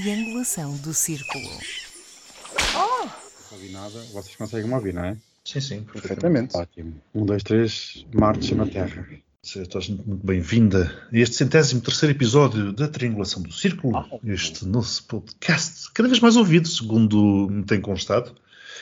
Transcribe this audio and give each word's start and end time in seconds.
triangulação 0.00 0.76
do 0.76 0.92
círculo. 0.92 1.48
Não 2.74 3.10
ouvi 3.52 3.70
nada. 3.70 3.98
Vocês 4.12 4.36
conseguem 4.36 4.68
me 4.68 4.74
ouvir, 4.74 4.92
não 4.92 5.04
é? 5.04 5.16
Sim, 5.42 5.60
sim, 5.60 5.82
Perfeitamente. 5.84 6.54
Ótimo. 6.54 7.00
Um, 7.14 7.24
dois, 7.24 7.42
três, 7.42 8.04
Marte 8.12 8.46
chama 8.46 8.66
Terra. 8.66 9.06
Estás 9.42 9.88
muito 9.88 10.26
bem-vinda 10.26 10.92
a 11.10 11.16
este 11.16 11.36
centésimo 11.36 11.80
terceiro 11.80 12.14
episódio 12.14 12.72
da 12.72 12.88
Triangulação 12.88 13.42
do 13.42 13.52
Círculo, 13.52 14.04
este 14.24 14.66
nosso 14.66 15.04
podcast, 15.04 15.90
cada 15.94 16.08
vez 16.08 16.20
mais 16.20 16.36
ouvido, 16.36 16.68
segundo 16.68 17.48
me 17.48 17.62
tem 17.62 17.80
constado, 17.80 18.34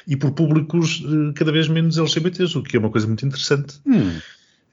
e 0.08 0.16
por 0.16 0.32
públicos 0.32 1.04
eh, 1.04 1.32
cada 1.34 1.52
vez 1.52 1.68
menos 1.68 1.98
LGBTs, 1.98 2.56
o 2.56 2.62
que 2.62 2.76
é 2.76 2.80
uma 2.80 2.90
coisa 2.90 3.06
muito 3.06 3.26
interessante. 3.26 3.78
Hum, 3.86 4.18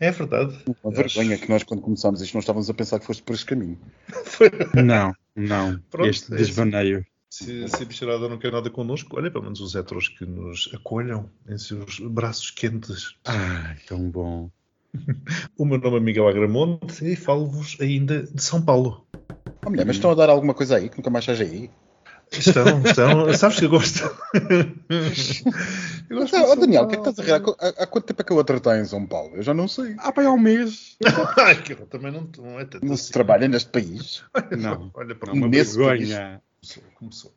É 0.02 0.10
verdade. 0.10 0.58
Uma 0.84 0.92
vergonha 0.92 1.38
que 1.38 1.48
nós, 1.48 1.62
quando 1.62 1.84
começámos 1.84 2.22
isto, 2.22 2.34
não 2.34 2.40
estávamos 2.40 2.68
a 2.68 2.74
pensar 2.74 3.00
que 3.00 3.06
foste 3.06 3.22
por 3.22 3.36
esse 3.36 3.46
caminho. 3.46 3.80
não, 4.74 5.14
não. 5.36 5.80
Pronto, 5.92 6.10
este 6.10 6.34
é 6.34 6.38
desvaneio. 6.38 7.06
Se, 7.30 7.68
se 7.68 7.84
a 7.84 7.86
bicharada 7.86 8.28
não 8.28 8.40
quer 8.40 8.52
nada 8.52 8.68
connosco, 8.72 9.16
olha, 9.16 9.30
pelo 9.30 9.44
menos 9.44 9.62
os 9.62 9.76
heteros 9.76 10.10
que 10.10 10.26
nos 10.26 10.72
acolham 10.74 11.30
em 11.48 11.56
seus 11.56 12.00
braços 12.00 12.50
quentes. 12.50 13.16
Ai, 13.26 13.78
tão 13.88 14.10
bom. 14.10 14.50
O 15.56 15.66
meu 15.66 15.78
nome 15.78 15.98
é 15.98 16.00
Miguel 16.00 16.28
Agramonte 16.28 17.06
e 17.06 17.16
falo-vos 17.16 17.78
ainda 17.80 18.24
de 18.24 18.42
São 18.42 18.60
Paulo. 18.60 19.06
Oh, 19.64 19.70
mulher, 19.70 19.86
mas 19.86 19.98
estão 19.98 20.10
a 20.10 20.16
dar 20.16 20.30
alguma 20.30 20.56
coisa 20.56 20.78
aí 20.78 20.90
que 20.90 20.98
nunca 20.98 21.12
mais 21.12 21.24
seja 21.24 21.44
aí? 21.44 21.70
Estão, 22.32 22.82
estão. 22.86 23.34
Sabes 23.34 23.60
que 23.60 23.66
eu 23.66 23.70
gosto. 23.70 24.04
eu 26.10 26.18
gosto 26.18 26.36
oh, 26.38 26.56
Daniel, 26.56 26.84
o 26.84 26.88
que 26.88 26.96
é 26.96 27.02
que 27.02 27.10
estás 27.10 27.20
a 27.20 27.38
rir? 27.38 27.44
Há, 27.60 27.84
há- 27.84 27.88
quanto 27.88 28.06
tempo 28.06 28.22
é 28.22 28.26
que 28.26 28.34
a 28.34 28.36
outra 28.36 28.58
está 28.58 28.80
em 28.80 28.86
São 28.86 29.06
Paulo? 29.06 29.36
Eu 29.36 29.44
já 29.44 29.54
não 29.54 29.68
sei. 29.68 29.96
Ah, 30.00 30.12
pai, 30.12 30.26
há 30.26 30.32
um 30.32 30.40
mês. 30.40 30.98
Ai, 31.38 31.62
que 31.62 31.74
eu 31.74 31.86
também 31.88 32.12
não, 32.12 32.28
não 32.38 32.60
é 32.60 32.66
tanto 32.66 32.86
Não 32.86 32.96
se 32.96 33.04
assim. 33.04 33.14
trabalha 33.14 33.48
neste 33.48 33.70
país. 33.70 34.24
Não. 34.58 34.90
Olha 34.94 35.14
para 35.16 35.34
uma 35.34 35.48
Nesse 35.48 35.78
vergonha. 35.78 36.42
Começou, 36.62 36.84
começou. 36.96 37.34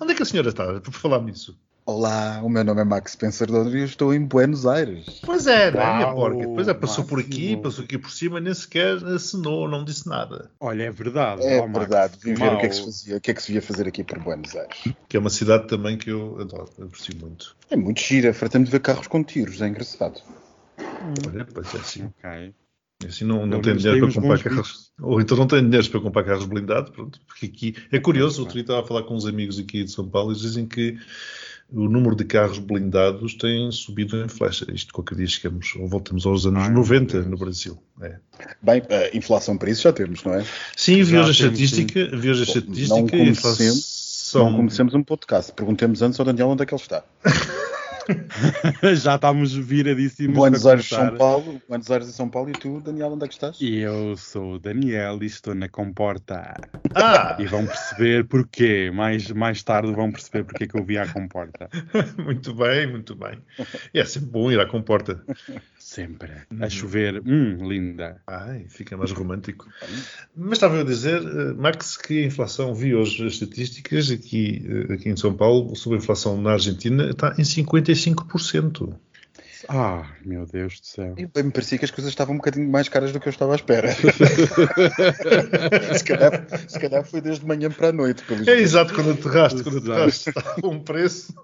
Onde 0.00 0.12
é 0.12 0.14
que 0.14 0.22
a 0.22 0.26
senhora 0.26 0.48
está? 0.48 0.80
Por 0.80 0.92
falar 0.94 1.20
nisso. 1.22 1.58
Olá, 1.90 2.42
o 2.44 2.50
meu 2.50 2.62
nome 2.62 2.82
é 2.82 2.84
Max 2.84 3.12
Spencer 3.12 3.48
e 3.48 3.78
eu 3.78 3.84
estou 3.86 4.12
em 4.12 4.22
Buenos 4.22 4.66
Aires. 4.66 5.22
Pois 5.24 5.46
é, 5.46 5.70
não 5.70 5.80
é, 5.80 5.96
minha 5.96 6.12
porca? 6.12 6.46
Pois 6.46 6.68
é, 6.68 6.74
passou 6.74 7.02
por 7.02 7.18
aqui, 7.18 7.44
máximo. 7.44 7.62
passou 7.62 7.84
aqui 7.84 7.96
por 7.96 8.10
cima, 8.10 8.38
nem 8.38 8.52
sequer 8.52 9.02
assinou, 9.06 9.66
não 9.66 9.82
disse 9.82 10.06
nada. 10.06 10.50
Olha, 10.60 10.82
é 10.82 10.90
verdade. 10.90 11.46
É 11.46 11.62
Oh, 11.62 11.66
verdade, 11.66 12.18
vim 12.22 12.34
ver 12.34 12.52
o 12.52 12.58
que 12.58 12.66
é 12.66 12.68
que 12.68 12.74
se 12.74 12.84
fazia, 12.84 13.16
o 13.16 13.20
que 13.22 13.30
é 13.30 13.34
que 13.34 13.42
se 13.42 13.52
via 13.52 13.62
fazer 13.62 13.88
aqui 13.88 14.04
por 14.04 14.18
Buenos 14.18 14.54
Aires. 14.54 14.76
Que 15.08 15.16
é 15.16 15.20
uma 15.20 15.30
cidade 15.30 15.66
também 15.66 15.96
que 15.96 16.10
eu 16.10 16.36
adoro, 16.38 16.68
aprecio 16.78 17.16
muito. 17.18 17.56
É 17.70 17.76
muito 17.76 18.02
gira, 18.02 18.34
fartamos 18.34 18.68
de 18.68 18.72
ver 18.72 18.80
carros 18.80 19.06
com 19.06 19.24
tiros, 19.24 19.62
é 19.62 19.68
engraçado. 19.68 20.20
Olha, 21.26 21.46
pois 21.54 21.74
é 21.74 21.78
assim. 21.78 22.04
Ok. 22.04 22.54
Assim 23.06 23.24
não, 23.24 23.46
não 23.46 23.62
tem 23.62 23.74
dinheiro 23.74 24.12
para 24.12 24.20
comprar 24.20 24.42
carros. 24.42 24.92
Ou 25.00 25.22
então 25.22 25.38
não 25.38 25.46
tem 25.46 25.62
dinheiro 25.64 25.88
para 25.88 26.00
comprar 26.00 26.24
carros 26.24 26.44
blindados, 26.44 26.90
pronto. 26.90 27.18
Porque 27.26 27.46
aqui 27.46 27.74
é 27.90 27.98
curioso, 27.98 28.40
outro 28.42 28.52
dia 28.52 28.62
estava 28.62 28.80
a 28.80 28.86
falar 28.86 29.04
com 29.04 29.14
uns 29.14 29.24
amigos 29.24 29.58
aqui 29.58 29.84
de 29.84 29.90
São 29.90 30.06
Paulo 30.06 30.30
e 30.30 30.32
eles 30.32 30.42
dizem 30.42 30.66
que 30.66 30.98
o 31.70 31.88
número 31.88 32.16
de 32.16 32.24
carros 32.24 32.58
blindados 32.58 33.34
tem 33.34 33.70
subido 33.70 34.22
em 34.24 34.28
flecha. 34.28 34.66
Isto 34.72 34.92
qualquer 34.92 35.16
dia 35.16 35.26
chegamos 35.26 35.74
ou 35.76 35.86
voltamos 35.86 36.24
aos 36.26 36.46
anos 36.46 36.62
Ai, 36.62 36.68
meu 36.70 36.78
90 36.78 37.12
Deus. 37.14 37.26
no 37.26 37.36
Brasil. 37.36 37.78
É. 38.00 38.16
Bem, 38.62 38.82
a 38.90 39.16
inflação 39.16 39.56
para 39.58 39.70
isso 39.70 39.82
já 39.82 39.92
temos, 39.92 40.22
não 40.24 40.34
é? 40.34 40.44
Sim, 40.76 41.02
vi 41.02 41.18
hoje 41.18 41.28
a 41.28 41.46
estatística, 41.48 42.16
vi 42.16 42.30
hoje 42.30 42.40
a 42.40 42.44
estatística 42.44 42.88
não 42.94 43.06
comecemos- 43.06 43.38
inflação- 43.38 44.50
Não 44.50 44.56
comecemos 44.56 44.94
um 44.94 45.02
podcast. 45.02 45.52
Perguntemos 45.52 46.00
antes 46.02 46.18
ao 46.20 46.24
Daniel 46.26 46.48
onde 46.48 46.62
é 46.62 46.66
que 46.66 46.74
ele 46.74 46.80
está. 46.80 47.02
Já 48.94 49.14
estamos 49.16 49.54
viradíssimos. 49.54 50.36
Buenos 50.36 50.66
Aires. 50.66 50.86
São 50.86 51.16
Paulo. 51.16 51.60
Buenos 51.68 51.90
Aires 51.90 52.08
e 52.08 52.12
São 52.12 52.28
Paulo. 52.28 52.50
E 52.50 52.52
tu, 52.52 52.80
Daniel, 52.80 53.12
onde 53.12 53.24
é 53.24 53.28
que 53.28 53.34
estás? 53.34 53.60
E 53.60 53.78
eu 53.78 54.16
sou 54.16 54.54
o 54.54 54.58
Daniel 54.58 55.18
e 55.22 55.26
estou 55.26 55.54
na 55.54 55.68
comporta. 55.68 56.54
Ah, 56.94 57.36
E 57.38 57.46
vão 57.46 57.66
perceber 57.66 58.24
porquê. 58.26 58.90
Mais, 58.92 59.30
mais 59.30 59.62
tarde 59.62 59.92
vão 59.92 60.10
perceber 60.10 60.44
porque 60.44 60.64
é 60.64 60.66
que 60.66 60.78
eu 60.78 60.84
vi 60.84 60.98
à 60.98 61.06
comporta. 61.06 61.68
muito 62.18 62.54
bem, 62.54 62.86
muito 62.86 63.14
bem. 63.14 63.38
E 63.92 64.00
é 64.00 64.04
sempre 64.04 64.30
bom 64.30 64.50
ir 64.50 64.60
à 64.60 64.66
comporta. 64.66 65.22
Sempre. 65.88 66.42
Uhum. 66.50 66.62
A 66.62 66.68
chover. 66.68 67.22
Hum, 67.24 67.66
linda. 67.66 68.20
Ai, 68.26 68.66
fica 68.68 68.94
mais 68.94 69.10
romântico. 69.10 69.66
Mas 70.36 70.58
estava 70.58 70.74
eu 70.74 70.82
a 70.82 70.84
dizer, 70.84 71.22
eh, 71.22 71.54
Max, 71.54 71.96
que 71.96 72.24
a 72.24 72.26
inflação, 72.26 72.74
vi 72.74 72.94
hoje 72.94 73.26
as 73.26 73.32
estatísticas 73.32 74.10
aqui, 74.10 74.66
eh, 74.68 74.92
aqui 74.92 75.08
em 75.08 75.16
São 75.16 75.32
Paulo, 75.32 75.74
sobre 75.74 75.98
a 75.98 76.02
inflação 76.02 76.38
na 76.38 76.52
Argentina, 76.52 77.08
está 77.08 77.34
em 77.38 77.42
55%. 77.42 78.94
Ah, 79.68 80.10
meu 80.24 80.46
Deus 80.46 80.80
do 80.80 80.86
céu. 80.86 81.14
E 81.18 81.26
bem, 81.26 81.44
me 81.44 81.50
parecia 81.50 81.78
que 81.78 81.84
as 81.84 81.90
coisas 81.90 82.10
estavam 82.10 82.34
um 82.34 82.38
bocadinho 82.38 82.68
mais 82.70 82.88
caras 82.88 83.12
do 83.12 83.20
que 83.20 83.28
eu 83.28 83.30
estava 83.30 83.52
à 83.52 83.56
espera. 83.56 83.88
se, 85.94 86.04
calhar, 86.04 86.46
se 86.68 86.78
calhar 86.80 87.04
foi 87.04 87.20
desde 87.20 87.46
manhã 87.46 87.70
para 87.70 87.88
a 87.88 87.92
noite. 87.92 88.24
É 88.46 88.52
exato, 88.54 88.94
quando 88.94 89.10
aterraste, 89.10 89.62
quando 89.62 89.78
aterraste 89.78 90.30
estava 90.30 90.66
um 90.66 90.80
preço 90.80 91.34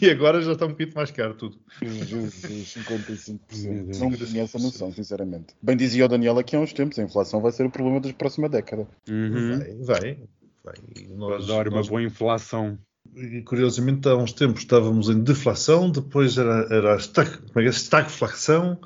e 0.00 0.08
agora 0.10 0.40
já 0.42 0.52
está 0.52 0.66
um 0.66 0.70
bocadinho 0.70 0.96
mais 0.96 1.10
caro 1.10 1.34
tudo. 1.34 1.58
Jesus, 1.82 2.42
Meu 2.42 2.64
55%. 2.64 3.40
Deus. 3.86 3.98
Não 3.98 4.10
tinha 4.12 4.42
essa 4.44 4.58
noção, 4.58 4.92
sinceramente. 4.92 5.54
Bem 5.62 5.76
dizia 5.76 6.04
o 6.04 6.08
Daniel 6.08 6.38
aqui 6.38 6.56
há 6.56 6.60
uns 6.60 6.72
tempos, 6.72 6.98
a 6.98 7.02
inflação 7.02 7.40
vai 7.40 7.52
ser 7.52 7.64
o 7.64 7.70
problema 7.70 8.00
da 8.00 8.12
próxima 8.12 8.48
década. 8.48 8.86
Uhum. 9.08 9.58
Vai, 9.58 9.74
vai. 10.00 10.18
vai. 10.62 10.74
Nós- 11.16 11.44
Adoro 11.44 11.70
uma 11.70 11.78
nós- 11.78 11.88
boa 11.88 12.02
inflação. 12.02 12.78
E, 13.16 13.42
curiosamente, 13.42 14.08
há 14.08 14.16
uns 14.16 14.32
tempos 14.32 14.62
estávamos 14.62 15.08
em 15.08 15.22
deflação, 15.22 15.90
depois 15.90 16.36
era, 16.36 16.66
era 16.70 16.94
a 16.94 16.98
stag, 16.98 17.30
como 17.38 17.60
é 17.60 17.62
que 17.62 17.68
é? 17.68 17.70
stagflação, 17.70 18.78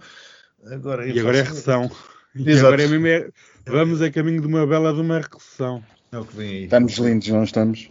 agora 0.67 1.03
a 1.03 1.07
E 1.07 1.19
agora 1.19 1.39
é 1.39 1.43
recessão. 1.43 1.91
E 2.35 2.51
Exato. 2.51 2.67
agora 2.67 2.83
é 2.83 2.87
mesmo. 2.89 3.07
é- 3.07 3.29
Vamos 3.67 4.01
a 4.01 4.11
caminho 4.11 4.41
de 4.41 4.47
uma 4.47 4.67
bela 4.67 4.93
de 4.95 5.01
uma 5.01 5.19
recessão. 5.19 5.83
É 6.13 6.19
o 6.19 6.25
que 6.25 6.37
vem 6.37 6.49
aí. 6.49 6.65
Estamos 6.65 6.97
lindos, 6.99 7.29
não 7.29 7.43
estamos? 7.45 7.91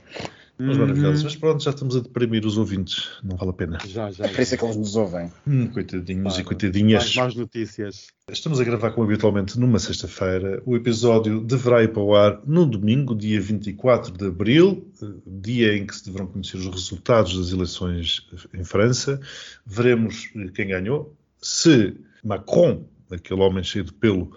Mas 0.60 0.76
Uhum. 0.76 0.82
maravilhosos. 0.82 1.24
Mas 1.24 1.36
pronto, 1.36 1.64
já 1.64 1.70
estamos 1.70 1.96
a 1.96 2.00
deprimir 2.00 2.46
os 2.46 2.58
ouvintes. 2.58 3.10
Não 3.24 3.38
vale 3.38 3.52
a 3.52 3.54
pena. 3.54 3.78
Já, 3.88 4.10
já. 4.12 4.26
É 4.26 4.28
por 4.30 4.42
isso 4.42 4.56
é 4.56 4.58
que 4.58 4.66
eles 4.66 4.76
nos 4.76 4.96
ouvem. 4.96 5.32
Hum, 5.46 5.68
coitadinhos 5.68 6.34
e 6.34 6.36
Claro. 6.38 6.46
coitadinhas. 6.46 7.04
Mais, 7.04 7.16
mais 7.16 7.36
notícias. 7.36 8.08
Estamos 8.32 8.60
a 8.60 8.64
gravar 8.64 8.92
como 8.92 9.06
habitualmente 9.08 9.60
numa 9.60 9.78
sexta-feira. 9.80 10.62
O 10.66 10.76
episódio 10.76 11.42
deverá 11.42 11.84
ir 11.84 11.94
para 11.94 12.02
o 12.02 12.16
ar 12.16 12.42
no 12.46 12.66
domingo, 12.66 13.16
dia 13.16 13.40
24 13.40 14.12
de 14.12 14.26
abril, 14.26 14.92
eh, 15.02 15.06
dia 15.26 15.78
em 15.78 15.86
que 15.86 15.96
se 15.96 16.06
deverão 16.06 16.26
conhecer 16.28 16.58
os 16.58 16.66
resultados 16.68 17.38
das 17.38 17.52
eleições 17.52 18.28
em 18.54 18.64
França. 18.64 19.20
Veremos 19.66 20.30
eh, 20.36 20.50
quem 20.54 20.68
ganhou. 20.70 21.16
Se 21.40 21.96
Macron, 22.24 22.84
aquele 23.12 23.42
homem 23.42 23.64
cheio 23.64 23.86
de 23.86 23.94
pelo, 23.94 24.36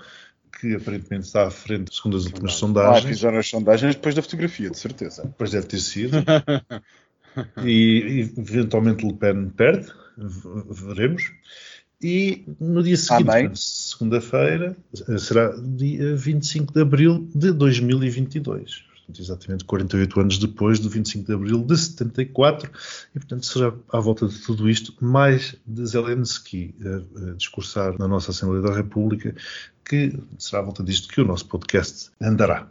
que 0.60 0.74
aparentemente 0.74 1.26
está 1.26 1.46
à 1.46 1.50
frente, 1.50 1.94
segundo 1.94 2.18
as 2.18 2.26
últimas 2.26 2.52
Ah, 2.52 2.56
sondagens, 2.56 3.16
fizeram 3.16 3.38
as 3.38 3.48
sondagens 3.48 3.94
depois 3.94 4.14
da 4.14 4.22
fotografia, 4.22 4.70
de 4.70 4.78
certeza. 4.78 5.22
Depois 5.22 5.50
deve 5.50 5.66
ter 5.66 5.78
sido. 5.78 6.18
e, 7.64 7.70
e, 7.70 8.20
eventualmente 8.38 9.06
Le 9.06 9.14
Pen 9.14 9.48
perde, 9.48 9.90
veremos. 10.70 11.32
E 12.02 12.44
no 12.58 12.82
dia 12.82 12.96
seguinte, 12.96 13.58
segunda-feira, 13.58 14.76
será 15.18 15.54
dia 15.58 16.16
25 16.16 16.72
de 16.72 16.80
abril 16.80 17.28
de 17.34 17.52
2022. 17.52 18.89
Portanto, 19.10 19.20
exatamente 19.20 19.64
48 19.64 20.20
anos 20.20 20.38
depois 20.38 20.78
do 20.78 20.88
25 20.88 21.26
de 21.26 21.32
abril 21.32 21.64
de 21.64 21.76
74. 21.76 22.70
E, 23.14 23.18
portanto, 23.18 23.46
será 23.46 23.74
à 23.92 24.00
volta 24.00 24.28
de 24.28 24.38
tudo 24.40 24.70
isto, 24.70 24.94
mais 25.00 25.56
de 25.66 25.86
Zelensky 25.86 26.74
a, 26.84 27.30
a 27.30 27.34
discursar 27.34 27.98
na 27.98 28.06
nossa 28.06 28.30
Assembleia 28.30 28.62
da 28.62 28.74
República, 28.74 29.34
que 29.84 30.16
será 30.38 30.62
à 30.62 30.64
volta 30.64 30.84
disto 30.84 31.08
que 31.08 31.20
o 31.20 31.24
nosso 31.24 31.46
podcast 31.46 32.10
andará. 32.22 32.68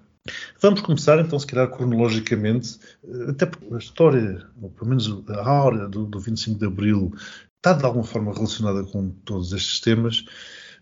Vamos 0.62 0.82
começar 0.82 1.20
então, 1.20 1.40
se 1.40 1.48
calhar 1.48 1.70
cronologicamente, 1.70 2.80
até 3.28 3.46
porque 3.46 3.74
a 3.74 3.78
história, 3.78 4.46
ou 4.62 4.70
pelo 4.70 4.90
menos 4.90 5.24
a 5.30 5.50
aura 5.50 5.90
do, 5.90 6.06
do 6.06 6.20
25 6.20 6.60
de 6.60 6.66
Abril, 6.66 7.14
está 7.58 7.74
de 7.74 7.86
alguma 7.86 8.04
forma 8.04 8.34
relacionada 8.34 8.84
com 8.84 9.10
todos 9.26 9.52
estes 9.52 9.80
temas. 9.82 10.24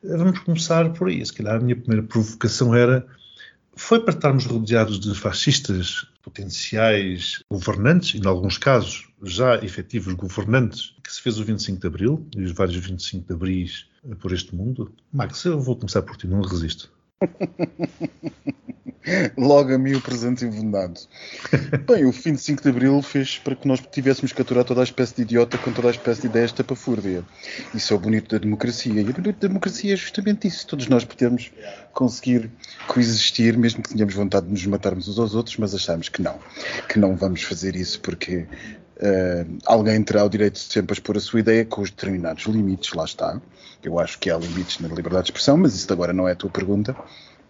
Vamos 0.03 0.39
começar 0.39 0.91
por 0.93 1.07
aí. 1.07 1.25
Se 1.25 1.33
calhar 1.33 1.55
a 1.55 1.59
minha 1.59 1.75
primeira 1.75 2.05
provocação 2.05 2.75
era: 2.75 3.07
foi 3.77 3.99
para 3.99 4.13
estarmos 4.13 4.45
rodeados 4.45 4.99
de 4.99 5.13
fascistas 5.13 6.05
potenciais 6.21 7.43
governantes, 7.49 8.15
e 8.15 8.17
em 8.17 8.27
alguns 8.27 8.57
casos 8.57 9.07
já 9.23 9.55
efetivos 9.63 10.13
governantes, 10.13 10.95
que 11.03 11.13
se 11.13 11.21
fez 11.21 11.39
o 11.39 11.45
25 11.45 11.79
de 11.79 11.87
Abril 11.87 12.27
e 12.35 12.43
os 12.43 12.51
vários 12.51 12.75
25 12.75 13.27
de 13.27 13.33
Abris 13.33 13.85
por 14.19 14.33
este 14.33 14.55
mundo? 14.55 14.93
Max, 15.13 15.45
eu 15.45 15.61
vou 15.61 15.75
começar 15.75 16.01
por 16.01 16.17
ti, 16.17 16.27
não 16.27 16.41
resisto. 16.41 16.91
Logo 19.37 19.73
a 19.73 19.77
mim 19.77 19.93
o 19.93 20.01
presente. 20.01 20.45
Bem, 20.45 22.05
o 22.05 22.11
25 22.11 22.61
de 22.61 22.69
Abril 22.69 23.01
fez 23.01 23.37
para 23.37 23.55
que 23.55 23.67
nós 23.67 23.79
tivéssemos 23.91 24.33
aturar 24.37 24.63
toda 24.63 24.81
a 24.81 24.83
espécie 24.83 25.15
de 25.15 25.21
idiota 25.21 25.57
com 25.57 25.71
toda 25.71 25.87
a 25.87 25.91
espécie 25.91 26.21
de 26.21 26.27
ideias 26.27 26.51
tapafúrdia. 26.51 27.23
Isso 27.73 27.93
é 27.93 27.95
o 27.95 27.99
bonito 27.99 28.35
da 28.35 28.37
democracia. 28.37 28.93
E 28.93 29.03
o 29.03 29.13
bonito 29.13 29.39
da 29.39 29.47
democracia 29.47 29.93
é 29.93 29.95
justamente 29.95 30.47
isso. 30.47 30.67
Todos 30.67 30.87
nós 30.87 31.05
podemos 31.05 31.51
conseguir 31.93 32.51
coexistir, 32.87 33.57
mesmo 33.57 33.81
que 33.81 33.89
tenhamos 33.89 34.13
vontade 34.13 34.47
de 34.47 34.51
nos 34.51 34.65
matarmos 34.65 35.07
uns 35.07 35.19
aos 35.19 35.35
outros, 35.35 35.57
mas 35.57 35.73
achamos 35.73 36.09
que 36.09 36.21
não. 36.21 36.37
Que 36.89 36.99
não 36.99 37.15
vamos 37.15 37.43
fazer 37.43 37.75
isso 37.75 38.01
porque 38.01 38.45
eh, 38.99 39.45
alguém 39.65 40.03
terá 40.03 40.23
o 40.23 40.29
direito 40.29 40.55
de 40.55 40.59
sempre 40.59 40.93
a 40.93 40.95
expor 40.95 41.17
a 41.17 41.19
sua 41.19 41.39
ideia 41.39 41.63
com 41.65 41.81
os 41.81 41.89
determinados 41.89 42.45
limites, 42.45 42.93
lá 42.93 43.05
está. 43.05 43.39
Eu 43.83 43.99
acho 43.99 44.17
que 44.19 44.29
há 44.29 44.37
limites 44.37 44.79
na 44.79 44.87
liberdade 44.87 45.25
de 45.25 45.31
expressão, 45.31 45.57
mas 45.57 45.75
isso 45.75 45.91
agora 45.93 46.11
não 46.11 46.27
é 46.27 46.31
a 46.31 46.35
tua 46.35 46.49
pergunta. 46.49 46.95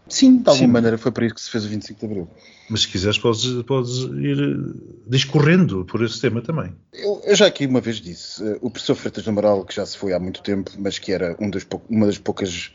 Sim, 0.10 0.38
de 0.38 0.50
alguma 0.50 0.68
Sim. 0.68 0.72
maneira 0.72 0.98
foi 0.98 1.12
para 1.12 1.26
isso 1.26 1.36
que 1.36 1.42
se 1.42 1.50
fez 1.50 1.66
o 1.66 1.70
25 1.70 2.00
de 2.00 2.06
Abril. 2.06 2.30
Mas 2.70 2.82
se 2.82 2.88
quiseres, 2.90 3.18
podes, 3.18 3.64
podes 3.64 3.98
ir 4.00 4.40
eh, 4.40 5.00
discorrendo 5.08 5.86
por 5.86 6.04
esse 6.04 6.20
tema 6.20 6.42
também. 6.42 6.74
Eu, 6.94 7.22
eu 7.24 7.36
já 7.36 7.48
aqui 7.48 7.66
uma 7.66 7.80
vez 7.80 7.98
disse, 7.98 8.44
eh, 8.44 8.58
o 8.62 8.70
professor 8.70 8.96
Freitas 8.96 9.24
do 9.24 9.30
Amaral, 9.30 9.64
que 9.64 9.76
já 9.76 9.86
se 9.86 9.98
foi 9.98 10.14
há 10.14 10.20
muito 10.20 10.42
tempo, 10.42 10.72
mas 10.78 11.00
que 11.00 11.14
era 11.14 11.36
um 11.40 11.50
das 11.50 11.66
uma 11.90 12.06
das 12.06 12.18
poucas, 12.18 12.72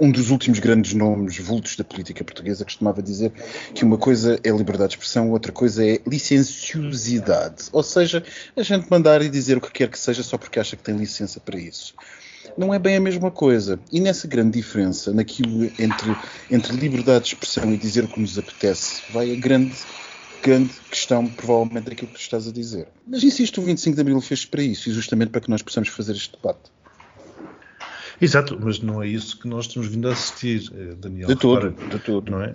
um 0.00 0.10
dos 0.10 0.30
últimos 0.30 0.58
grandes 0.58 0.94
nomes 0.94 1.38
vultos 1.38 1.76
da 1.76 1.84
política 1.84 2.24
portuguesa, 2.24 2.64
costumava 2.64 3.00
dizer 3.00 3.32
que 3.72 3.84
uma 3.84 3.98
coisa 3.98 4.38
é 4.42 4.50
liberdade 4.50 4.90
de 4.90 4.96
expressão, 4.96 5.30
outra 5.30 5.52
coisa 5.52 5.84
é 5.84 6.00
licenciosidade. 6.06 7.66
Ou 7.72 7.82
seja, 7.84 8.24
a 8.56 8.62
gente 8.62 8.90
mandar 8.90 9.22
e 9.22 9.28
dizer 9.28 9.56
o 9.56 9.60
que 9.60 9.70
quer 9.70 9.88
que 9.88 9.98
seja 9.98 10.22
só 10.24 10.36
porque 10.36 10.58
acha 10.58 10.76
que 10.76 10.82
tem 10.82 10.96
licença 10.96 11.38
para 11.38 11.58
isso. 11.58 11.94
Não 12.56 12.72
é 12.72 12.78
bem 12.78 12.96
a 12.96 13.00
mesma 13.00 13.30
coisa. 13.30 13.78
E 13.92 14.00
nessa 14.00 14.26
grande 14.28 14.58
diferença, 14.58 15.12
naquilo 15.12 15.64
entre, 15.78 16.16
entre 16.50 16.76
liberdade 16.76 17.24
de 17.24 17.34
expressão 17.34 17.72
e 17.72 17.76
dizer 17.76 18.04
o 18.04 18.08
que 18.08 18.20
nos 18.20 18.38
apetece, 18.38 19.02
vai 19.12 19.32
a 19.32 19.36
grande 19.36 19.74
grande 20.42 20.70
questão, 20.88 21.26
provavelmente, 21.26 21.90
daquilo 21.90 22.08
que 22.08 22.14
tu 22.14 22.20
estás 22.20 22.46
a 22.46 22.52
dizer. 22.52 22.86
Mas 23.06 23.24
insisto, 23.24 23.60
o 23.60 23.64
25 23.64 23.96
de 23.96 24.00
Abril 24.00 24.20
fez 24.20 24.44
para 24.44 24.62
isso 24.62 24.88
e 24.88 24.92
justamente 24.92 25.30
para 25.30 25.40
que 25.40 25.50
nós 25.50 25.60
possamos 25.60 25.88
fazer 25.88 26.12
este 26.12 26.36
debate. 26.36 26.70
Exato, 28.20 28.58
mas 28.60 28.80
não 28.80 29.02
é 29.02 29.08
isso 29.08 29.38
que 29.38 29.48
nós 29.48 29.66
temos 29.66 29.88
vindo 29.88 30.08
a 30.08 30.12
assistir, 30.12 30.70
eh, 30.74 30.94
Daniel. 30.94 31.26
De 31.26 31.36
todo, 31.36 31.70
de 31.70 31.98
todo. 31.98 32.30
não 32.30 32.42
é? 32.42 32.52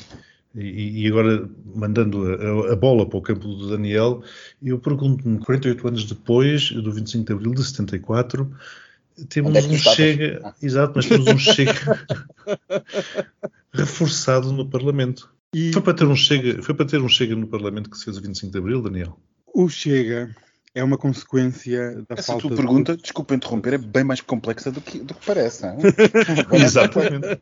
E, 0.56 1.04
e 1.04 1.08
agora, 1.08 1.50
mandando 1.76 2.26
a, 2.70 2.74
a 2.74 2.76
bola 2.76 3.06
para 3.08 3.18
o 3.18 3.22
campo 3.22 3.48
do 3.48 3.70
Daniel, 3.70 4.24
eu 4.62 4.80
pergunto-me, 4.80 5.40
48 5.40 5.88
anos 5.88 6.04
depois 6.06 6.72
do 6.72 6.92
25 6.92 7.26
de 7.26 7.34
Abril 7.34 7.54
de 7.54 7.64
74, 7.64 8.52
temos 9.30 9.56
é 9.56 9.62
que 9.62 9.68
um? 9.68 9.78
Chega, 9.78 10.42
Ah. 10.44 10.54
exato, 10.62 10.94
mas 10.96 11.06
temos 11.08 11.28
um 11.28 11.38
Chega 11.40 11.74
reforçado 13.74 14.52
no 14.52 14.68
Parlamento. 14.70 15.32
E 15.54 15.74
Foi 15.74 15.82
para, 15.82 15.94
ter 15.94 16.06
um 16.06 16.16
chega, 16.16 16.62
foi 16.64 16.74
para 16.74 16.86
ter 16.86 17.02
um 17.02 17.10
Chega 17.10 17.36
no 17.36 17.48
Parlamento 17.48 17.90
que 17.90 17.98
se 17.98 18.06
fez 18.06 18.18
o 18.18 18.22
25 18.22 18.52
de 18.52 18.58
Abril, 18.58 18.82
Daniel? 18.82 19.20
o 19.54 19.68
Chega 19.68 20.34
é 20.74 20.82
uma 20.82 20.98
consequência 20.98 21.96
da 22.08 22.16
Essa 22.16 22.24
falta 22.32 22.42
tua 22.44 22.52
de- 22.52 22.56
pergunta, 22.56 22.96
desculpa 22.96 23.36
interromper, 23.36 23.74
é 23.74 23.78
bem 23.78 24.04
mais 24.06 24.22
complexa 24.22 24.72
do 24.72 24.80
que, 24.80 25.00
do 25.00 25.14
que 25.14 25.26
parece. 25.26 25.64
Exatamente. 26.54 27.42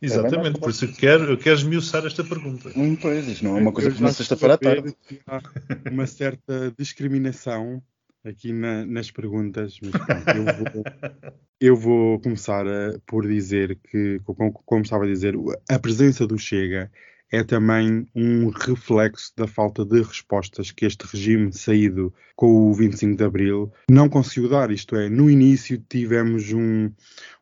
Exatamente, 0.00 0.42
mais 0.42 0.58
por 0.60 0.70
isso 0.70 0.84
eu 0.84 0.92
quero, 0.92 1.24
eu 1.32 1.36
quero 1.36 1.56
esmiuçar 1.56 2.06
esta 2.06 2.22
pergunta. 2.22 2.70
Hum, 2.76 2.94
pois, 2.94 3.26
isto 3.26 3.44
não 3.44 3.56
é 3.56 3.60
uma 3.60 3.72
coisa 3.72 3.90
Eu 3.90 3.94
que 3.94 4.00
na 4.02 4.12
sexta-feira 4.12 4.54
à 4.54 4.56
estou 4.56 4.70
a 4.70 4.74
tarde. 4.76 4.96
que 5.08 5.20
há 5.26 5.90
uma 5.90 6.06
certa 6.06 6.72
discriminação 6.78 7.82
aqui 8.28 8.52
na- 8.52 8.84
nas 8.86 9.10
perguntas, 9.10 9.78
mas 9.82 9.92
pronto, 9.92 10.28
eu 10.36 10.44
vou, 10.44 10.84
eu 11.60 11.76
vou 11.76 12.20
começar 12.20 12.66
a- 12.66 12.98
por 13.06 13.26
dizer 13.26 13.78
que, 13.90 14.20
como, 14.24 14.52
como 14.52 14.82
estava 14.82 15.04
a 15.04 15.08
dizer, 15.08 15.34
a 15.70 15.78
presença 15.78 16.26
do 16.26 16.38
Chega 16.38 16.90
é 17.30 17.44
também 17.44 18.06
um 18.14 18.48
reflexo 18.48 19.32
da 19.36 19.46
falta 19.46 19.84
de 19.84 20.00
respostas 20.00 20.70
que 20.70 20.86
este 20.86 21.02
regime 21.02 21.52
saído 21.52 22.12
com 22.34 22.70
o 22.70 22.74
25 22.74 23.16
de 23.16 23.24
Abril 23.24 23.72
não 23.90 24.08
conseguiu 24.08 24.48
dar. 24.48 24.70
Isto 24.70 24.96
é, 24.96 25.08
no 25.08 25.28
início 25.28 25.82
tivemos 25.88 26.52
um, 26.52 26.90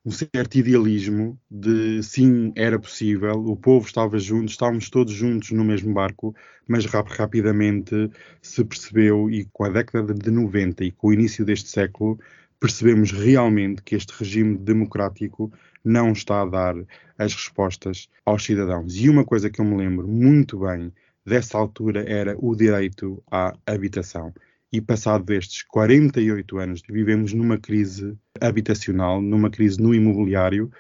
um 0.05 0.11
certo 0.11 0.57
idealismo 0.57 1.39
de 1.51 2.03
sim, 2.03 2.53
era 2.57 2.79
possível, 2.79 3.35
o 3.47 3.57
povo 3.57 3.87
estava 3.87 4.19
junto, 4.19 4.49
estávamos 4.51 4.91
todos 4.91 5.13
juntos 5.13 5.53
no 5.53 5.65
mesmo 5.65 5.93
barco, 5.95 6.35
mas 6.67 6.85
rap- 6.87 7.09
rapidamente 7.09 8.11
se 8.43 8.65
percebeu, 8.65 9.31
e 9.31 9.45
com 9.53 9.65
a 9.65 9.69
década 9.69 10.13
de 10.13 10.31
90 10.31 10.85
e 10.85 10.91
com 10.91 11.09
o 11.09 11.13
início 11.13 11.45
deste 11.45 11.69
século, 11.69 12.19
percebemos 12.59 13.13
realmente 13.13 13.83
que 13.83 13.95
este 13.95 14.13
regime 14.19 14.57
democrático 14.57 15.53
não 15.85 16.13
está 16.13 16.43
a 16.43 16.47
dar 16.47 16.75
as 17.19 17.35
respostas 17.35 18.09
aos 18.25 18.45
cidadãos. 18.45 18.97
E 18.97 19.09
uma 19.09 19.25
coisa 19.25 19.49
que 19.51 19.61
eu 19.61 19.65
me 19.65 19.77
lembro 19.77 20.07
muito 20.09 20.61
bem 20.61 20.93
dessa 21.25 21.59
altura 21.59 22.05
era 22.09 22.37
o 22.39 22.55
direito 22.55 23.23
à 23.31 23.57
habitação. 23.67 24.33
E 24.73 24.81
passado 24.81 25.33
estes 25.33 25.63
48 25.63 26.59
anos, 26.59 26.83
vivemos 26.89 27.33
numa 27.33 27.59
crise 27.59 28.17
habitacional, 28.41 29.23
numa 29.23 29.51
crise 29.51 29.81
no 29.81 29.95
imobiliário. 29.95 30.71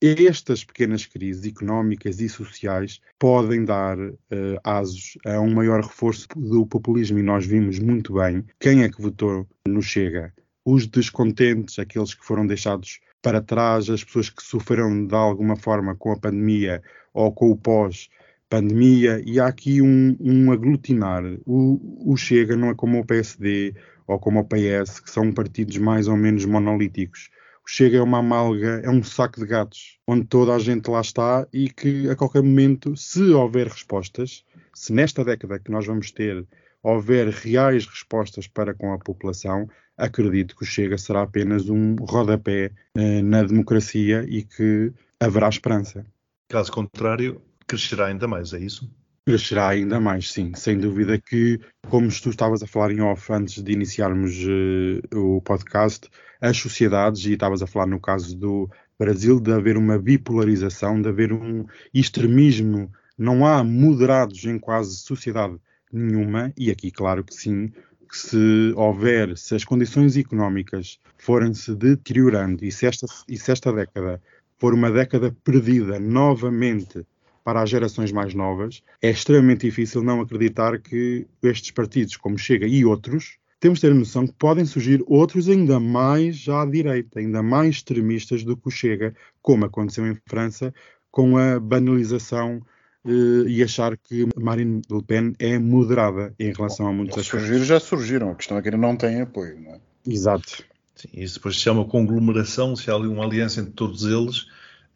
Estas 0.00 0.64
pequenas 0.64 1.06
crises 1.06 1.44
económicas 1.44 2.20
e 2.20 2.28
sociais 2.28 3.00
podem 3.18 3.64
dar 3.64 3.96
eh, 3.98 4.58
asos 4.64 5.16
a 5.24 5.40
um 5.40 5.54
maior 5.54 5.80
reforço 5.82 6.26
do 6.36 6.66
populismo 6.66 7.18
e 7.18 7.22
nós 7.22 7.46
vimos 7.46 7.78
muito 7.78 8.14
bem 8.14 8.44
quem 8.58 8.82
é 8.82 8.88
que 8.88 9.00
votou 9.00 9.46
no 9.66 9.80
Chega. 9.80 10.32
Os 10.64 10.86
descontentes, 10.86 11.78
aqueles 11.78 12.14
que 12.14 12.24
foram 12.24 12.46
deixados 12.46 13.00
para 13.20 13.40
trás, 13.40 13.88
as 13.88 14.02
pessoas 14.02 14.28
que 14.28 14.42
sofreram 14.42 15.06
de 15.06 15.14
alguma 15.14 15.56
forma 15.56 15.94
com 15.94 16.12
a 16.12 16.18
pandemia 16.18 16.82
ou 17.14 17.32
com 17.32 17.50
o 17.50 17.56
pós-pandemia, 17.56 19.22
e 19.24 19.38
há 19.38 19.46
aqui 19.46 19.80
um, 19.80 20.16
um 20.20 20.50
aglutinar. 20.50 21.22
O, 21.46 22.12
o 22.12 22.16
Chega 22.16 22.56
não 22.56 22.70
é 22.70 22.74
como 22.74 22.98
o 22.98 23.06
PSD 23.06 23.74
ou 24.06 24.18
como 24.18 24.40
o 24.40 24.44
PS, 24.44 25.00
que 25.00 25.10
são 25.10 25.32
partidos 25.32 25.76
mais 25.78 26.08
ou 26.08 26.16
menos 26.16 26.44
monolíticos. 26.44 27.30
O 27.64 27.68
Chega 27.70 27.98
é 27.98 28.02
uma 28.02 28.18
amalga, 28.18 28.80
é 28.82 28.90
um 28.90 29.02
saco 29.04 29.38
de 29.38 29.46
gatos, 29.46 29.98
onde 30.06 30.26
toda 30.26 30.54
a 30.54 30.58
gente 30.58 30.90
lá 30.90 31.00
está 31.00 31.46
e 31.52 31.70
que 31.70 32.10
a 32.10 32.16
qualquer 32.16 32.42
momento, 32.42 32.96
se 32.96 33.22
houver 33.22 33.68
respostas, 33.68 34.44
se 34.74 34.92
nesta 34.92 35.24
década 35.24 35.60
que 35.60 35.70
nós 35.70 35.86
vamos 35.86 36.10
ter 36.10 36.44
houver 36.82 37.28
reais 37.28 37.86
respostas 37.86 38.46
para 38.46 38.74
com 38.74 38.92
a 38.92 38.98
população, 38.98 39.68
acredito 39.96 40.56
que 40.56 40.64
o 40.64 40.66
Chega 40.66 40.98
será 40.98 41.22
apenas 41.22 41.68
um 41.68 41.94
rodapé 41.96 42.72
eh, 42.96 43.22
na 43.22 43.42
democracia 43.42 44.24
e 44.28 44.42
que 44.42 44.92
haverá 45.20 45.48
esperança. 45.48 46.04
Caso 46.48 46.72
contrário, 46.72 47.40
crescerá 47.66 48.06
ainda 48.06 48.26
mais, 48.26 48.52
é 48.52 48.58
isso? 48.58 48.90
Crescerá 49.24 49.68
ainda 49.68 50.00
mais, 50.00 50.32
sim. 50.32 50.52
Sem 50.56 50.78
dúvida 50.78 51.16
que, 51.16 51.60
como 51.88 52.08
tu 52.08 52.30
estavas 52.30 52.62
a 52.62 52.66
falar 52.66 52.90
em 52.90 53.00
off 53.00 53.32
antes 53.32 53.62
de 53.62 53.72
iniciarmos 53.72 54.32
eh, 54.42 55.16
o 55.16 55.40
podcast, 55.40 56.08
as 56.40 56.56
sociedades, 56.56 57.24
e 57.24 57.34
estavas 57.34 57.62
a 57.62 57.66
falar 57.66 57.86
no 57.86 58.00
caso 58.00 58.36
do 58.36 58.68
Brasil, 58.98 59.38
de 59.38 59.52
haver 59.52 59.76
uma 59.76 59.96
bipolarização, 59.96 61.00
de 61.00 61.08
haver 61.08 61.32
um 61.32 61.64
extremismo, 61.94 62.90
não 63.16 63.46
há 63.46 63.62
moderados 63.62 64.44
em 64.44 64.58
quase 64.58 64.96
sociedade 64.96 65.56
nenhuma, 65.92 66.52
e 66.56 66.70
aqui, 66.70 66.90
claro 66.90 67.22
que 67.24 67.34
sim, 67.34 67.72
se 68.10 68.72
houver, 68.76 69.36
se 69.36 69.54
as 69.54 69.64
condições 69.64 70.16
económicas 70.16 70.98
forem-se 71.16 71.74
deteriorando 71.74 72.64
e 72.64 72.70
se, 72.70 72.86
esta, 72.86 73.06
e 73.28 73.36
se 73.36 73.50
esta 73.50 73.72
década 73.72 74.20
for 74.58 74.74
uma 74.74 74.90
década 74.90 75.34
perdida 75.42 75.98
novamente 75.98 77.06
para 77.42 77.62
as 77.62 77.70
gerações 77.70 78.12
mais 78.12 78.34
novas, 78.34 78.82
é 79.00 79.10
extremamente 79.10 79.66
difícil 79.66 80.02
não 80.02 80.20
acreditar 80.20 80.78
que 80.78 81.26
estes 81.42 81.70
partidos, 81.72 82.16
como 82.16 82.38
Chega 82.38 82.66
e 82.66 82.84
outros, 82.84 83.38
temos 83.58 83.78
de 83.78 83.88
ter 83.88 83.94
noção 83.94 84.26
que 84.26 84.34
podem 84.34 84.64
surgir 84.64 85.02
outros 85.06 85.48
ainda 85.48 85.80
mais 85.80 86.48
à 86.48 86.64
direita, 86.64 87.18
ainda 87.18 87.42
mais 87.42 87.76
extremistas 87.76 88.44
do 88.44 88.56
que 88.56 88.68
o 88.68 88.70
Chega, 88.70 89.14
como 89.40 89.64
aconteceu 89.64 90.06
em 90.06 90.16
França, 90.26 90.72
com 91.10 91.36
a 91.36 91.58
banalização 91.58 92.60
e 93.04 93.62
achar 93.62 93.96
que 93.96 94.26
Marine 94.36 94.82
Le 94.90 95.02
Pen 95.02 95.32
é 95.38 95.58
moderada 95.58 96.32
em 96.38 96.52
relação 96.52 96.86
a 96.86 96.92
muitos 96.92 97.18
aspectos. 97.18 97.48
Surgir 97.48 97.64
já 97.64 97.80
surgiram, 97.80 98.30
a 98.30 98.34
questão 98.34 98.56
é 98.58 98.62
que 98.62 98.68
ainda 98.68 98.78
não 98.78 98.96
tem 98.96 99.20
apoio. 99.20 99.58
Não 99.60 99.72
é? 99.72 99.80
Exato. 100.06 100.64
Sim, 100.94 101.08
isso 101.14 101.34
depois 101.34 101.60
se 101.60 101.68
há 101.68 101.72
uma 101.72 101.84
conglomeração, 101.84 102.76
se 102.76 102.90
há 102.90 102.94
ali 102.94 103.08
uma 103.08 103.24
aliança 103.24 103.60
entre 103.60 103.72
todos 103.72 104.04
eles, 104.04 104.46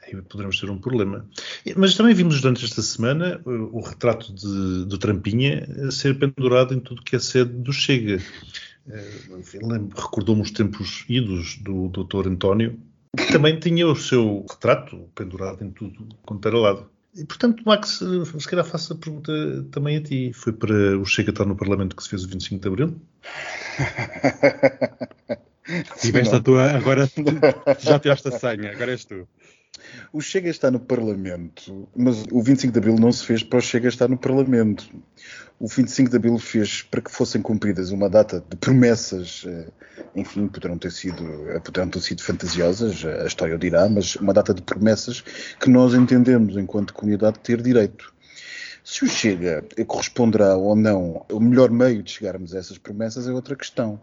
aí 0.06 0.14
poderemos 0.22 0.60
ter 0.60 0.70
um 0.70 0.78
problema. 0.78 1.26
E- 1.64 1.74
Mas 1.76 1.94
também 1.96 2.14
vimos 2.14 2.40
durante 2.40 2.64
esta 2.64 2.80
semana 2.82 3.40
uh, 3.44 3.50
o 3.76 3.80
retrato 3.80 4.32
de, 4.32 4.84
do 4.84 4.98
Trampinha 4.98 5.66
a 5.88 5.90
ser 5.90 6.16
pendurado 6.18 6.74
em 6.74 6.78
tudo 6.80 7.02
que 7.02 7.16
é 7.16 7.18
sede 7.18 7.52
do 7.52 7.72
Chega. 7.72 8.20
Uh, 8.86 9.66
lembro- 9.66 9.96
Recordou-me 10.00 10.42
os 10.42 10.50
tempos 10.52 11.04
idos 11.08 11.56
do 11.58 11.88
Dr. 11.88 12.28
António, 12.28 12.78
que 13.16 13.32
também 13.32 13.58
tinha 13.58 13.86
o 13.88 13.96
seu 13.96 14.44
retrato 14.48 15.08
pendurado 15.14 15.64
em 15.64 15.70
tudo 15.70 16.06
quanto 16.22 16.46
era 16.46 16.58
lado. 16.58 16.90
E, 17.16 17.24
portanto, 17.24 17.62
Max, 17.64 18.02
se 18.38 18.48
calhar 18.48 18.64
faço 18.64 18.92
a 18.92 18.96
pergunta 18.96 19.32
também 19.70 19.96
a 19.96 20.02
ti. 20.02 20.32
Foi 20.34 20.52
para 20.52 20.98
o 20.98 21.04
Chega 21.06 21.30
estar 21.30 21.46
no 21.46 21.56
Parlamento 21.56 21.96
que 21.96 22.02
se 22.02 22.10
fez 22.10 22.24
o 22.24 22.28
25 22.28 22.60
de 22.60 22.68
Abril? 22.68 23.00
Tiveste 26.00 26.34
a 26.34 26.40
tua. 26.40 26.72
Agora 26.72 27.10
já 27.80 27.98
tiraste 27.98 28.28
a 28.28 28.32
senha, 28.32 28.72
agora 28.72 28.92
és 28.92 29.04
tu. 29.04 29.26
O 30.12 30.20
Chega 30.20 30.50
está 30.50 30.70
no 30.70 30.78
Parlamento, 30.78 31.88
mas 31.96 32.24
o 32.30 32.42
25 32.42 32.72
de 32.72 32.78
Abril 32.78 32.96
não 32.96 33.12
se 33.12 33.24
fez 33.24 33.42
para 33.42 33.58
o 33.58 33.62
Chega 33.62 33.88
estar 33.88 34.08
no 34.08 34.18
Parlamento. 34.18 34.86
O 35.58 35.66
25 35.68 36.10
de 36.10 36.16
Abril 36.16 36.38
fez 36.38 36.82
para 36.82 37.00
que 37.00 37.10
fossem 37.10 37.40
cumpridas 37.40 37.90
uma 37.90 38.10
data 38.10 38.44
de 38.46 38.56
promessas, 38.56 39.42
eh, 39.46 39.68
enfim, 40.14 40.46
poderão 40.48 40.76
ter 40.76 40.92
sido, 40.92 41.50
eh, 41.50 41.58
poderão 41.60 41.88
ter 41.88 42.00
sido 42.00 42.22
fantasiosas, 42.22 43.02
eh, 43.02 43.22
a 43.22 43.26
história 43.26 43.56
o 43.56 43.58
dirá, 43.58 43.88
mas 43.88 44.16
uma 44.16 44.34
data 44.34 44.52
de 44.52 44.60
promessas 44.60 45.22
que 45.58 45.70
nós 45.70 45.94
entendemos, 45.94 46.58
enquanto 46.58 46.92
comunidade, 46.92 47.38
ter 47.38 47.62
direito. 47.62 48.12
Se 48.88 49.04
o 49.04 49.08
Chega 49.08 49.64
corresponderá 49.84 50.56
ou 50.56 50.76
não, 50.76 51.26
o 51.28 51.40
melhor 51.40 51.72
meio 51.72 52.04
de 52.04 52.12
chegarmos 52.12 52.54
a 52.54 52.58
essas 52.60 52.78
promessas 52.78 53.26
é 53.26 53.32
outra 53.32 53.56
questão. 53.56 54.00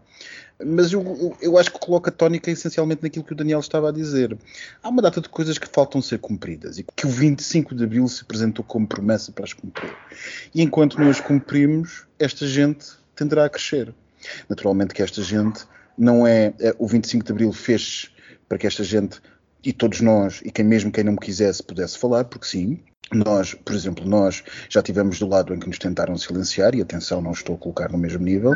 Mas 0.62 0.92
eu, 0.92 1.34
eu, 1.40 1.56
acho 1.56 1.72
que 1.72 1.78
coloca 1.78 2.12
tónica 2.12 2.50
essencialmente 2.50 3.02
naquilo 3.02 3.24
que 3.24 3.32
o 3.32 3.34
Daniel 3.34 3.60
estava 3.60 3.88
a 3.88 3.92
dizer. 3.92 4.36
Há 4.82 4.90
uma 4.90 5.00
data 5.00 5.22
de 5.22 5.28
coisas 5.30 5.56
que 5.56 5.66
faltam 5.66 6.02
ser 6.02 6.18
cumpridas 6.18 6.76
e 6.76 6.82
que 6.82 7.06
o 7.06 7.08
25 7.08 7.74
de 7.74 7.82
Abril 7.82 8.06
se 8.08 8.24
apresentou 8.24 8.62
como 8.62 8.86
promessa 8.86 9.32
para 9.32 9.46
as 9.46 9.54
cumprir. 9.54 9.90
E 10.54 10.60
enquanto 10.60 11.00
nós 11.00 11.18
cumprimos, 11.18 12.04
esta 12.18 12.46
gente 12.46 12.88
tenderá 13.16 13.46
a 13.46 13.48
crescer. 13.48 13.94
Naturalmente 14.50 14.92
que 14.92 15.02
esta 15.02 15.22
gente 15.22 15.64
não 15.96 16.26
é. 16.26 16.52
é 16.60 16.74
o 16.78 16.86
25 16.86 17.24
de 17.24 17.32
Abril 17.32 17.52
fez 17.54 18.10
para 18.46 18.58
que 18.58 18.66
esta 18.66 18.84
gente 18.84 19.18
e 19.64 19.72
todos 19.72 20.02
nós, 20.02 20.42
e 20.44 20.50
quem 20.50 20.62
mesmo 20.62 20.92
quem 20.92 21.04
não 21.04 21.12
me 21.12 21.18
quisesse, 21.18 21.62
pudesse 21.62 21.96
falar, 21.96 22.24
porque 22.26 22.46
sim, 22.46 22.78
nós, 23.12 23.54
por 23.54 23.74
exemplo, 23.74 24.06
nós 24.06 24.42
já 24.68 24.82
tivemos 24.82 25.18
do 25.18 25.28
lado 25.28 25.54
em 25.54 25.58
que 25.58 25.66
nos 25.68 25.78
tentaram 25.78 26.16
silenciar, 26.16 26.74
e 26.74 26.80
atenção, 26.80 27.20
não 27.20 27.32
estou 27.32 27.56
a 27.56 27.58
colocar 27.58 27.90
no 27.90 27.98
mesmo 27.98 28.24
nível, 28.24 28.52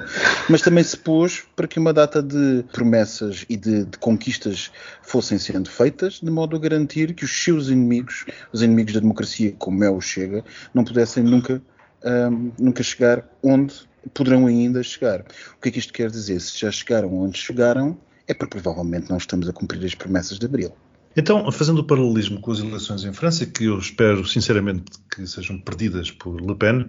mas 0.49 0.63
também 0.63 0.83
se 0.83 0.97
pôs 0.97 1.45
para 1.55 1.69
que 1.69 1.79
uma 1.79 1.93
data 1.93 2.23
de 2.23 2.65
promessas 2.73 3.45
e 3.49 3.57
de, 3.57 3.85
de 3.85 3.99
conquistas 3.99 4.71
fossem 5.03 5.39
sendo 5.39 5.71
feitas, 5.71 6.15
de 6.15 6.31
modo 6.31 6.57
a 6.57 6.59
garantir 6.59 7.15
que 7.15 7.25
os 7.25 7.45
seus 7.45 7.69
inimigos, 7.69 8.25
os 8.53 8.63
inimigos 8.63 8.95
da 8.95 9.01
democracia, 9.01 9.55
como 9.59 9.85
é 9.85 9.91
o 9.91 10.01
Chega, 10.01 10.45
não 10.73 10.85
pudessem 10.85 11.23
nunca, 11.23 11.61
um, 12.05 12.53
nunca 12.59 12.83
chegar 12.83 13.29
onde 13.43 13.75
poderão 14.15 14.47
ainda 14.47 14.83
chegar. 14.83 15.21
O 15.57 15.61
que 15.61 15.69
é 15.69 15.73
que 15.73 15.79
isto 15.79 15.93
quer 15.93 16.11
dizer? 16.11 16.41
Se 16.41 16.59
já 16.59 16.71
chegaram 16.71 17.13
onde 17.15 17.39
chegaram, 17.39 17.99
é 18.27 18.35
porque 18.35 18.61
provavelmente 18.61 19.11
não 19.11 19.19
estamos 19.19 19.49
a 19.49 19.53
cumprir 19.53 19.85
as 19.85 19.95
promessas 19.95 20.39
de 20.39 20.47
Abril. 20.47 20.73
Então, 21.17 21.51
fazendo 21.51 21.81
o 21.81 21.85
paralelismo 21.85 22.41
com 22.41 22.53
as 22.53 22.61
eleições 22.61 23.05
em 23.05 23.13
França, 23.13 23.45
que 23.45 23.65
eu 23.65 23.79
espero 23.79 24.27
sinceramente 24.27 24.85
que 25.15 25.27
sejam 25.27 25.59
perdidas 25.59 26.11
por 26.11 26.41
Le 26.41 26.55
Pen, 26.55 26.89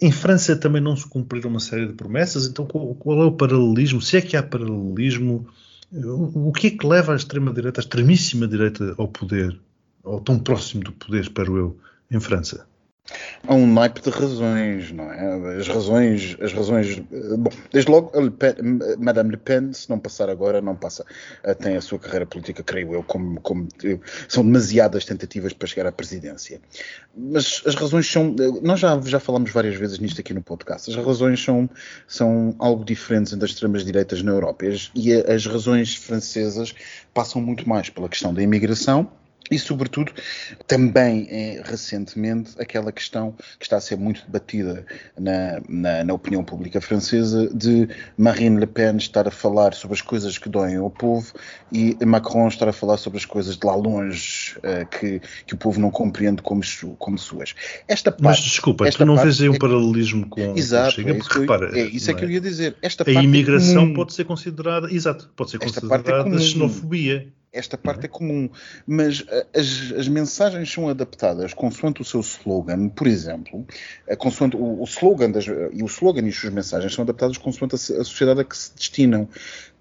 em 0.00 0.12
França 0.12 0.56
também 0.56 0.80
não 0.80 0.96
se 0.96 1.06
cumpriram 1.06 1.50
uma 1.50 1.60
série 1.60 1.86
de 1.86 1.92
promessas, 1.92 2.46
então 2.46 2.66
qual 2.66 3.22
é 3.22 3.24
o 3.24 3.32
paralelismo? 3.32 4.00
Se 4.00 4.16
é 4.16 4.20
que 4.20 4.36
há 4.36 4.42
paralelismo, 4.42 5.46
o 5.92 6.52
que 6.52 6.68
é 6.68 6.70
que 6.70 6.86
leva 6.86 7.12
a 7.12 7.16
extrema-direita, 7.16 7.80
a 7.80 7.82
extremíssima 7.82 8.46
direita 8.46 8.94
ao 8.96 9.08
poder, 9.08 9.58
ou 10.02 10.20
tão 10.20 10.38
próximo 10.38 10.82
do 10.84 10.92
poder, 10.92 11.22
espero 11.22 11.56
eu, 11.56 11.78
em 12.10 12.20
França? 12.20 12.66
Há 13.48 13.54
um 13.54 13.66
naipe 13.66 14.02
de 14.02 14.10
razões, 14.10 14.92
não 14.92 15.10
é? 15.10 15.56
As 15.56 15.66
razões, 15.66 16.36
as 16.40 16.52
razões. 16.52 16.98
Bom, 17.38 17.50
desde 17.72 17.90
logo, 17.90 18.18
Le 18.20 18.30
Pen, 18.30 18.54
Madame 18.98 19.30
Le 19.30 19.36
Pen, 19.38 19.72
se 19.72 19.88
não 19.88 19.98
passar 19.98 20.28
agora, 20.28 20.60
não 20.60 20.76
passa. 20.76 21.06
Eh, 21.42 21.54
tem 21.54 21.76
a 21.76 21.80
sua 21.80 21.98
carreira 21.98 22.26
política, 22.26 22.62
creio 22.62 22.92
eu, 22.92 23.02
como, 23.02 23.40
como 23.40 23.66
são 24.28 24.44
demasiadas 24.44 25.06
tentativas 25.06 25.54
para 25.54 25.66
chegar 25.66 25.86
à 25.86 25.92
presidência. 25.92 26.60
Mas 27.16 27.62
as 27.64 27.74
razões 27.74 28.10
são. 28.10 28.36
Nós 28.62 28.78
já, 28.78 29.00
já 29.00 29.18
falamos 29.18 29.50
várias 29.50 29.74
vezes 29.74 29.98
nisto 29.98 30.20
aqui 30.20 30.34
no 30.34 30.42
podcast. 30.42 30.90
As 30.90 31.04
razões 31.04 31.42
são, 31.42 31.68
são 32.06 32.54
algo 32.58 32.84
diferentes 32.84 33.32
entre 33.32 33.46
as 33.46 33.52
extremas-direitas 33.52 34.22
na 34.22 34.32
Europa. 34.32 34.66
E 34.94 35.14
as, 35.14 35.28
as 35.28 35.46
razões 35.46 35.96
francesas 35.96 36.74
passam 37.14 37.40
muito 37.40 37.66
mais 37.66 37.88
pela 37.88 38.08
questão 38.08 38.34
da 38.34 38.42
imigração 38.42 39.10
e, 39.50 39.58
sobretudo, 39.58 40.12
também 40.66 41.26
é, 41.28 41.62
recentemente 41.64 42.52
aquela 42.58 42.92
questão 42.92 43.34
que 43.58 43.64
está 43.64 43.76
a 43.76 43.80
ser 43.80 43.96
muito 43.96 44.24
debatida 44.24 44.86
na, 45.18 45.60
na, 45.68 46.04
na, 46.04 46.14
opinião 46.14 46.44
pública 46.44 46.80
francesa 46.80 47.48
de 47.52 47.88
Marine 48.16 48.60
Le 48.60 48.66
Pen 48.66 48.96
estar 48.96 49.26
a 49.26 49.30
falar 49.30 49.74
sobre 49.74 49.96
as 49.96 50.00
coisas 50.02 50.38
que 50.38 50.48
doem 50.48 50.76
ao 50.76 50.90
povo 50.90 51.32
e 51.72 51.96
Macron 52.04 52.48
estar 52.48 52.68
a 52.68 52.72
falar 52.72 52.96
sobre 52.96 53.18
as 53.18 53.24
coisas 53.24 53.56
de 53.56 53.66
lá 53.66 53.74
longe 53.74 54.56
uh, 54.58 54.86
que, 54.86 55.20
que 55.46 55.54
o 55.54 55.56
povo 55.56 55.80
não 55.80 55.90
compreende 55.90 56.42
como, 56.42 56.62
como 56.98 57.18
suas. 57.18 57.54
Esta 57.88 58.12
parte, 58.12 58.22
Mas 58.22 58.38
desculpa, 58.38 58.88
tu 58.90 59.04
não 59.04 59.16
vês 59.16 59.40
aí 59.40 59.48
um 59.48 59.54
é, 59.54 59.58
paralelismo 59.58 60.28
com, 60.28 60.56
exato, 60.56 60.92
Chega? 60.92 61.10
É 61.10 61.14
porque 61.14 61.38
eu, 61.38 61.40
repara, 61.40 61.78
é 61.78 61.82
isso 61.84 62.10
é 62.10 62.14
que 62.14 62.24
eu 62.24 62.30
ia 62.30 62.40
dizer. 62.40 62.76
Esta 62.80 63.04
a 63.08 63.10
é 63.12 63.14
imigração 63.14 63.90
é 63.90 63.94
pode 63.94 64.12
ser 64.12 64.24
considerada, 64.24 64.92
exato, 64.92 65.30
pode 65.34 65.50
ser 65.50 65.58
considerada 65.58 66.28
é 66.28 66.38
xenofobia 66.38 67.32
esta 67.52 67.76
parte 67.76 68.06
é 68.06 68.08
comum, 68.08 68.48
mas 68.86 69.24
eh, 69.28 69.46
as, 69.54 69.92
as, 69.98 70.08
mensagens 70.08 70.70
são 70.72 70.88
adaptadas 70.88 71.52
consoante 71.52 72.00
o 72.00 72.04
seu 72.04 72.20
slogan, 72.20 72.88
por 72.88 73.06
exemplo, 73.06 73.66
eh, 74.06 74.14
consoante 74.14 74.56
o, 74.56 74.80
o 74.80 74.84
slogan 74.84 75.30
das, 75.30 75.48
eh, 75.48 75.70
e 75.72 75.82
o 75.82 75.86
slogan 75.86 76.24
e 76.24 76.28
as 76.28 76.36
suas 76.36 76.52
mensagens 76.52 76.94
são 76.94 77.02
adaptadas 77.02 77.36
consoante 77.38 77.74
a, 77.74 77.76
a 77.76 78.04
sociedade 78.04 78.40
a 78.40 78.44
que 78.44 78.56
se 78.56 78.74
destinam. 78.74 79.28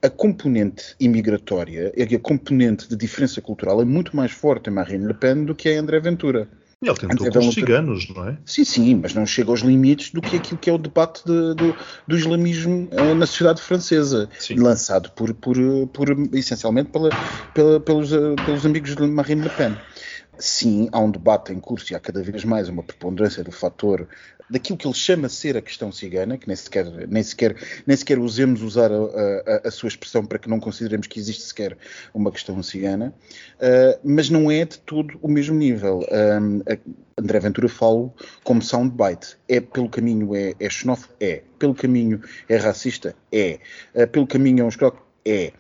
A 0.02 0.10
componente 0.10 0.96
imigratória 1.00 1.92
e 1.96 2.16
a 2.16 2.20
componente 2.20 2.88
de 2.88 2.96
diferença 2.96 3.42
cultural 3.42 3.82
é 3.82 3.86
muito 3.86 4.16
mais 4.16 4.32
forte 4.32 4.70
em 4.70 4.74
Marine 4.74 5.06
Le 5.06 5.14
Pen 5.14 5.44
do 5.44 5.54
que 5.54 5.70
em 5.70 5.78
André 5.78 6.00
Ventura. 6.00 6.48
Ele 6.82 6.96
tentou 6.96 7.30
com 7.30 7.40
os 7.40 7.54
ciganos, 7.54 8.08
não 8.08 8.30
é? 8.30 8.38
Sim, 8.46 8.64
sim, 8.64 8.96
mas 8.96 9.14
não 9.14 9.26
chega 9.26 9.50
aos 9.50 9.60
limites 9.60 10.12
do 10.12 10.22
que 10.22 10.38
aquilo 10.38 10.58
que 10.58 10.70
é 10.70 10.74
o 10.74 10.78
debate 10.78 11.22
de, 11.26 11.54
do, 11.54 11.76
do, 12.08 12.18
islamismo 12.18 12.88
uh, 12.94 13.14
na 13.16 13.26
sociedade 13.26 13.62
francesa, 13.62 14.30
sim. 14.40 14.56
lançado 14.56 15.12
por, 15.12 15.34
por, 15.34 15.58
por, 15.92 16.08
essencialmente 16.34 16.90
pela, 16.90 17.10
pela, 17.54 17.82
pelos, 17.82 18.14
uh, 18.14 18.34
pelos 18.46 18.66
amigos 18.66 18.96
de 18.96 19.06
Marine 19.06 19.42
Le 19.42 19.50
Pen 19.50 19.76
sim, 20.40 20.90
há 20.92 21.00
um 21.00 21.12
debate 21.12 21.54
em 21.54 21.60
curso 21.60 21.92
e 21.92 21.96
há 21.96 22.00
cada 22.00 22.24
vez 22.24 22.44
mais 22.44 22.70
uma 22.70 22.82
preponderância 22.82 23.44
do 23.44 23.52
fator 23.52 24.08
daquilo 24.50 24.78
que 24.78 24.88
ele 24.88 24.96
chama 24.96 25.30
ser 25.30 25.56
a 25.56 25.62
questão 25.62 25.92
cigana, 25.92 26.38
que 26.38 26.48
nem 26.48 26.56
sequer, 26.56 26.86
nem 27.08 27.22
sequer, 27.22 27.56
nem 27.86 27.96
sequer 27.96 28.18
usemos 28.18 28.64
usar 28.64 28.92
a, 28.92 28.96
a, 28.96 29.68
a 29.68 29.72
sua 29.72 29.88
expressão 29.88 30.26
para 30.26 30.40
que 30.40 30.50
não 30.50 30.60
consideremos 30.60 31.06
que 31.06 31.20
existe 31.20 31.44
sequer 31.44 31.78
uma 32.14 32.32
questão 32.32 32.62
cigana, 32.64 33.14
uh, 33.58 34.00
mas 34.04 34.30
não 34.30 34.50
é 34.50 34.66
de 34.66 34.80
todo 34.80 35.20
o 35.22 35.28
mesmo 35.28 35.56
nível. 35.56 36.04
André 37.18 37.40
Ventura 37.40 37.68
fala 37.68 38.12
como 38.44 38.62
soundbite. 38.62 39.38
É 39.48 39.60
pelo 39.60 39.90
caminho 39.90 40.34
é, 40.34 40.56
é 40.60 40.70
xenófobo? 40.70 41.14
É. 41.20 41.44
Pelo 41.60 41.76
caminho 41.76 42.22
é 42.48 42.56
racista? 42.56 43.14
É. 43.32 43.60
Uh, 43.94 44.08
pelo 44.08 44.26
caminho 44.26 44.62
é 44.62 44.64
um 44.64 44.70
escroto? 44.70 45.02
É. 45.26 45.52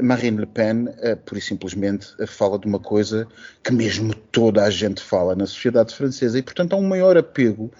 Marine 0.00 0.38
Le 0.38 0.46
Pen, 0.46 0.88
uh, 0.88 1.16
por 1.24 1.36
e 1.36 1.40
simplesmente, 1.40 2.14
uh, 2.18 2.26
fala 2.26 2.58
de 2.58 2.66
uma 2.66 2.78
coisa 2.78 3.28
que 3.62 3.72
mesmo 3.72 4.14
toda 4.14 4.64
a 4.64 4.70
gente 4.70 5.02
fala 5.02 5.34
na 5.36 5.46
sociedade 5.46 5.94
francesa 5.94 6.38
e, 6.38 6.42
portanto, 6.42 6.72
há 6.72 6.76
um 6.76 6.88
maior 6.88 7.16
apego 7.16 7.70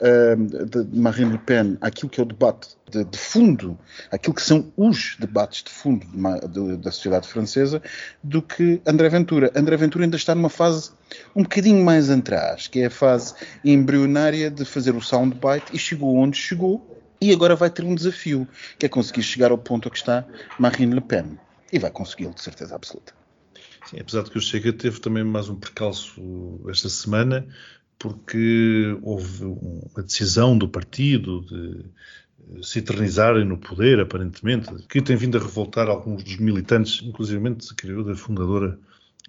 uh, 0.00 0.66
de 0.66 0.96
Marine 0.96 1.32
Le 1.32 1.38
Pen 1.38 1.76
àquilo 1.80 2.08
que 2.08 2.20
é 2.20 2.22
o 2.22 2.26
debate 2.26 2.68
de, 2.90 3.04
de 3.04 3.18
fundo, 3.18 3.76
aquilo 4.12 4.34
que 4.34 4.42
são 4.42 4.72
os 4.76 5.16
debates 5.18 5.64
de 5.64 5.70
fundo 5.70 6.06
de, 6.06 6.48
de, 6.48 6.76
da 6.76 6.92
sociedade 6.92 7.26
francesa, 7.26 7.82
do 8.22 8.40
que 8.40 8.80
André 8.86 9.08
Ventura. 9.08 9.50
André 9.56 9.76
Ventura 9.76 10.04
ainda 10.04 10.16
está 10.16 10.36
numa 10.36 10.50
fase 10.50 10.92
um 11.34 11.42
bocadinho 11.42 11.84
mais 11.84 12.10
atrás, 12.10 12.68
que 12.68 12.80
é 12.80 12.86
a 12.86 12.90
fase 12.90 13.34
embrionária 13.64 14.50
de 14.52 14.64
fazer 14.64 14.94
o 14.94 15.00
soundbite 15.00 15.74
e 15.74 15.78
chegou 15.78 16.14
onde 16.16 16.36
chegou. 16.36 16.92
E 17.18 17.32
agora 17.32 17.56
vai 17.56 17.70
ter 17.70 17.82
um 17.82 17.94
desafio, 17.94 18.46
que 18.78 18.84
é 18.84 18.88
conseguir 18.90 19.22
chegar 19.22 19.50
ao 19.50 19.56
ponto 19.56 19.88
a 19.88 19.90
que 19.90 19.96
está 19.96 20.24
Marine 20.58 20.94
Le 20.94 21.00
Pen. 21.00 21.38
E 21.72 21.78
vai 21.78 21.90
consegui-lo, 21.90 22.34
de 22.34 22.42
certeza 22.42 22.74
absoluta. 22.74 23.12
Sim, 23.86 23.98
apesar 24.00 24.22
de 24.22 24.30
que 24.30 24.38
o 24.38 24.40
Chega 24.40 24.72
teve 24.72 25.00
também 25.00 25.24
mais 25.24 25.48
um 25.48 25.54
percalço 25.54 26.60
esta 26.68 26.88
semana, 26.88 27.46
porque 27.98 28.96
houve 29.02 29.44
uma 29.44 30.02
decisão 30.02 30.56
do 30.56 30.68
partido 30.68 31.42
de 31.42 32.64
se 32.64 32.78
eternizarem 32.78 33.44
no 33.44 33.58
poder, 33.58 34.00
aparentemente, 34.00 34.70
que 34.88 35.00
tem 35.00 35.16
vindo 35.16 35.38
a 35.38 35.40
revoltar 35.40 35.88
alguns 35.88 36.22
dos 36.22 36.36
militantes, 36.36 37.00
inclusive, 37.02 37.56
se 37.60 37.74
criou, 37.74 38.04
da 38.04 38.14
fundadora 38.14 38.78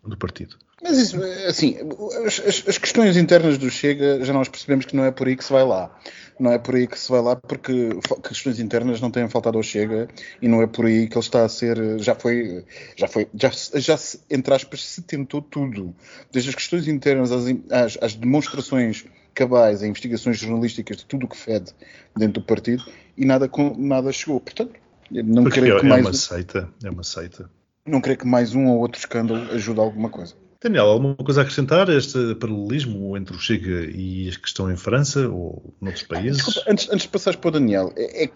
do 0.03 0.17
partido. 0.17 0.57
Mas 0.81 0.97
isso, 0.97 1.17
assim, 1.47 1.77
as, 2.25 2.67
as, 2.67 2.77
questões 2.77 3.17
internas 3.17 3.57
do 3.57 3.69
Chega, 3.69 4.23
já 4.23 4.31
nós 4.31 4.47
percebemos 4.47 4.85
que 4.85 4.95
não 4.95 5.03
é 5.03 5.11
por 5.11 5.27
aí 5.27 5.35
que 5.35 5.43
se 5.43 5.51
vai 5.51 5.65
lá 5.65 5.97
não 6.39 6.51
é 6.51 6.57
por 6.57 6.75
aí 6.75 6.87
que 6.87 6.99
se 6.99 7.09
vai 7.09 7.21
lá 7.21 7.35
porque 7.35 7.89
questões 8.27 8.59
internas 8.59 9.01
não 9.01 9.09
têm 9.09 9.27
faltado 9.29 9.57
ao 9.57 9.63
Chega 9.63 10.07
e 10.41 10.47
não 10.47 10.61
é 10.61 10.67
por 10.67 10.85
aí 10.85 11.07
que 11.07 11.17
ele 11.17 11.25
está 11.25 11.43
a 11.43 11.49
ser, 11.49 11.99
já 11.99 12.15
foi, 12.15 12.65
já 12.95 13.07
foi, 13.07 13.27
já, 13.33 13.51
já 13.75 13.97
se, 13.97 14.19
entre 14.29 14.53
aspas, 14.53 14.83
se 14.83 15.01
tentou 15.01 15.41
tudo. 15.41 15.95
Desde 16.31 16.49
as 16.49 16.55
questões 16.55 16.87
internas 16.87 17.31
às, 17.31 17.45
às, 17.71 17.97
às 18.01 18.15
demonstrações 18.15 19.05
cabais, 19.33 19.83
a 19.83 19.87
investigações 19.87 20.37
jornalísticas 20.37 20.97
de 20.97 21.05
tudo 21.05 21.25
o 21.25 21.29
que 21.29 21.37
fede 21.37 21.71
dentro 22.15 22.41
do 22.41 22.45
partido 22.45 22.83
e 23.15 23.25
nada, 23.25 23.49
nada 23.77 24.11
chegou. 24.11 24.39
Portanto, 24.39 24.73
não 25.11 25.43
porque 25.43 25.59
creio 25.59 25.77
é, 25.77 25.79
que 25.79 25.85
mais... 25.85 26.05
É 26.05 26.07
uma 26.07 26.13
seita, 26.13 26.69
é 26.83 26.89
uma 26.89 27.03
seita. 27.03 27.49
Não 27.85 28.01
creio 28.01 28.17
que 28.17 28.27
mais 28.27 28.53
um 28.53 28.67
ou 28.67 28.79
outro 28.79 28.99
escândalo 28.99 29.51
ajude 29.51 29.79
a 29.79 29.83
alguma 29.83 30.09
coisa. 30.09 30.35
Daniel, 30.61 30.87
alguma 30.87 31.15
coisa 31.15 31.41
a 31.41 31.43
acrescentar 31.43 31.89
a 31.89 31.95
este 31.95 32.33
paralelismo 32.35 33.15
entre 33.15 33.35
o 33.35 33.39
Chega 33.39 33.91
e 33.91 34.27
as 34.27 34.37
que 34.37 34.47
estão 34.47 34.71
em 34.71 34.75
França 34.75 35.27
ou 35.29 35.73
noutros 35.79 36.03
países? 36.03 36.43
Desculpa, 36.43 36.71
antes, 36.71 36.89
antes 36.89 37.03
de 37.03 37.09
passares 37.09 37.39
para 37.39 37.49
o 37.49 37.51
Daniel, 37.51 37.93
é, 37.95 38.25
é, 38.25 38.31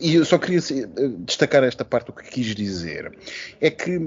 e 0.00 0.14
eu 0.14 0.24
só 0.24 0.38
queria 0.38 0.60
destacar 1.18 1.62
esta 1.64 1.84
parte 1.84 2.06
do 2.06 2.12
que 2.14 2.30
quis 2.30 2.54
dizer, 2.54 3.12
é 3.60 3.70
que 3.70 3.98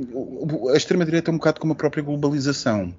a 0.74 0.78
extrema-direita 0.78 1.30
é 1.30 1.34
um 1.34 1.38
bocado 1.38 1.60
como 1.60 1.74
a 1.74 1.76
própria 1.76 2.02
globalização. 2.02 2.94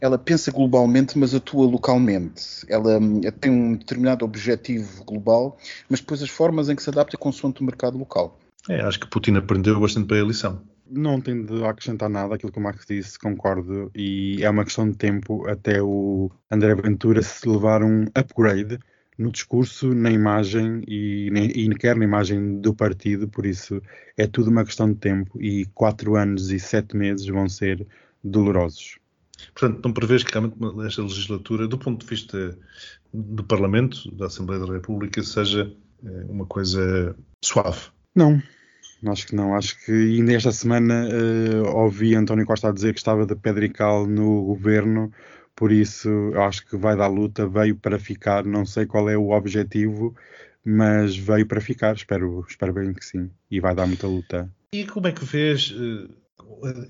Ela 0.00 0.18
pensa 0.18 0.50
globalmente, 0.50 1.16
mas 1.16 1.34
atua 1.34 1.66
localmente. 1.66 2.66
Ela 2.68 2.98
hum, 2.98 3.20
tem 3.40 3.50
um 3.50 3.76
determinado 3.76 4.24
objetivo 4.24 5.04
global, 5.04 5.56
mas 5.88 6.00
depois 6.00 6.22
as 6.22 6.28
formas 6.28 6.68
em 6.68 6.76
que 6.76 6.82
se 6.82 6.90
adapta 6.90 7.16
consoante 7.16 7.62
o 7.62 7.64
mercado 7.64 7.96
local. 7.96 8.38
É, 8.68 8.80
acho 8.82 9.00
que 9.00 9.06
Putin 9.06 9.36
aprendeu 9.36 9.80
bastante 9.80 10.06
bem 10.06 10.20
a 10.20 10.24
lição. 10.24 10.60
Não 10.90 11.20
tenho 11.20 11.44
de 11.46 11.64
acrescentar 11.64 12.08
nada 12.08 12.34
àquilo 12.34 12.52
que 12.52 12.58
o 12.58 12.62
Max 12.62 12.84
disse, 12.86 13.18
concordo, 13.18 13.90
e 13.94 14.42
é 14.42 14.50
uma 14.50 14.64
questão 14.64 14.90
de 14.90 14.96
tempo 14.96 15.46
até 15.48 15.82
o 15.82 16.30
André 16.50 16.74
Ventura 16.74 17.22
se 17.22 17.48
levar 17.48 17.82
um 17.82 18.04
upgrade 18.14 18.78
no 19.16 19.30
discurso, 19.30 19.94
na 19.94 20.10
imagem 20.10 20.82
e, 20.88 21.28
e 21.28 21.74
quer 21.74 21.94
na 21.94 22.04
imagem 22.04 22.58
do 22.60 22.74
partido, 22.74 23.28
por 23.28 23.44
isso 23.44 23.82
é 24.16 24.26
tudo 24.26 24.50
uma 24.50 24.64
questão 24.64 24.90
de 24.90 24.98
tempo 24.98 25.40
e 25.40 25.66
quatro 25.74 26.16
anos 26.16 26.50
e 26.50 26.58
sete 26.58 26.96
meses 26.96 27.26
vão 27.26 27.48
ser 27.48 27.86
dolorosos. 28.24 28.98
Portanto, 29.54 29.80
não 29.84 29.92
prevês 29.92 30.22
que 30.22 30.32
realmente 30.32 30.56
esta 30.86 31.02
legislatura, 31.02 31.68
do 31.68 31.78
ponto 31.78 32.04
de 32.04 32.10
vista 32.10 32.58
do 33.12 33.44
Parlamento, 33.44 34.10
da 34.14 34.26
Assembleia 34.26 34.64
da 34.64 34.72
República, 34.72 35.22
seja 35.22 35.70
eh, 36.04 36.26
uma 36.28 36.46
coisa 36.46 37.14
suave? 37.42 37.88
Não, 38.14 38.42
acho 39.06 39.26
que 39.26 39.34
não. 39.34 39.54
Acho 39.54 39.78
que 39.84 39.92
ainda 39.92 40.32
esta 40.32 40.52
semana 40.52 41.08
uh, 41.08 41.76
ouvi 41.76 42.14
António 42.14 42.46
Costa 42.46 42.68
a 42.68 42.72
dizer 42.72 42.92
que 42.92 43.00
estava 43.00 43.24
de 43.24 43.34
pedrical 43.34 44.06
no 44.06 44.44
governo, 44.44 45.12
por 45.54 45.72
isso 45.72 46.08
acho 46.36 46.66
que 46.66 46.76
vai 46.76 46.96
dar 46.96 47.08
luta, 47.08 47.46
veio 47.46 47.76
para 47.76 47.98
ficar. 47.98 48.44
Não 48.44 48.66
sei 48.66 48.86
qual 48.86 49.08
é 49.08 49.16
o 49.16 49.30
objetivo, 49.30 50.14
mas 50.64 51.16
veio 51.16 51.46
para 51.46 51.60
ficar. 51.60 51.94
Espero, 51.94 52.44
espero 52.48 52.72
bem 52.72 52.92
que 52.92 53.04
sim. 53.04 53.30
E 53.50 53.60
vai 53.60 53.74
dar 53.74 53.86
muita 53.86 54.06
luta. 54.06 54.50
E 54.72 54.84
como 54.84 55.08
é 55.08 55.12
que 55.12 55.24
vês 55.24 55.70
uh, 55.70 56.08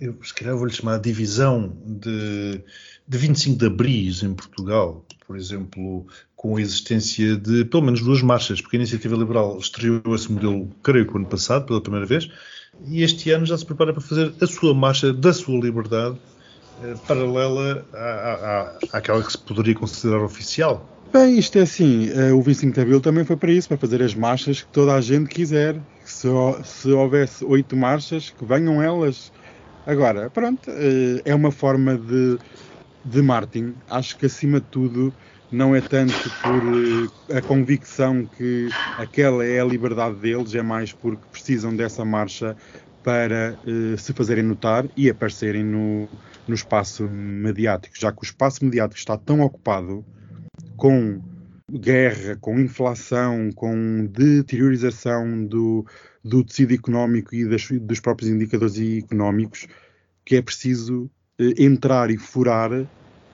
eu 0.01 0.19
se 0.23 0.35
calhar 0.35 0.57
vou-lhe 0.57 0.73
chamar 0.73 0.95
a 0.95 0.99
divisão 0.99 1.77
de, 1.85 2.63
de 3.07 3.19
25 3.19 3.59
de 3.59 3.67
abril 3.67 4.13
em 4.23 4.35
Portugal, 4.35 5.05
por 5.27 5.37
exemplo, 5.37 6.07
com 6.41 6.57
a 6.57 6.61
existência 6.63 7.37
de 7.37 7.67
pelo 7.67 7.83
menos 7.83 8.01
duas 8.01 8.23
marchas, 8.23 8.63
porque 8.63 8.77
a 8.77 8.79
Iniciativa 8.79 9.15
Liberal 9.15 9.59
estreou 9.59 10.15
esse 10.15 10.33
modelo, 10.33 10.71
creio 10.83 11.07
que 11.07 11.13
o 11.13 11.19
ano 11.19 11.27
passado, 11.27 11.67
pela 11.67 11.83
primeira 11.83 12.07
vez, 12.07 12.31
e 12.89 13.03
este 13.03 13.31
ano 13.31 13.45
já 13.45 13.59
se 13.59 13.67
prepara 13.67 13.93
para 13.93 14.01
fazer 14.01 14.33
a 14.41 14.47
sua 14.47 14.73
marcha 14.73 15.13
da 15.13 15.35
sua 15.35 15.61
liberdade, 15.61 16.17
eh, 16.83 16.95
paralela 17.07 17.85
à, 17.93 17.99
à, 17.99 18.97
àquela 18.97 19.23
que 19.23 19.31
se 19.31 19.37
poderia 19.37 19.75
considerar 19.75 20.23
oficial. 20.25 20.89
Bem, 21.13 21.39
isto 21.39 21.59
é 21.59 21.61
assim, 21.61 22.09
eh, 22.09 22.33
o 22.33 22.41
25 22.41 22.73
de 22.73 22.81
Abril 22.81 23.01
também 23.03 23.23
foi 23.23 23.37
para 23.37 23.53
isso, 23.53 23.69
para 23.69 23.77
fazer 23.77 24.03
as 24.03 24.15
marchas 24.15 24.63
que 24.63 24.69
toda 24.69 24.95
a 24.95 25.01
gente 25.03 25.29
quiser. 25.29 25.77
Se, 26.07 26.27
se 26.65 26.91
houvesse 26.91 27.45
oito 27.45 27.77
marchas, 27.77 28.31
que 28.31 28.47
venham 28.47 28.83
elas 28.83 29.31
Agora, 29.87 30.31
pronto, 30.31 30.71
eh, 30.71 31.21
é 31.25 31.35
uma 31.35 31.51
forma 31.51 31.99
de, 31.99 32.39
de 33.05 33.21
marketing. 33.21 33.75
Acho 33.91 34.17
que 34.17 34.27
acima 34.27 34.61
de 34.61 34.67
tudo 34.67 35.13
não 35.51 35.75
é 35.75 35.81
tanto 35.81 36.15
por 36.43 37.35
eh, 37.35 37.39
a 37.39 37.43
convicção 37.43 38.25
que 38.25 38.69
aquela 38.97 39.45
é 39.45 39.61
a 39.61 39.65
liberdade 39.65 40.17
deles, 40.17 40.55
é 40.55 40.63
mais 40.63 40.93
porque 40.93 41.23
precisam 41.31 41.75
dessa 41.75 42.05
marcha 42.05 42.57
para 43.03 43.59
uh, 43.67 43.97
se 43.99 44.13
fazerem 44.13 44.45
notar 44.45 44.87
e 44.97 45.09
aparecerem 45.09 45.65
no, 45.65 46.09
no 46.47 46.55
espaço 46.55 47.09
mediático, 47.09 47.99
já 47.99 48.13
que 48.13 48.19
o 48.21 48.25
espaço 48.25 48.65
mediático 48.65 48.99
está 48.99 49.17
tão 49.17 49.41
ocupado 49.41 50.05
com 50.77 51.21
guerra, 51.71 52.37
com 52.41 52.59
inflação, 52.59 53.51
com 53.53 54.07
deteriorização 54.07 55.47
do, 55.47 55.87
do 56.23 56.45
tecido 56.45 56.75
económico 56.75 57.35
e 57.35 57.47
das, 57.47 57.69
dos 57.71 58.01
próprios 58.01 58.31
indicadores 58.31 58.79
económicos, 58.79 59.67
que 60.25 60.37
é 60.37 60.43
preciso 60.43 61.11
eh, 61.39 61.55
entrar 61.59 62.11
e 62.11 62.19
furar 62.19 62.71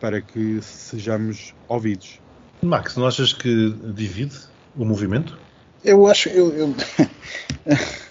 para 0.00 0.20
que 0.20 0.60
sejamos 0.62 1.54
ouvidos. 1.68 2.20
Max, 2.62 2.96
não 2.96 3.06
achas 3.06 3.32
que 3.32 3.70
divide 3.94 4.36
o 4.76 4.84
movimento? 4.84 5.38
Eu 5.84 6.06
acho. 6.06 6.28
Eu, 6.28 6.52
eu... 6.54 6.74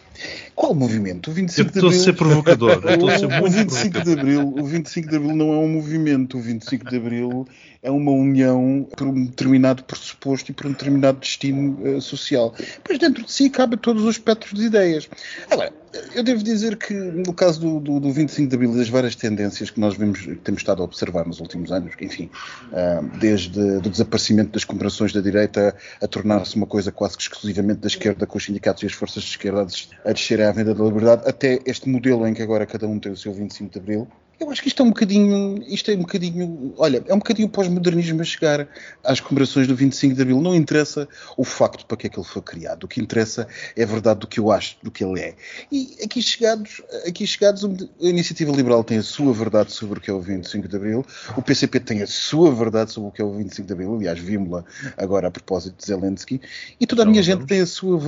Qual 0.55 0.73
movimento? 0.73 1.29
O 1.29 1.33
25 1.33 1.71
de 1.71 1.79
Abril. 1.79 1.89
Estou 1.89 2.01
a 2.01 2.03
ser 2.03 2.13
provocador. 2.13 2.81
Estou 2.89 3.09
a 3.09 3.19
ser 3.19 3.27
muito 3.27 3.45
o 3.45 3.49
25 3.51 4.01
de 4.01 4.13
Abril, 4.13 4.53
o 4.57 4.65
25 4.65 5.09
de 5.09 5.15
Abril 5.17 5.35
não 5.35 5.53
é 5.53 5.57
um 5.57 5.67
movimento. 5.67 6.37
O 6.37 6.41
25 6.41 6.89
de 6.89 6.95
Abril 6.95 7.47
é 7.83 7.91
uma 7.91 8.11
união 8.11 8.87
por 8.95 9.07
um 9.07 9.25
determinado 9.25 9.83
pressuposto 9.83 10.51
e 10.51 10.53
por 10.53 10.67
um 10.67 10.71
determinado 10.71 11.19
destino 11.19 11.77
uh, 11.83 12.01
social. 12.01 12.55
Mas 12.87 12.97
dentro 12.97 13.23
de 13.25 13.31
si 13.31 13.49
cabe 13.49 13.75
todos 13.75 14.03
os 14.03 14.15
espectros 14.15 14.57
de 14.57 14.65
ideias. 14.65 15.09
Agora, 15.51 15.73
eu 16.13 16.23
devo 16.23 16.43
dizer 16.43 16.77
que 16.77 16.93
no 16.93 17.33
caso 17.33 17.59
do, 17.59 17.79
do, 17.79 17.99
do 17.99 18.11
25 18.11 18.49
de 18.49 18.55
Abril, 18.55 18.75
das 18.75 18.89
várias 18.89 19.15
tendências 19.15 19.69
que 19.69 19.79
nós 19.79 19.95
vemos, 19.95 20.27
temos 20.43 20.61
estado 20.61 20.81
a 20.81 20.85
observar 20.85 21.25
nos 21.25 21.39
últimos 21.39 21.71
anos, 21.71 21.93
enfim, 21.99 22.29
uh, 22.71 23.17
desde 23.19 23.59
o 23.59 23.81
desaparecimento 23.81 24.51
das 24.51 24.63
comemorações 24.63 25.13
da 25.13 25.21
direita 25.21 25.75
a 26.01 26.07
tornar-se 26.07 26.55
uma 26.55 26.67
coisa 26.67 26.91
quase 26.91 27.17
que 27.17 27.23
exclusivamente 27.23 27.79
da 27.79 27.87
esquerda, 27.87 28.25
com 28.25 28.37
os 28.37 28.43
sindicatos 28.43 28.83
e 28.83 28.85
as 28.85 28.93
forças 28.93 29.23
de 29.23 29.29
esquerda 29.29 29.65
a 30.03 30.11
descerem 30.11 30.45
à 30.45 30.51
venda 30.51 30.73
da 30.73 30.83
liberdade, 30.83 31.23
até 31.25 31.59
este 31.65 31.89
modelo 31.89 32.27
em 32.27 32.33
que 32.33 32.41
agora 32.41 32.65
cada 32.65 32.87
um 32.87 32.99
tem 32.99 33.11
o 33.11 33.17
seu 33.17 33.33
25 33.33 33.71
de 33.71 33.79
Abril, 33.79 34.07
eu 34.39 34.49
acho 34.51 34.61
que 34.61 34.67
isto 34.67 34.81
é 34.81 34.85
um 34.85 34.89
bocadinho, 34.89 35.63
isto 35.67 35.89
é 35.91 35.95
um 35.95 35.99
bocadinho, 35.99 36.73
olha, 36.77 37.03
é 37.07 37.13
um 37.13 37.19
bocadinho 37.19 37.47
pós-modernismo 37.47 38.21
a 38.21 38.23
chegar 38.23 38.67
às 39.03 39.19
comemorações 39.19 39.67
do 39.67 39.75
25 39.75 40.15
de 40.15 40.21
Abril. 40.21 40.41
Não 40.41 40.55
interessa 40.55 41.07
o 41.37 41.43
facto 41.43 41.85
para 41.85 41.97
que 41.97 42.07
é 42.07 42.09
que 42.09 42.19
ele 42.19 42.27
foi 42.27 42.41
criado. 42.41 42.83
O 42.83 42.87
que 42.87 43.01
interessa 43.01 43.47
é 43.75 43.83
a 43.83 43.85
verdade 43.85 44.21
do 44.21 44.27
que 44.27 44.39
eu 44.39 44.51
acho, 44.51 44.77
do 44.83 44.91
que 44.91 45.03
ele 45.03 45.19
é. 45.19 45.35
E 45.71 45.97
aqui 46.03 46.21
chegados, 46.21 46.81
aqui 47.07 47.25
chegados, 47.25 47.63
a 47.63 48.05
Iniciativa 48.05 48.51
Liberal 48.51 48.83
tem 48.83 48.97
a 48.97 49.03
sua 49.03 49.33
verdade 49.33 49.71
sobre 49.71 49.99
o 49.99 50.01
que 50.01 50.09
é 50.09 50.13
o 50.13 50.19
25 50.19 50.67
de 50.67 50.75
Abril. 50.75 51.05
O 51.37 51.41
PCP 51.41 51.79
tem 51.79 52.01
a 52.01 52.07
sua 52.07 52.53
verdade 52.53 52.91
sobre 52.91 53.09
o 53.09 53.11
que 53.11 53.21
é 53.21 53.25
o 53.25 53.31
25 53.31 53.67
de 53.67 53.73
Abril. 53.73 53.95
Aliás, 53.95 54.19
vimos-la 54.19 54.65
agora 54.97 55.27
a 55.27 55.31
propósito 55.31 55.77
de 55.77 55.85
Zelensky. 55.85 56.41
E 56.79 56.85
toda 56.85 57.03
a 57.03 57.05
minha 57.05 57.23
gente 57.23 57.45
tem 57.45 57.61
a 57.61 57.65
sua, 57.65 57.99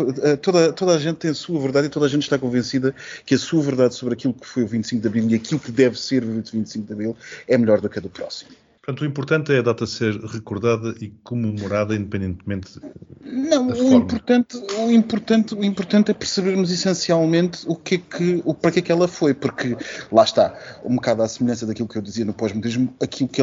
toda, 0.42 0.74
toda 0.74 0.96
a 0.96 1.00
gente 1.00 1.18
tem 1.18 1.32
a 1.32 1.36
sua 1.36 1.60
verdade 1.60 1.88
e 1.88 1.90
toda 1.90 2.06
a 2.06 2.10
gente 2.10 2.24
está 2.24 2.38
convencida 2.38 2.94
que 3.26 3.36
a 3.36 3.40
sua 3.40 3.62
verdade 3.62 3.96
sobre 3.96 4.14
aquilo 4.14 4.34
que 4.34 4.46
foi 4.46 4.64
o 4.64 4.68
25 4.68 5.02
de 5.02 5.08
Abril 5.08 5.30
e 5.30 5.36
aquilo 5.36 5.60
que 5.60 5.72
deve 5.72 6.00
ser 6.00 6.17
o 6.24 6.42
25 6.52 6.88
de 6.88 6.94
Abril 6.94 7.16
é 7.48 7.58
melhor 7.58 7.82
do 7.82 7.90
que 7.90 8.00
a 8.00 8.02
do 8.02 8.10
próximo. 8.10 8.52
Portanto, 8.88 9.02
o 9.02 9.06
importante 9.06 9.52
é 9.52 9.60
a 9.60 9.62
data 9.62 9.86
ser 9.86 10.18
recordada 10.18 10.96
e 11.02 11.10
comemorada 11.22 11.94
independentemente 11.94 12.80
Não, 13.22 13.68
o 13.68 13.94
importante, 13.94 14.56
o 14.56 14.90
importante, 14.90 15.54
o 15.54 15.62
importante 15.62 16.12
é 16.12 16.14
percebermos 16.14 16.72
essencialmente 16.72 17.66
o 17.68 17.76
que 17.76 17.96
é 17.96 17.98
que, 17.98 18.42
o, 18.46 18.54
para 18.54 18.72
que 18.72 18.80
é 18.80 18.82
que 18.82 18.90
ela 18.90 19.06
foi, 19.06 19.34
porque 19.34 19.76
lá 20.10 20.24
está, 20.24 20.58
um 20.86 20.96
bocado 20.96 21.22
à 21.22 21.28
semelhança 21.28 21.66
daquilo 21.66 21.86
que 21.86 21.98
eu 21.98 22.02
dizia 22.02 22.24
no 22.24 22.34
pós-modernismo, 22.34 22.96
aquilo 23.04 23.28
que 23.28 23.42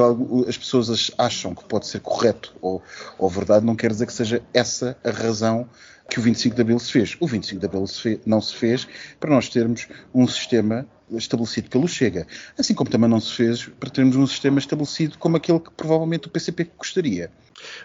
as 0.48 0.56
pessoas 0.56 1.10
acham 1.18 1.54
que 1.54 1.64
pode 1.64 1.88
ser 1.88 2.00
correto 2.00 2.54
ou, 2.62 2.82
ou 3.18 3.28
verdade 3.28 3.66
não 3.66 3.76
quer 3.76 3.90
dizer 3.90 4.06
que 4.06 4.14
seja 4.14 4.40
essa 4.54 4.96
a 5.04 5.10
razão 5.10 5.68
que 6.08 6.18
o 6.18 6.22
25 6.22 6.56
de 6.56 6.62
Abril 6.62 6.78
se 6.78 6.90
fez. 6.90 7.16
O 7.20 7.26
25 7.26 7.60
de 7.60 7.66
Abril 7.66 7.86
se 7.86 8.00
fez, 8.00 8.18
não 8.24 8.40
se 8.40 8.54
fez 8.54 8.88
para 9.20 9.28
nós 9.28 9.50
termos 9.50 9.88
um 10.14 10.26
sistema 10.26 10.86
estabelecido 11.12 11.68
pelo 11.68 11.86
Chega, 11.86 12.26
assim 12.58 12.74
como 12.74 12.90
também 12.90 13.08
não 13.08 13.20
se 13.20 13.32
fez 13.32 13.66
para 13.78 13.90
termos 13.90 14.16
um 14.16 14.26
sistema 14.26 14.58
estabelecido 14.58 15.18
como 15.18 15.36
aquele 15.36 15.60
que 15.60 15.70
provavelmente 15.70 16.28
o 16.28 16.30
PCP 16.30 16.70
gostaria. 16.76 17.30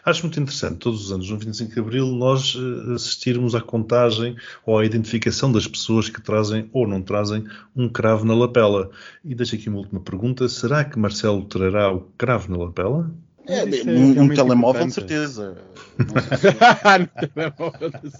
Acho 0.03 0.23
muito 0.23 0.39
interessante, 0.39 0.77
todos 0.77 1.05
os 1.05 1.12
anos, 1.12 1.29
no 1.29 1.38
25 1.38 1.73
de 1.73 1.79
Abril, 1.79 2.08
nós 2.08 2.55
eh, 2.58 2.93
assistirmos 2.93 3.55
à 3.55 3.62
contagem 3.62 4.36
ou 4.65 4.77
à 4.77 4.86
identificação 4.86 5.51
das 5.51 5.67
pessoas 5.67 6.10
que 6.10 6.21
trazem 6.21 6.69
ou 6.73 6.88
não 6.88 7.01
trazem 7.01 7.45
um 7.75 7.88
cravo 7.88 8.25
na 8.25 8.34
lapela. 8.34 8.89
E 9.23 9.36
deixo 9.36 9.55
aqui 9.55 9.69
uma 9.69 9.79
última 9.79 9.99
pergunta: 9.99 10.49
será 10.49 10.84
que 10.84 10.97
Marcelo 10.97 11.45
trará 11.45 11.93
o 11.93 12.01
cravo 12.17 12.51
na 12.51 12.58
lapela? 12.58 13.12
É, 13.47 13.63
um, 13.63 14.23
um 14.23 14.29
telemóvel 14.29 14.88
de 14.88 14.93
certeza. 14.93 15.58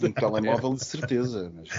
um 0.02 0.12
telemóvel 0.12 0.76
de 0.76 0.86
certeza. 0.86 1.52
Mas... 1.56 1.70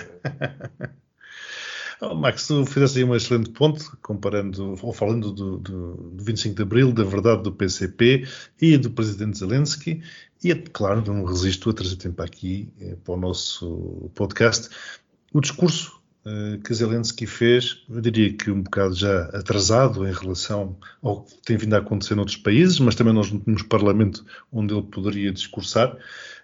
Max, 2.16 2.46
tu 2.46 2.64
fizeste 2.64 2.98
aí 2.98 3.04
um 3.04 3.14
excelente 3.14 3.50
ponto, 3.50 3.96
comparando, 4.00 4.78
ou 4.82 4.92
falando 4.92 5.30
do, 5.32 5.58
do, 5.58 5.94
do 5.96 6.24
25 6.24 6.56
de 6.56 6.62
Abril, 6.62 6.92
da 6.92 7.04
verdade 7.04 7.42
do 7.42 7.52
PCP 7.52 8.26
e 8.60 8.78
do 8.78 8.90
presidente 8.90 9.38
Zelensky. 9.38 10.02
E, 10.42 10.50
é 10.50 10.54
claro, 10.54 11.04
não 11.06 11.24
resisto 11.24 11.68
a 11.68 11.74
trazer 11.74 11.96
tempo 11.96 12.22
aqui 12.22 12.72
eh, 12.80 12.96
para 13.04 13.14
o 13.14 13.16
nosso 13.18 14.10
podcast. 14.14 14.70
O 15.32 15.40
discurso 15.40 16.00
eh, 16.24 16.58
que 16.64 16.72
Zelensky 16.72 17.26
fez, 17.26 17.84
eu 17.88 18.00
diria 18.00 18.32
que 18.32 18.50
um 18.50 18.62
bocado 18.62 18.94
já 18.94 19.24
atrasado 19.26 20.06
em 20.06 20.12
relação 20.12 20.76
ao 21.02 21.22
que 21.24 21.36
tem 21.44 21.56
vindo 21.56 21.74
a 21.74 21.78
acontecer 21.78 22.14
noutros 22.14 22.36
países, 22.36 22.78
mas 22.80 22.94
também 22.94 23.12
nós 23.12 23.30
não 23.30 23.40
temos 23.40 23.62
parlamento 23.62 24.24
onde 24.52 24.72
ele 24.72 24.82
poderia 24.82 25.32
discursar. 25.32 25.96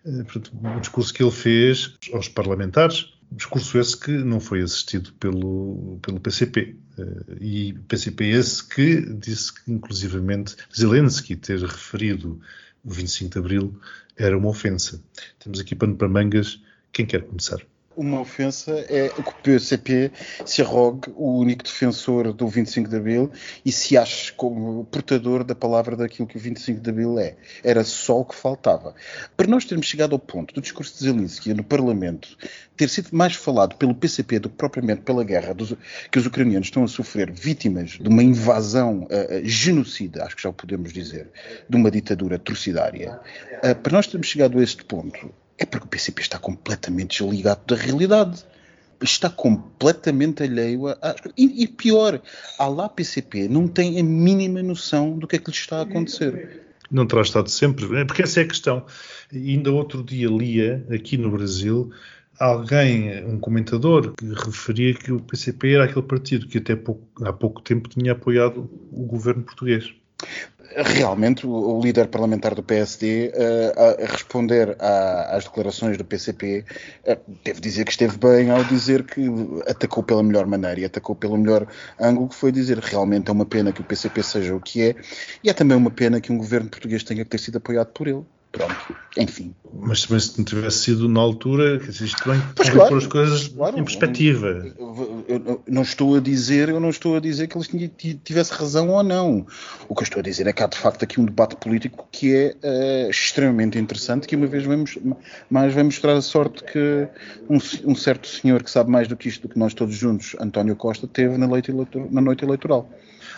Eh, 0.05 0.23
portanto, 0.25 0.53
o 0.55 0.81
discurso 0.81 1.15
que 1.15 1.23
ele 1.23 1.31
fez 1.31 1.95
aos 2.13 2.29
parlamentares, 2.29 3.16
discurso 3.31 3.79
esse 3.79 3.97
que 3.97 4.11
não 4.11 4.41
foi 4.41 4.63
assistido 4.63 5.13
pelo, 5.15 5.99
pelo 6.03 6.21
PCP. 6.21 6.77
Eh, 6.99 7.37
e 7.41 7.73
PCP 7.89 8.25
esse 8.27 8.67
que 8.67 9.01
disse 9.15 9.53
que, 9.53 9.73
inclusivamente, 9.73 10.57
Zelensky 10.77 11.37
ter 11.37 11.61
referido 11.61 12.41
o 12.85 12.91
25 12.91 13.33
de 13.33 13.39
Abril 13.39 13.81
era 14.17 14.37
uma 14.37 14.49
ofensa. 14.49 15.03
Temos 15.39 15.61
aqui 15.61 15.75
pano 15.75 15.97
para 15.97 16.09
mangas. 16.09 16.61
Quem 16.93 17.05
quer 17.05 17.23
começar? 17.23 17.61
Uma 17.97 18.21
ofensa 18.21 18.85
é 18.89 19.09
que 19.09 19.21
o 19.21 19.35
PCP 19.43 20.13
se 20.45 20.63
arrogue 20.63 21.11
o 21.17 21.39
único 21.39 21.65
defensor 21.65 22.33
do 22.33 22.47
25 22.47 22.89
de 22.89 22.97
Abril 22.97 23.31
e 23.65 23.73
se 23.73 23.97
ache 23.97 24.33
como 24.33 24.85
portador 24.85 25.43
da 25.43 25.55
palavra 25.55 25.97
daquilo 25.97 26.29
que 26.29 26.37
o 26.37 26.41
25 26.41 26.81
de 26.81 26.91
Abril 26.91 27.19
é. 27.19 27.37
Era 27.65 27.83
só 27.85 28.21
o 28.21 28.25
que 28.25 28.35
faltava. 28.35 28.95
Para 29.37 29.47
nós 29.47 29.65
termos 29.65 29.87
chegado 29.87 30.13
ao 30.13 30.19
ponto 30.19 30.55
do 30.55 30.61
discurso 30.61 30.93
de 30.99 31.05
Zelensky 31.05 31.55
no 31.55 31.65
Parlamento 31.65 32.37
ter 32.77 32.91
sido 32.91 33.09
mais 33.13 33.35
falado 33.35 33.77
pelo 33.77 33.95
PCP 33.95 34.39
do 34.39 34.51
que 34.51 34.57
propriamente 34.57 35.01
pela 35.01 35.25
guerra 35.25 35.55
dos, 35.55 35.75
que 36.11 36.19
os 36.19 36.27
ucranianos 36.27 36.69
estão 36.69 36.85
a 36.85 36.89
sofrer, 36.89 37.33
vítimas 37.33 37.93
de 37.93 38.09
uma 38.09 38.23
invasão 38.23 39.05
uh, 39.05 39.45
genocida, 39.45 40.25
acho 40.25 40.37
que 40.37 40.43
já 40.43 40.51
o 40.51 40.53
podemos 40.53 40.93
dizer, 40.93 41.31
de 41.69 41.77
uma 41.77 41.91
ditadura 41.91 42.37
atrocidária, 42.37 43.19
uh, 43.65 43.75
para 43.77 43.93
nós 43.93 44.07
termos 44.07 44.27
chegado 44.27 44.59
a 44.59 44.63
este 44.63 44.85
ponto, 44.85 45.33
é 45.59 45.65
porque 45.65 45.87
o 45.87 45.89
PCP 45.89 46.23
está 46.23 46.39
completamente 46.39 47.23
desligado 47.23 47.61
da 47.67 47.77
realidade. 47.77 48.45
Está 49.03 49.29
completamente 49.29 50.43
alheio 50.43 50.89
a. 50.89 51.15
E, 51.37 51.65
e, 51.65 51.69
pior, 51.69 52.21
a 52.59 52.67
lá 52.67 52.89
PCP 52.89 53.47
não 53.47 53.69
tem 53.69 54.01
a 54.01 54.03
mínima 54.03 54.63
noção 54.63 55.19
do 55.19 55.27
que 55.27 55.37
é 55.37 55.39
que 55.39 55.51
lhe 55.51 55.57
está 55.57 55.79
a 55.79 55.83
acontecer. 55.83 56.63
Não 56.91 57.07
terá 57.07 57.21
estado 57.21 57.51
sempre, 57.51 57.85
é 57.99 58.05
porque 58.05 58.23
essa 58.23 58.41
é 58.41 58.45
a 58.45 58.49
questão. 58.49 58.87
Ainda 59.33 59.71
outro 59.71 60.03
dia 60.03 60.29
lia, 60.29 60.87
aqui 60.91 61.19
no 61.19 61.31
Brasil, 61.31 61.91
alguém, 62.39 63.25
um 63.27 63.39
comentador, 63.39 64.15
que 64.15 64.25
referia 64.27 64.95
que 64.95 65.13
o 65.13 65.21
PCP 65.21 65.75
era 65.75 65.85
aquele 65.85 66.07
partido 66.07 66.47
que 66.47 66.59
até 66.59 66.75
pouco, 66.75 67.07
há 67.23 67.33
pouco 67.33 67.61
tempo 67.61 67.89
tinha 67.91 68.13
apoiado 68.13 68.71
o 68.91 69.05
governo 69.05 69.43
português 69.43 69.93
realmente 70.75 71.47
o, 71.47 71.81
líder 71.81 72.09
parlamentar 72.09 72.55
do 72.55 72.63
PSD 72.63 73.33
uh, 73.35 74.05
a 74.05 74.13
responder 74.13 74.77
à, 74.79 75.37
às 75.37 75.45
declarações 75.45 75.97
do 75.97 76.05
PCP 76.05 76.61
uh, 76.61 77.11
eh, 77.11 77.19
deve 77.45 77.61
dizer 77.61 77.85
que 77.85 77.91
esteve 77.91 78.17
bem 78.19 78.51
ao 78.51 78.65
dizer 78.65 79.05
que 79.05 79.27
atacou 79.69 80.03
pela 80.03 80.23
melhor 80.23 80.47
maneira 80.47 80.81
e 80.81 80.85
atacou 80.85 81.15
pelo 81.15 81.37
melhor 81.37 81.67
ângulo 82.01 82.29
que 82.29 82.35
foi 82.35 82.53
dizer 82.53 82.79
realmente 82.79 83.29
é 83.29 83.33
uma 83.33 83.47
pena 83.47 83.73
que 83.73 83.81
o 83.81 83.85
PCP 83.85 84.23
seja 84.23 84.55
o 84.55 84.61
que 84.61 84.83
é 84.83 84.95
e 85.43 85.51
é 85.51 85.53
também 85.53 85.77
uma 85.77 85.91
pena 85.91 86.21
que 86.21 86.33
um 86.33 86.39
governo 86.39 86.69
português 86.69 87.03
tenha 87.03 87.25
que 87.25 87.31
ter 87.31 87.39
sido 87.39 87.59
apoiado 87.59 87.89
por 87.89 88.09
ele 88.09 88.25
pronto, 88.57 88.97
enfim. 89.19 89.55
Mas 89.79 90.03
também 90.03 90.21
se 90.21 90.39
não 90.39 90.45
tivesse 90.45 90.79
sido 90.79 91.09
na 91.09 91.21
altura, 91.21 91.77
isto 91.77 92.29
bem 92.29 92.41
pois 92.55 92.71
claro, 92.71 92.89
pôr 92.89 92.99
as 92.99 93.07
coisas 93.07 93.49
claro, 93.49 93.79
em 93.79 93.85
perspectiva. 93.85 94.47
Eu, 94.79 95.25
eu, 95.29 95.63
não 95.69 95.83
estou 95.83 96.17
a 96.17 96.21
dizer, 96.21 96.71
eu 96.71 96.81
não 96.81 96.89
estou 96.89 97.17
a 97.17 97.21
dizer 97.21 97.47
que 97.47 97.57
eles 97.59 97.69
tivessem 98.25 98.57
razão 98.57 98.89
ou 98.89 99.03
não. 99.03 99.47
O 99.89 99.95
que 99.95 100.01
eu 100.01 100.05
estou 100.05 100.21
a 100.21 100.23
dizer 100.23 100.47
é 100.47 100.53
que 100.53 100.63
há 100.63 100.67
de 100.67 100.79
facto 100.79 101.03
aqui 101.03 101.21
um 101.21 101.27
debate 101.27 101.57
político 101.57 102.09
que 102.11 102.35
é 102.35 102.57
uh, 102.65 103.11
extremamente 103.11 103.79
interessante, 103.79 104.27
que 104.27 104.35
uma 104.35 104.47
vez 104.47 104.65
vamos, 104.65 104.99
mais 105.51 105.75
vai 105.75 105.83
mostrar 105.83 106.15
a 106.15 106.23
sorte 106.23 106.65
que 106.65 107.07
um, 107.51 107.59
um, 107.85 107.95
certo 107.95 108.27
senhor 108.27 108.63
que 108.63 108.71
sabe 108.71 108.91
mais 108.91 109.07
do 109.07 109.17
que 109.17 109.29
isto 109.29 109.47
do 109.47 109.53
que 109.53 109.59
nós 109.59 109.75
todos 109.75 109.95
juntos, 109.95 110.35
António 110.41 110.75
Costa, 110.77 111.07
teve 111.07 111.37
na, 111.37 111.47
na 111.47 112.21
noite 112.23 112.45
eleitoral. 112.45 112.91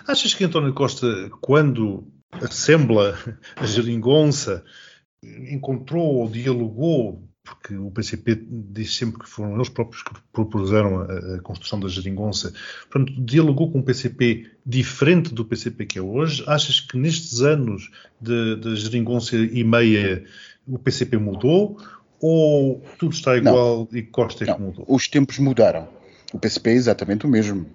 Achas 0.07 0.33
que 0.33 0.45
António 0.45 0.73
Costa, 0.73 1.29
quando 1.41 2.07
assembla 2.33 3.19
a 3.57 3.67
geringonça, 3.67 4.65
encontrou 5.23 6.17
ou 6.17 6.29
dialogou, 6.29 7.29
porque 7.43 7.75
o 7.75 7.91
PCP 7.91 8.47
diz 8.51 8.95
sempre 8.95 9.21
que 9.21 9.29
foram 9.29 9.55
eles 9.55 9.69
próprios 9.69 10.03
que 10.03 10.13
propuseram 10.33 11.01
a, 11.01 11.37
a, 11.37 11.41
construção 11.41 11.81
da 11.81 11.89
geringonça, 11.89 12.53
portanto, 12.91 13.21
dialogou 13.25 13.71
com 13.73 13.79
um 13.79 13.83
PCP 13.83 14.51
diferente 14.65 15.33
do 15.33 15.45
PCP 15.45 15.87
que 15.87 15.99
é 15.99 16.03
hoje? 16.03 16.45
Achas 16.47 16.81
que 16.81 16.97
nestes 16.97 17.41
anos 17.41 17.91
de 18.21 18.77
geringonça 18.77 19.37
e 19.37 19.65
meia 19.65 20.25
o 20.67 20.79
PCP 20.79 21.17
mudou? 21.17 21.79
Ou 22.21 22.83
tudo 22.99 23.13
está 23.13 23.37
igual 23.37 23.89
não, 23.91 23.99
e 23.99 24.03
Costa 24.03 24.45
é 24.45 24.53
que 24.53 24.61
mudou? 24.61 24.85
Os 24.89 25.07
tempos 25.07 25.39
mudaram. 25.39 25.89
O 26.33 26.39
PCP 26.39 26.71
é 26.71 26.75
exatamente 26.75 27.27
o 27.27 27.29
mesmo. 27.29 27.67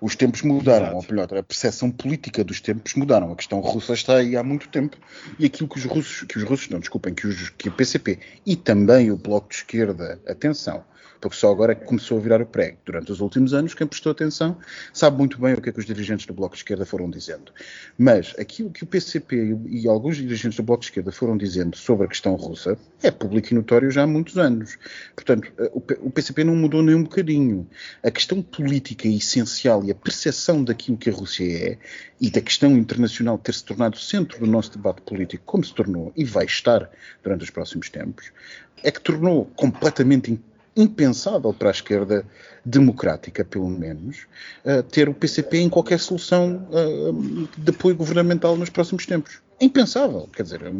Os 0.00 0.14
tempos 0.14 0.42
mudaram, 0.42 0.94
ou 0.94 1.04
melhor, 1.08 1.32
a 1.34 1.42
percepção 1.42 1.90
política 1.90 2.44
dos 2.44 2.60
tempos 2.60 2.94
mudaram. 2.94 3.32
A 3.32 3.36
questão 3.36 3.60
russa 3.60 3.94
está 3.94 4.16
aí 4.16 4.36
há 4.36 4.42
muito 4.42 4.68
tempo 4.68 4.96
e 5.38 5.46
aquilo 5.46 5.68
que 5.68 5.78
os 5.78 5.84
russos, 5.84 6.26
que 6.26 6.38
os 6.38 6.44
russos 6.44 6.68
não, 6.68 6.78
desculpem, 6.78 7.14
que, 7.14 7.26
os, 7.26 7.48
que 7.50 7.68
o 7.68 7.72
PCP 7.72 8.18
e 8.44 8.56
também 8.56 9.10
o 9.10 9.16
Bloco 9.16 9.48
de 9.48 9.56
Esquerda, 9.56 10.20
atenção, 10.26 10.84
porque 11.28 11.40
só 11.40 11.50
agora 11.50 11.72
é 11.72 11.74
que 11.74 11.84
começou 11.84 12.18
a 12.18 12.20
virar 12.20 12.40
o 12.40 12.46
prego. 12.46 12.78
Durante 12.84 13.12
os 13.12 13.20
últimos 13.20 13.52
anos, 13.52 13.74
quem 13.74 13.86
prestou 13.86 14.12
atenção 14.12 14.56
sabe 14.92 15.18
muito 15.18 15.40
bem 15.40 15.54
o 15.54 15.60
que 15.60 15.68
é 15.68 15.72
que 15.72 15.78
os 15.78 15.84
dirigentes 15.84 16.26
do 16.26 16.32
Bloco 16.32 16.54
de 16.54 16.60
Esquerda 16.60 16.86
foram 16.86 17.10
dizendo. 17.10 17.52
Mas 17.98 18.34
aquilo 18.38 18.70
que 18.70 18.84
o 18.84 18.86
PCP 18.86 19.56
e 19.68 19.88
alguns 19.88 20.16
dirigentes 20.16 20.56
do 20.56 20.62
Bloco 20.62 20.80
de 20.80 20.86
Esquerda 20.86 21.12
foram 21.12 21.36
dizendo 21.36 21.76
sobre 21.76 22.06
a 22.06 22.08
questão 22.08 22.34
russa 22.34 22.78
é 23.02 23.10
público 23.10 23.48
e 23.52 23.54
notório 23.54 23.90
já 23.90 24.02
há 24.02 24.06
muitos 24.06 24.38
anos. 24.38 24.78
Portanto, 25.14 25.52
eh, 25.58 25.70
o 26.00 26.10
PCP 26.10 26.44
não 26.44 26.56
mudou 26.56 26.82
nem 26.82 26.94
um 26.94 27.02
bocadinho. 27.02 27.68
A 28.02 28.10
questão 28.10 28.40
política 28.42 29.06
essencial 29.08 29.84
e 29.84 29.90
a 29.90 29.94
percepção 29.94 30.64
daquilo 30.64 30.96
que 30.96 31.10
a 31.10 31.12
Rússia 31.12 31.44
é 31.44 31.78
e 32.20 32.30
da 32.30 32.40
questão 32.40 32.76
internacional 32.76 33.38
ter 33.38 33.52
se 33.52 33.64
tornado 33.64 33.98
centro 33.98 34.40
do 34.40 34.46
nosso 34.46 34.72
debate 34.72 35.02
político, 35.02 35.44
como 35.44 35.64
se 35.64 35.74
tornou 35.74 36.12
e 36.16 36.24
vai 36.24 36.46
estar 36.46 36.90
durante 37.22 37.44
os 37.44 37.50
próximos 37.50 37.90
tempos, 37.90 38.32
é 38.82 38.90
que 38.90 39.00
tornou 39.00 39.46
completamente 39.56 40.30
impensável 40.76 41.52
para 41.54 41.68
a 41.68 41.72
esquerda 41.72 42.24
democrática, 42.64 43.44
pelo 43.44 43.68
menos, 43.68 44.26
uh, 44.64 44.82
ter 44.82 45.08
o 45.08 45.14
PCP 45.14 45.58
em 45.58 45.68
qualquer 45.68 45.98
solução 45.98 46.68
uh, 46.70 47.48
de 47.56 47.70
apoio 47.70 47.96
governamental 47.96 48.56
nos 48.56 48.68
próximos 48.68 49.06
tempos. 49.06 49.40
Impensável, 49.60 50.28
quer 50.34 50.42
dizer, 50.42 50.62
eu 50.62 50.72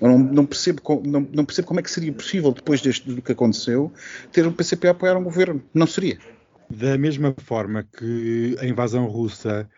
não, 0.00 0.18
não, 0.18 0.44
percebo, 0.44 0.82
não, 1.04 1.26
não, 1.32 1.44
percebo 1.46 1.68
como 1.68 1.80
é 1.80 1.82
que 1.82 1.90
seria 1.90 2.12
possível, 2.12 2.52
depois 2.52 2.82
deste, 2.82 3.10
do 3.10 3.22
que 3.22 3.32
aconteceu, 3.32 3.90
ter 4.30 4.46
o 4.46 4.52
PCP 4.52 4.88
a 4.88 4.90
apoiar 4.90 5.16
um 5.16 5.24
governo. 5.24 5.62
Não 5.72 5.86
seria. 5.86 6.18
Da 6.68 6.98
mesma 6.98 7.34
forma 7.38 7.86
que 7.98 8.56
a 8.60 8.66
invasão 8.66 9.06
russa 9.06 9.68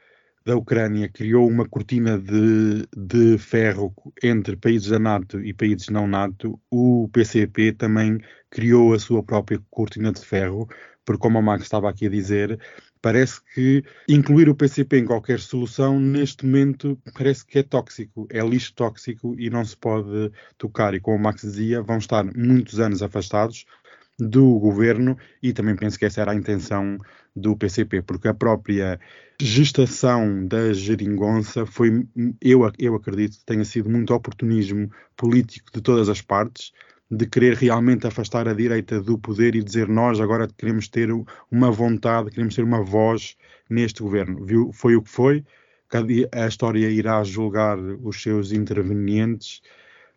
da 0.45 0.57
Ucrânia 0.57 1.09
criou 1.09 1.49
uma 1.49 1.67
cortina 1.67 2.19
de, 2.19 2.87
de 2.95 3.39
ferro 3.39 3.95
entre 4.23 4.57
países 4.57 4.89
da 4.89 4.99
NATO 4.99 5.41
e 5.41 5.55
países 5.55 5.89
não 5.89 6.07
NATO, 6.07 6.61
o 6.71 7.09
PCP 7.13 7.73
também 7.73 8.19
criou 8.55 8.95
a 8.95 8.99
sua 9.01 9.21
própria 9.21 9.61
cortina 9.69 10.13
de 10.13 10.25
ferro, 10.25 10.69
porque 11.05 11.21
como 11.21 11.39
a 11.39 11.43
Max 11.43 11.65
estava 11.65 11.91
aqui 11.91 12.07
a 12.07 12.09
dizer, 12.09 12.59
parece 13.03 13.41
que 13.53 13.85
incluir 14.09 14.49
o 14.49 14.55
PCP 14.55 14.99
em 14.99 15.05
qualquer 15.05 15.41
solução, 15.41 15.99
neste 15.99 16.47
momento, 16.47 16.97
parece 17.13 17.45
que 17.45 17.59
é 17.59 17.63
tóxico, 17.65 18.29
é 18.31 18.41
lixo 18.47 18.73
tóxico 18.75 19.35
e 19.37 19.51
não 19.51 19.65
se 19.65 19.77
pode 19.77 20.31
tocar. 20.57 20.95
E 20.95 21.01
como 21.01 21.17
o 21.17 21.21
Max 21.21 21.43
dizia, 21.43 21.83
vão 21.83 21.99
estar 21.99 22.25
muitos 22.25 22.79
anos 22.79 23.03
afastados 23.03 23.67
do 24.17 24.59
governo 24.61 25.19
e 25.43 25.53
também 25.53 25.75
penso 25.75 25.99
que 25.99 26.05
essa 26.05 26.21
era 26.21 26.31
a 26.31 26.37
intenção 26.37 26.97
do 27.35 27.57
PCP, 27.57 28.03
porque 28.03 28.29
a 28.29 28.35
própria 28.35 29.01
gestação 29.43 30.47
da 30.47 30.73
geringonça 30.73 31.67
foi, 31.67 32.07
eu, 32.41 32.61
eu 32.79 32.95
acredito, 32.95 33.39
tenha 33.45 33.65
sido 33.65 33.91
muito 33.91 34.15
oportunismo 34.15 34.89
político 35.17 35.73
de 35.75 35.81
todas 35.81 36.09
as 36.09 36.23
partes, 36.23 36.73
de 37.17 37.27
querer 37.27 37.55
realmente 37.55 38.07
afastar 38.07 38.49
a 38.49 38.55
direita 38.55 39.01
do 39.01 39.19
poder 39.19 39.55
e 39.55 39.63
dizer 39.63 39.89
nós 39.89 40.21
agora 40.21 40.49
queremos 40.49 40.89
ter 40.89 41.09
uma 41.51 41.71
vontade, 41.71 42.31
queremos 42.31 42.55
ter 42.55 42.65
uma 42.65 42.83
voz 42.83 43.37
neste 43.69 44.03
governo. 44.03 44.45
Viu? 44.45 44.71
Foi 44.73 44.97
o 44.97 45.03
que 45.03 45.11
foi, 45.11 45.45
a 46.33 46.47
história 46.47 46.91
irá 46.91 47.23
julgar 47.23 47.79
os 47.79 48.21
seus 48.21 48.53
intervenientes, 48.53 49.63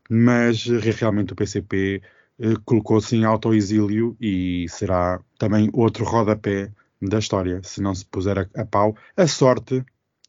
mas 0.09 0.65
realmente 0.65 1.33
o 1.33 1.35
PCP 1.35 2.01
eh, 2.39 2.53
colocou-se 2.65 3.15
em 3.15 3.25
autoexílio 3.25 4.15
e 4.19 4.65
será 4.69 5.19
também 5.37 5.69
outro 5.73 6.05
rodapé 6.05 6.71
da 7.01 7.19
história, 7.19 7.61
se 7.63 7.81
não 7.81 7.93
se 7.93 8.05
puser 8.05 8.39
a, 8.39 8.61
a 8.61 8.65
pau. 8.65 8.95
A 9.15 9.27
sorte, 9.27 9.83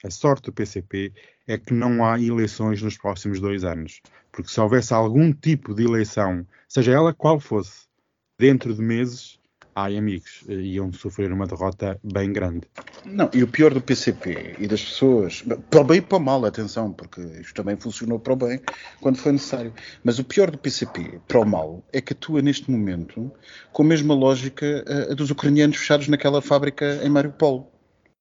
a 0.04 0.10
sorte 0.10 0.44
do 0.44 0.52
PCP 0.52 1.12
é 1.46 1.58
que 1.58 1.72
não 1.72 2.04
há 2.04 2.20
eleições 2.20 2.82
nos 2.82 2.96
próximos 2.96 3.40
dois 3.40 3.64
anos. 3.64 4.00
Porque 4.30 4.50
se 4.50 4.60
houvesse 4.60 4.94
algum 4.94 5.32
tipo 5.32 5.74
de 5.74 5.84
eleição, 5.84 6.46
seja 6.68 6.92
ela 6.92 7.12
qual 7.12 7.40
fosse, 7.40 7.86
dentro 8.38 8.74
de 8.74 8.80
meses, 8.80 9.38
ai 9.74 9.96
amigos, 9.96 10.44
iam 10.48 10.92
sofrer 10.92 11.32
uma 11.32 11.46
derrota 11.46 12.00
bem 12.02 12.32
grande. 12.32 12.68
Não, 13.04 13.30
e 13.32 13.42
o 13.44 13.48
pior 13.48 13.72
do 13.72 13.80
PCP 13.80 14.56
e 14.58 14.66
das 14.66 14.82
pessoas, 14.82 15.44
para 15.70 15.80
o 15.80 15.84
bem 15.84 15.98
e 15.98 16.00
para 16.00 16.18
o 16.18 16.20
mal, 16.20 16.44
atenção, 16.44 16.92
porque 16.92 17.20
isto 17.40 17.54
também 17.54 17.76
funcionou 17.76 18.18
para 18.18 18.32
o 18.32 18.36
bem 18.36 18.60
quando 19.00 19.18
foi 19.18 19.32
necessário. 19.32 19.72
Mas 20.02 20.18
o 20.18 20.24
pior 20.24 20.50
do 20.50 20.58
PCP 20.58 21.20
para 21.28 21.40
o 21.40 21.44
mal 21.44 21.84
é 21.92 22.00
que 22.00 22.12
atua 22.12 22.42
neste 22.42 22.70
momento 22.70 23.30
com 23.72 23.82
a 23.82 23.86
mesma 23.86 24.14
lógica 24.14 24.84
a, 24.86 25.12
a 25.12 25.14
dos 25.14 25.30
ucranianos 25.30 25.76
fechados 25.76 26.08
naquela 26.08 26.42
fábrica 26.42 27.00
em 27.04 27.08
Mariupol. 27.08 27.72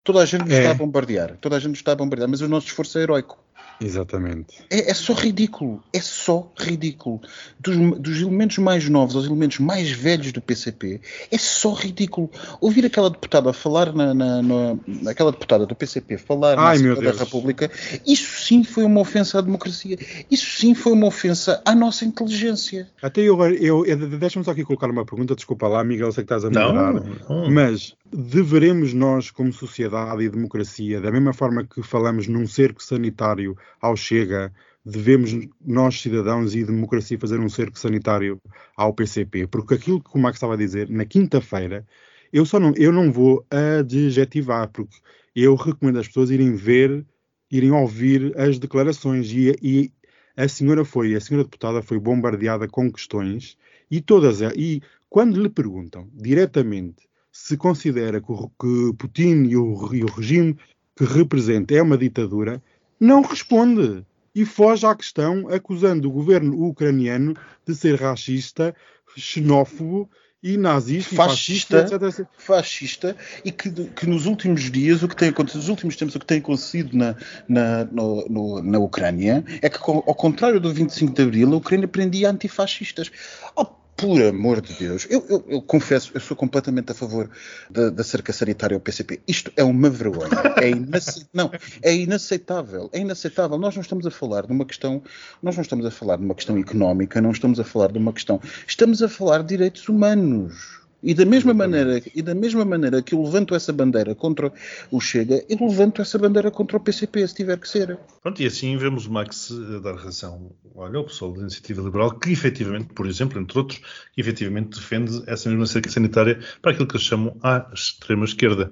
Toda 0.07 0.21
a 0.21 0.25
gente 0.25 0.45
nos 0.45 0.53
é. 0.53 0.59
está 0.59 0.71
a 0.71 0.73
bombardear, 0.73 1.35
toda 1.41 1.57
a 1.57 1.59
gente 1.59 1.71
nos 1.71 1.79
está 1.79 1.91
a 1.91 1.95
bombardear, 1.95 2.29
mas 2.29 2.39
o 2.39 2.47
nosso 2.47 2.67
esforço 2.67 2.97
é 2.97 3.01
heroico. 3.01 3.37
Exatamente. 3.79 4.63
É, 4.69 4.89
é 4.91 4.93
só 4.93 5.13
ridículo. 5.13 5.81
É 5.93 6.01
só 6.01 6.51
ridículo. 6.57 7.21
Dos, 7.59 7.75
dos, 7.99 8.21
elementos 8.21 8.57
mais 8.57 8.89
novos 8.89 9.15
aos 9.15 9.25
elementos 9.25 9.59
mais 9.59 9.91
velhos 9.91 10.31
do 10.31 10.41
PCP, 10.41 10.99
é 11.31 11.37
só 11.37 11.73
ridículo. 11.73 12.29
Ouvir 12.59 12.85
aquela 12.85 13.09
deputada 13.09 13.53
falar 13.53 13.93
na, 13.93 14.13
na, 14.13 14.41
na 14.41 15.11
aquela 15.11 15.31
deputada 15.31 15.65
do 15.65 15.75
PCP 15.75 16.17
falar 16.17 16.57
Ai, 16.57 16.79
na 16.79 16.95
da 16.95 17.11
República, 17.11 17.69
isso 18.05 18.41
sim 18.41 18.63
foi 18.63 18.83
uma 18.83 19.01
ofensa 19.01 19.39
à 19.39 19.41
democracia. 19.41 19.97
Isso 20.29 20.59
sim 20.59 20.73
foi 20.73 20.93
uma 20.93 21.07
ofensa 21.07 21.61
à 21.63 21.75
nossa 21.75 22.03
inteligência. 22.03 22.89
Até 23.01 23.21
eu, 23.21 23.39
eu, 23.45 23.85
eu 23.85 23.97
deixa-me 24.17 24.43
só 24.43 24.51
aqui 24.51 24.63
colocar 24.63 24.89
uma 24.89 25.05
pergunta, 25.05 25.35
desculpa 25.35 25.67
lá, 25.67 25.83
Miguel, 25.83 26.11
sei 26.11 26.23
que 26.23 26.33
estás 26.33 26.45
a 26.45 26.49
melhorar, 26.49 27.03
mas 27.51 27.95
deveremos 28.11 28.93
nós, 28.93 29.29
como 29.29 29.51
sociedade 29.51 30.23
e 30.23 30.29
democracia, 30.29 31.01
da 31.01 31.11
mesma 31.11 31.33
forma 31.33 31.65
que 31.65 31.83
falamos 31.83 32.27
num 32.27 32.47
cerco 32.47 32.81
sanitário 32.81 33.57
ao 33.81 33.95
Chega, 33.95 34.53
devemos 34.85 35.31
nós, 35.65 35.99
cidadãos 36.01 36.55
e 36.55 36.63
democracia, 36.63 37.19
fazer 37.19 37.39
um 37.39 37.49
cerco 37.49 37.77
sanitário 37.77 38.41
ao 38.75 38.93
PCP. 38.93 39.47
Porque 39.47 39.73
aquilo 39.75 40.01
que 40.01 40.15
o 40.15 40.19
Max 40.19 40.37
estava 40.37 40.53
a 40.53 40.57
dizer, 40.57 40.89
na 40.89 41.05
quinta-feira, 41.05 41.85
eu 42.31 42.45
só 42.45 42.59
não, 42.59 42.73
eu 42.75 42.91
não 42.91 43.11
vou 43.11 43.45
adjetivar, 43.49 44.69
porque 44.69 44.95
eu 45.35 45.55
recomendo 45.55 45.99
às 45.99 46.07
pessoas 46.07 46.29
irem 46.29 46.55
ver, 46.55 47.05
irem 47.51 47.71
ouvir 47.71 48.33
as 48.39 48.57
declarações. 48.59 49.31
E, 49.31 49.55
e 49.61 49.91
a 50.35 50.47
senhora 50.47 50.85
foi, 50.85 51.15
a 51.15 51.19
senhora 51.19 51.43
deputada 51.43 51.81
foi 51.81 51.99
bombardeada 51.99 52.67
com 52.67 52.91
questões 52.91 53.57
e 53.89 54.01
todas, 54.01 54.41
e 54.55 54.81
quando 55.09 55.41
lhe 55.41 55.49
perguntam 55.49 56.09
diretamente 56.13 57.07
se 57.31 57.55
considera 57.55 58.21
que, 58.21 58.27
que 58.27 58.93
Putin 58.97 59.45
e 59.45 59.55
o, 59.55 59.93
e 59.93 60.03
o 60.03 60.07
regime 60.07 60.57
que 60.95 61.05
representa 61.05 61.75
é 61.75 61.81
uma 61.81 61.97
ditadura, 61.97 62.61
não 62.99 63.21
responde 63.21 64.05
e 64.33 64.45
foge 64.45 64.85
à 64.85 64.95
questão, 64.95 65.47
acusando 65.49 66.07
o 66.07 66.11
governo 66.11 66.67
ucraniano 66.67 67.35
de 67.65 67.75
ser 67.75 67.99
racista, 67.99 68.75
xenófobo 69.15 70.09
e 70.43 70.55
nazista, 70.55 71.15
fascista, 71.15 71.77
e 71.77 71.81
fascista, 71.81 72.07
etc, 72.07 72.27
fascista. 72.37 73.17
E 73.43 73.51
que, 73.51 73.71
que, 73.71 74.05
nos 74.05 74.27
últimos 74.27 74.71
dias, 74.71 75.01
o 75.01 75.07
que 75.07 75.15
tem 75.15 75.29
acontecido, 75.29 75.61
nos 75.61 75.69
últimos 75.69 75.95
tempos, 75.95 76.15
o 76.15 76.19
que 76.19 76.25
tem 76.25 76.37
acontecido 76.37 76.95
na, 76.95 77.15
na, 77.47 77.85
no, 77.85 78.27
no, 78.29 78.61
na 78.61 78.79
Ucrânia 78.79 79.43
é 79.61 79.69
que, 79.69 79.79
ao 79.83 80.15
contrário 80.15 80.59
do 80.59 80.71
25 80.71 81.13
de 81.13 81.21
Abril, 81.23 81.53
a 81.53 81.57
Ucrânia 81.57 81.87
prendia 81.87 82.29
antifascistas. 82.29 83.11
Oh, 83.55 83.65
por 83.97 84.21
amor 84.21 84.61
de 84.61 84.73
Deus, 84.73 85.07
eu, 85.09 85.25
eu, 85.27 85.43
eu, 85.49 85.61
confesso, 85.61 86.11
eu 86.13 86.21
sou 86.21 86.37
completamente 86.37 86.91
a 86.91 86.95
favor 86.95 87.29
da, 87.67 88.03
cerca 88.03 88.31
sanitária 88.31 88.75
ao 88.75 88.79
PCP. 88.79 89.19
Isto 89.27 89.51
é 89.57 89.63
uma 89.63 89.89
vergonha. 89.89 90.29
É 90.61 90.69
não, 91.33 91.51
é 91.81 91.95
inaceitável. 91.95 92.91
É 92.93 92.99
inaceitável. 92.99 93.57
Nós 93.57 93.75
não 93.75 93.81
estamos 93.81 94.05
a 94.05 94.11
falar 94.11 94.45
de 94.45 94.51
uma 94.51 94.65
questão, 94.65 95.01
nós 95.41 95.55
não 95.55 95.63
estamos 95.63 95.83
a 95.83 95.91
falar 95.91 96.17
de 96.17 96.23
uma 96.23 96.35
questão 96.35 96.55
económica, 96.57 97.19
não 97.19 97.31
estamos 97.31 97.59
a 97.59 97.63
falar 97.63 97.91
de 97.91 97.97
uma 97.97 98.13
questão. 98.13 98.39
Estamos 98.67 99.01
a 99.01 99.09
falar 99.09 99.41
de 99.41 99.47
direitos 99.47 99.89
humanos. 99.89 100.86
E 101.01 101.13
da 101.13 101.25
mesma 101.25 101.53
maneira, 101.53 102.01
e 102.13 102.21
da 102.21 102.33
mesma 102.33 102.65
maneira 102.65 103.01
que 103.01 103.13
eu 103.13 103.21
levanto 103.21 103.53
essa 103.53 103.71
bandeira 103.71 104.15
contra 104.15 104.51
o 104.91 104.99
Chega, 104.99 105.43
eu 105.47 105.57
levanto 105.67 106.01
essa 106.01 106.17
bandeira 106.17 106.49
contra 106.49 106.77
o 106.77 106.79
PCP, 106.79 107.27
se 107.27 107.35
tiver 107.35 107.57
que 107.59 107.69
ser. 107.69 107.97
Pronto, 108.21 108.41
e 108.41 108.45
assim 108.45 108.75
vemos 108.77 109.05
o 109.05 109.11
Max 109.11 109.51
dar 109.83 109.95
razão 109.95 110.51
olha, 110.77 110.97
ao 110.97 111.05
pessoal 111.05 111.33
da 111.33 111.41
Iniciativa 111.41 111.81
Liberal, 111.81 112.11
que 112.11 112.31
efetivamente, 112.31 112.93
por 112.93 113.07
exemplo, 113.07 113.41
entre 113.41 113.57
outros, 113.57 113.81
efetivamente 114.15 114.77
defende 114.77 115.23
essa 115.25 115.49
mesma 115.49 115.65
cerca 115.65 115.89
sanitária 115.89 116.39
para 116.61 116.71
aquilo 116.71 116.87
que 116.87 116.95
eles 116.95 117.05
chamam 117.05 117.35
a 117.41 117.67
extrema-esquerda. 117.73 118.71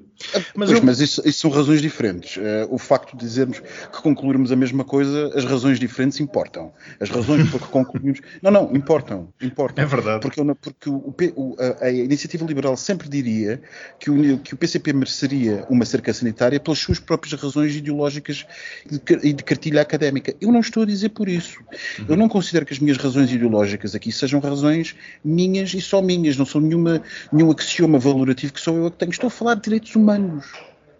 Mas, 0.55 0.69
pois, 0.69 0.71
eu... 0.71 0.83
mas 0.83 0.99
isso, 0.99 1.21
isso, 1.27 1.39
são 1.39 1.49
razões 1.49 1.81
diferentes. 1.81 2.37
Uh, 2.37 2.67
o 2.69 2.77
facto 2.77 3.17
de 3.17 3.25
dizermos 3.25 3.59
que 3.59 4.01
concluirmos 4.01 4.51
a 4.51 4.55
mesma 4.55 4.83
coisa, 4.83 5.31
as 5.35 5.43
razões 5.43 5.79
diferentes 5.79 6.19
importam. 6.19 6.71
As 6.99 7.09
razões 7.09 7.49
por 7.49 7.59
que 7.59 7.67
concluímos. 7.67 8.21
Não, 8.41 8.51
não, 8.51 8.75
importam. 8.75 9.33
importam. 9.41 9.83
É 9.83 9.87
verdade. 9.87 10.21
Porque, 10.21 10.41
porque 10.61 10.89
o, 10.89 11.13
o, 11.35 11.55
a, 11.59 11.85
a 11.85 11.91
Iniciativa 12.15 12.45
Liberal 12.45 12.75
sempre 12.77 13.09
diria 13.09 13.61
que 13.99 14.09
o, 14.09 14.37
que 14.39 14.53
o 14.53 14.57
PCP 14.57 14.93
mereceria 14.93 15.65
uma 15.69 15.85
cerca 15.85 16.13
sanitária 16.13 16.59
pelas 16.59 16.79
suas 16.79 16.99
próprias 16.99 17.39
razões 17.39 17.75
ideológicas 17.75 18.45
e 19.23 19.33
de 19.33 19.43
cartilha 19.43 19.81
académica. 19.81 20.33
Eu 20.39 20.51
não 20.51 20.61
estou 20.61 20.83
a 20.83 20.85
dizer 20.85 21.09
por 21.09 21.27
isso. 21.27 21.59
Uhum. 21.99 22.05
Eu 22.09 22.17
não 22.17 22.29
considero 22.29 22.65
que 22.65 22.73
as 22.73 22.79
minhas 22.79 22.97
razões 22.97 23.31
ideológicas 23.31 23.93
aqui 23.93 24.11
sejam 24.11 24.39
razões 24.39 24.95
minhas 25.23 25.73
e 25.73 25.81
só 25.81 26.01
minhas. 26.01 26.37
Não 26.37 26.45
são 26.45 26.61
nenhuma, 26.61 27.01
nenhum 27.31 27.51
axioma 27.51 27.99
valorativo 27.99 28.53
que 28.53 28.61
sou 28.61 28.77
eu 28.77 28.87
a 28.87 28.91
que 28.91 28.97
tenho. 28.97 29.11
Estou 29.11 29.27
a 29.27 29.31
falar 29.31 29.55
de 29.55 29.61
direitos 29.61 29.95
humanos. 29.95 30.45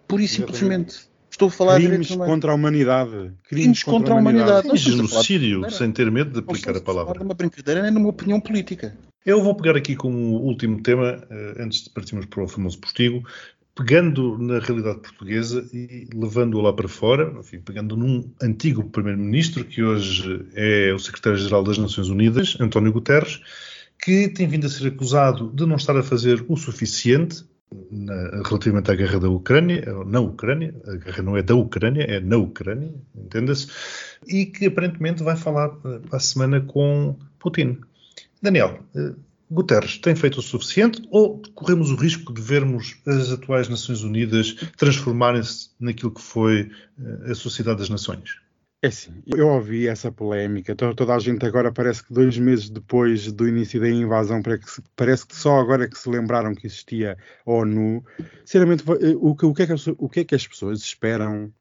Pura 0.06 0.22
e 0.22 0.28
simplesmente. 0.28 1.08
Estou 1.30 1.48
a 1.48 1.50
falar 1.50 1.74
crimes 1.76 2.06
de 2.06 2.16
contra 2.16 2.52
a 2.52 2.54
humanidade. 2.54 3.10
Crimes, 3.10 3.40
crimes 3.42 3.82
contra, 3.82 3.98
contra, 3.98 4.14
a 4.14 4.16
humanidade. 4.18 4.68
humanidade. 4.68 4.90
genocídio, 4.90 5.70
sem 5.70 5.92
ter 5.92 6.10
medo 6.10 6.30
de 6.30 6.38
aplicar 6.38 6.74
a 6.74 6.80
palavra. 6.80 7.18
Não 7.18 7.26
uma 7.26 7.34
brincadeira 7.34 7.82
nem 7.82 7.90
numa 7.90 8.08
opinião 8.08 8.40
política. 8.40 8.96
Eu 9.26 9.42
vou 9.42 9.56
pegar 9.56 9.76
aqui 9.76 9.96
como 9.96 10.36
último 10.36 10.80
tema, 10.80 11.20
eh, 11.28 11.54
antes 11.58 11.82
de 11.82 11.90
partirmos 11.90 12.26
para 12.26 12.44
o 12.44 12.48
famoso 12.48 12.78
postigo, 12.78 13.24
pegando 13.74 14.38
na 14.38 14.60
realidade 14.60 15.00
portuguesa 15.00 15.68
e 15.72 16.08
levando-a 16.14 16.62
lá 16.62 16.72
para 16.72 16.86
fora, 16.86 17.34
enfim, 17.40 17.58
pegando 17.58 17.96
num 17.96 18.30
antigo 18.40 18.88
primeiro-ministro, 18.88 19.64
que 19.64 19.82
hoje 19.82 20.46
é 20.54 20.92
o 20.94 20.98
secretário-geral 21.00 21.64
das 21.64 21.76
Nações 21.76 22.08
Unidas, 22.08 22.56
António 22.60 22.92
Guterres, 22.92 23.40
que 24.00 24.28
tem 24.28 24.46
vindo 24.46 24.68
a 24.68 24.70
ser 24.70 24.86
acusado 24.86 25.50
de 25.52 25.66
não 25.66 25.74
estar 25.74 25.96
a 25.96 26.04
fazer 26.04 26.44
o 26.48 26.56
suficiente 26.56 27.44
na, 27.90 28.42
relativamente 28.46 28.92
à 28.92 28.94
guerra 28.94 29.18
da 29.18 29.28
Ucrânia, 29.28 29.84
na 30.06 30.20
Ucrânia, 30.20 30.72
a 30.86 30.94
guerra 30.94 31.22
não 31.24 31.36
é 31.36 31.42
da 31.42 31.56
Ucrânia, 31.56 32.04
é 32.04 32.20
na 32.20 32.36
Ucrânia, 32.36 32.94
entenda-se, 33.12 33.66
e 34.28 34.46
que 34.46 34.66
aparentemente 34.66 35.24
vai 35.24 35.36
falar 35.36 35.70
para 35.70 36.00
a 36.12 36.20
semana 36.20 36.60
com 36.60 37.18
Putin. 37.40 37.80
Daniel, 38.42 38.80
eh, 38.94 39.14
Guterres 39.50 39.98
tem 39.98 40.16
feito 40.16 40.38
o 40.38 40.42
suficiente 40.42 41.02
ou 41.10 41.40
corremos 41.54 41.90
o 41.90 41.96
risco 41.96 42.32
de 42.32 42.40
vermos 42.40 42.96
as 43.06 43.30
atuais 43.30 43.68
Nações 43.68 44.02
Unidas 44.02 44.54
transformarem-se 44.76 45.70
naquilo 45.78 46.10
que 46.10 46.22
foi 46.22 46.70
eh, 46.98 47.30
a 47.30 47.34
Sociedade 47.34 47.78
das 47.78 47.88
Nações? 47.88 48.40
É 48.82 48.90
sim, 48.90 49.22
eu 49.26 49.48
ouvi 49.48 49.88
essa 49.88 50.12
polémica. 50.12 50.76
Toda 50.76 51.14
a 51.14 51.18
gente 51.18 51.44
agora 51.46 51.72
parece 51.72 52.04
que 52.04 52.12
dois 52.12 52.36
meses 52.38 52.68
depois 52.68 53.32
do 53.32 53.48
início 53.48 53.80
da 53.80 53.88
invasão, 53.88 54.42
parece 54.94 55.26
que 55.26 55.34
só 55.34 55.58
agora 55.58 55.84
é 55.84 55.88
que 55.88 55.98
se 55.98 56.08
lembraram 56.08 56.54
que 56.54 56.66
existia 56.66 57.16
a 57.46 57.50
ONU. 57.50 58.04
Sinceramente, 58.44 58.84
eh, 59.00 59.14
o 59.16 59.34
que, 59.34 59.62
é, 59.62 59.66
que, 59.66 59.74
o 59.96 60.08
que 60.08 60.20
é 60.20 60.24
que 60.24 60.34
as 60.34 60.46
pessoas 60.46 60.80
esperam 60.80 61.52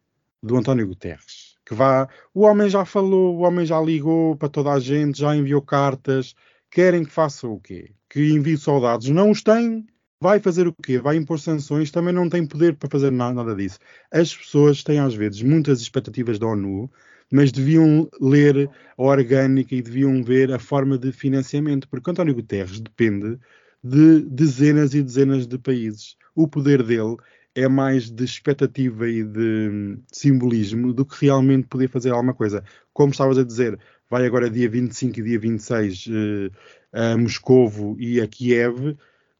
do 0.43 0.57
António 0.57 0.87
Guterres? 0.87 1.55
Que 1.65 1.73
vá, 1.73 2.07
o 2.33 2.41
homem 2.41 2.69
já 2.69 2.83
falou, 2.83 3.37
o 3.37 3.41
homem 3.41 3.65
já 3.65 3.79
ligou 3.79 4.35
para 4.35 4.49
toda 4.49 4.71
a 4.71 4.79
gente, 4.79 5.19
já 5.19 5.35
enviou 5.35 5.61
cartas. 5.61 6.35
Querem 6.75 7.05
que 7.05 7.11
faça 7.11 7.47
o 7.47 7.57
quê? 7.57 7.91
Que 8.09 8.33
envie 8.33 8.57
soldados? 8.57 9.07
Não 9.07 9.31
os 9.31 9.41
tem. 9.41 9.87
Vai 10.19 10.41
fazer 10.41 10.67
o 10.67 10.73
quê? 10.73 10.99
Vai 10.99 11.15
impor 11.15 11.39
sanções? 11.39 11.89
Também 11.89 12.13
não 12.13 12.27
tem 12.27 12.45
poder 12.45 12.75
para 12.75 12.89
fazer 12.89 13.13
nada, 13.13 13.55
disso. 13.55 13.79
As 14.11 14.35
pessoas 14.35 14.83
têm, 14.83 14.99
às 14.99 15.15
vezes, 15.15 15.41
muitas 15.41 15.79
expectativas 15.79 16.37
da 16.37 16.47
ONU, 16.47 16.91
mas 17.31 17.53
deviam 17.53 18.09
ler 18.19 18.69
a 18.97 19.01
orgânica 19.01 19.73
e 19.73 19.81
deviam 19.81 20.21
ver 20.21 20.51
a 20.51 20.59
forma 20.59 20.97
de 20.97 21.13
financiamento, 21.13 21.87
porque 21.87 22.11
António 22.11 22.35
Guterres 22.35 22.81
depende 22.81 23.39
de 23.81 24.23
dezenas 24.23 24.93
e 24.93 25.01
dezenas 25.01 25.47
de 25.47 25.57
países. 25.57 26.17
O 26.35 26.45
poder 26.45 26.83
dele 26.83 27.15
é 27.55 27.67
mais 27.67 28.11
de 28.11 28.23
expectativa 28.23 29.07
e 29.07 29.23
de 29.23 29.97
simbolismo 30.11 30.93
do 30.93 31.05
que 31.05 31.25
realmente 31.25 31.67
poder 31.67 31.89
fazer 31.89 32.11
alguma 32.11 32.33
coisa. 32.33 32.63
Como 32.93 33.11
estavas 33.11 33.37
a 33.37 33.43
dizer, 33.43 33.79
vai 34.09 34.25
agora 34.25 34.49
dia 34.49 34.69
25 34.69 35.19
e 35.19 35.23
dia 35.23 35.39
26 35.39 36.07
uh, 36.07 36.11
eh, 36.93 37.13
a 37.13 37.17
Moscovo 37.17 37.95
e 37.97 38.21
a 38.21 38.27
Kiev, 38.27 38.97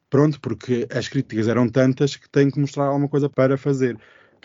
pronto, 0.09 0.39
porque 0.39 0.87
as 0.89 1.07
críticas 1.09 1.47
eram 1.47 1.67
tantas 1.69 2.15
que 2.15 2.29
tem 2.29 2.49
que 2.49 2.59
mostrar 2.59 2.85
alguma 2.85 3.09
coisa 3.09 3.29
para 3.29 3.57
fazer. 3.57 3.97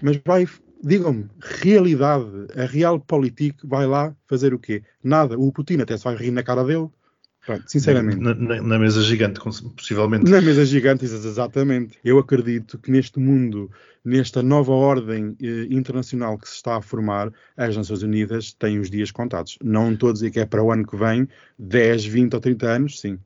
Mas 0.02 0.20
vai 0.26 0.46
digam-me, 0.82 1.28
realidade, 1.40 2.46
a 2.56 2.64
Realpolitik 2.64 3.66
vai 3.66 3.86
lá 3.86 4.14
fazer 4.26 4.54
o 4.54 4.58
quê? 4.58 4.82
Nada. 5.02 5.38
O 5.38 5.52
Putin 5.52 5.80
até 5.80 5.96
se 5.96 6.04
vai 6.04 6.16
rir 6.16 6.30
na 6.30 6.42
cara 6.42 6.64
dele. 6.64 6.88
Pronto, 7.44 7.64
sinceramente. 7.66 8.20
Na, 8.20 8.34
na, 8.34 8.62
na, 8.62 8.78
mesa 8.78 9.02
gigante, 9.02 9.40
possivelmente. 9.40 10.30
Na 10.30 10.40
mesa 10.40 10.64
gigante, 10.64 11.04
exatamente. 11.04 11.98
Eu 12.04 12.18
acredito 12.18 12.78
que 12.78 12.90
neste 12.90 13.18
mundo, 13.18 13.70
nesta 14.04 14.42
nova 14.42 14.72
ordem 14.72 15.36
eh, 15.42 15.66
internacional 15.70 16.36
que 16.36 16.48
se 16.48 16.56
está 16.56 16.76
a 16.76 16.82
formar, 16.82 17.32
as 17.56 17.76
Nações 17.76 18.02
Unidas 18.02 18.52
têm 18.52 18.78
os 18.78 18.90
dias 18.90 19.10
contados. 19.10 19.58
Não 19.62 19.92
estou 19.92 20.10
a 20.10 20.12
dizer 20.12 20.30
que 20.30 20.40
é 20.40 20.44
para 20.44 20.62
o 20.62 20.70
ano 20.70 20.86
que 20.86 20.96
vem, 20.96 21.26
10, 21.58 22.04
20 22.04 22.34
ou 22.34 22.40
30 22.40 22.66
anos, 22.66 23.00
sim. 23.00 23.18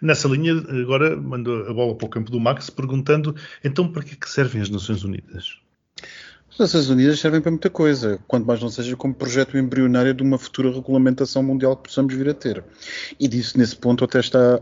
Nessa 0.00 0.26
linha, 0.26 0.54
agora 0.54 1.14
mando 1.14 1.52
a 1.68 1.72
bola 1.74 1.94
para 1.94 2.06
o 2.06 2.10
campo 2.10 2.30
do 2.30 2.40
Max 2.40 2.70
perguntando 2.70 3.36
então 3.62 3.86
para 3.86 4.02
que, 4.02 4.14
é 4.14 4.16
que 4.16 4.28
servem 4.28 4.62
as 4.62 4.70
Nações 4.70 5.04
Unidas? 5.04 5.60
As 6.52 6.58
Nações 6.58 6.90
Unidas 6.90 7.18
servem 7.18 7.40
para 7.40 7.50
muita 7.50 7.70
coisa, 7.70 8.18
quanto 8.28 8.46
mais 8.46 8.60
não 8.60 8.68
seja 8.68 8.94
como 8.94 9.14
projeto 9.14 9.56
embrionário 9.56 10.12
de 10.12 10.22
uma 10.22 10.36
futura 10.36 10.70
regulamentação 10.70 11.42
mundial 11.42 11.74
que 11.74 11.84
possamos 11.84 12.12
vir 12.12 12.28
a 12.28 12.34
ter. 12.34 12.62
E 13.18 13.26
disso, 13.26 13.56
nesse 13.56 13.74
ponto, 13.74 14.04
até 14.04 14.20
está, 14.20 14.60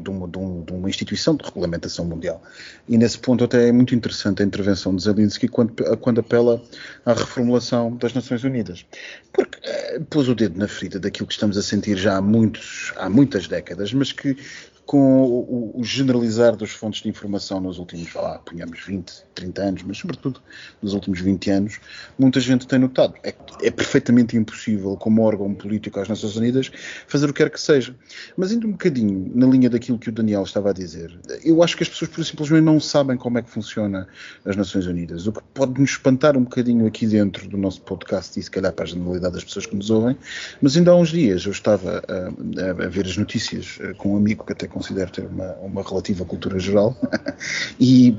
de, 0.00 0.10
uma, 0.10 0.28
de, 0.28 0.38
um, 0.38 0.64
de, 0.64 0.72
uma, 0.72 0.88
instituição 0.88 1.34
de 1.34 1.44
regulamentação 1.44 2.04
mundial. 2.04 2.40
E 2.88 2.96
nesse 2.96 3.18
ponto, 3.18 3.42
até 3.42 3.68
é 3.68 3.72
muito 3.72 3.96
interessante 3.96 4.44
a 4.44 4.46
intervenção 4.46 4.94
de 4.94 5.02
Zelensky 5.02 5.48
quando, 5.48 5.72
quando 5.98 6.20
apela 6.20 6.62
à 7.04 7.12
reformulação 7.12 7.96
das 7.96 8.14
Nações 8.14 8.44
Unidas. 8.44 8.86
Porque 9.32 9.58
uh, 9.58 10.04
pôs 10.04 10.28
o 10.28 10.36
dedo 10.36 10.56
na 10.56 10.68
ferida 10.68 11.00
daquilo 11.00 11.26
que 11.26 11.34
estamos 11.34 11.58
a 11.58 11.62
sentir 11.62 11.96
já 11.96 12.18
há, 12.18 12.22
muitos, 12.22 12.92
há 12.96 13.10
muitas 13.10 13.48
décadas, 13.48 13.92
mas 13.92 14.12
que 14.12 14.36
com 14.84 15.22
o, 15.22 15.80
o, 15.80 15.84
generalizar 15.84 16.56
das 16.56 16.70
fontes 16.70 17.02
de 17.02 17.08
informação 17.08 17.60
nos 17.60 17.78
últimos, 17.78 18.12
lá, 18.14 18.38
punhamos 18.38 18.80
20, 18.84 19.12
30 19.34 19.62
anos, 19.62 19.82
mas 19.84 19.98
sobretudo 19.98 20.40
nos 20.82 20.92
últimos 20.92 21.20
20 21.20 21.50
anos, 21.50 21.80
muita 22.18 22.40
gente 22.40 22.66
tem 22.66 22.78
notado. 22.78 23.14
É, 23.22 23.34
é 23.62 23.70
perfeitamente 23.70 24.36
impossível, 24.36 24.96
como 24.96 25.22
órgão 25.22 25.54
político 25.54 26.00
às 26.00 26.08
Nações 26.08 26.36
Unidas, 26.36 26.70
fazer 27.06 27.26
o 27.26 27.32
que 27.32 27.42
quer 27.42 27.50
que 27.50 27.60
seja. 27.60 27.94
Mas 28.36 28.52
indo 28.52 28.66
um 28.66 28.72
bocadinho 28.72 29.30
na 29.34 29.46
linha 29.46 29.70
daquilo 29.70 29.98
que 29.98 30.08
o 30.08 30.12
Daniel 30.12 30.42
estava 30.42 30.70
a 30.70 30.72
dizer, 30.72 31.16
eu 31.44 31.62
acho 31.62 31.76
que 31.76 31.84
as 31.84 31.88
pessoas, 31.88 32.10
por 32.10 32.24
simplesmente, 32.24 32.64
não 32.64 32.80
sabem 32.80 33.16
como 33.16 33.38
é 33.38 33.42
que 33.42 33.50
funciona 33.50 34.08
as 34.44 34.56
Nações 34.56 34.86
Unidas. 34.86 35.26
O 35.26 35.32
que 35.32 35.40
pode 35.54 35.80
nos 35.80 35.90
espantar 35.90 36.36
um 36.36 36.42
bocadinho 36.42 36.86
aqui 36.86 37.06
dentro 37.06 37.48
do 37.48 37.56
nosso 37.56 37.80
podcast 37.82 38.38
e 38.38 38.42
se 38.42 38.50
calhar 38.50 38.72
para 38.72 38.84
a 38.84 38.88
generalidade 38.88 39.34
das 39.34 39.44
pessoas 39.44 39.66
que 39.66 39.76
nos 39.76 39.90
ouvem, 39.90 40.16
mas 40.60 40.76
ainda 40.76 40.90
há 40.90 40.96
uns 40.96 41.10
dias 41.10 41.44
eu 41.44 41.52
estava 41.52 42.02
a, 42.08 42.82
a, 42.82 42.86
a 42.86 42.88
ver 42.88 43.06
as 43.06 43.16
notícias 43.16 43.78
eh, 43.80 43.94
com 43.94 44.14
um 44.14 44.16
amigo 44.16 44.44
que 44.44 44.52
até 44.52 44.66
considero 44.72 45.10
ter 45.10 45.24
uma, 45.24 45.52
uma 45.56 45.82
relativa 45.82 46.24
cultura 46.24 46.58
geral, 46.58 46.96
e, 47.78 48.16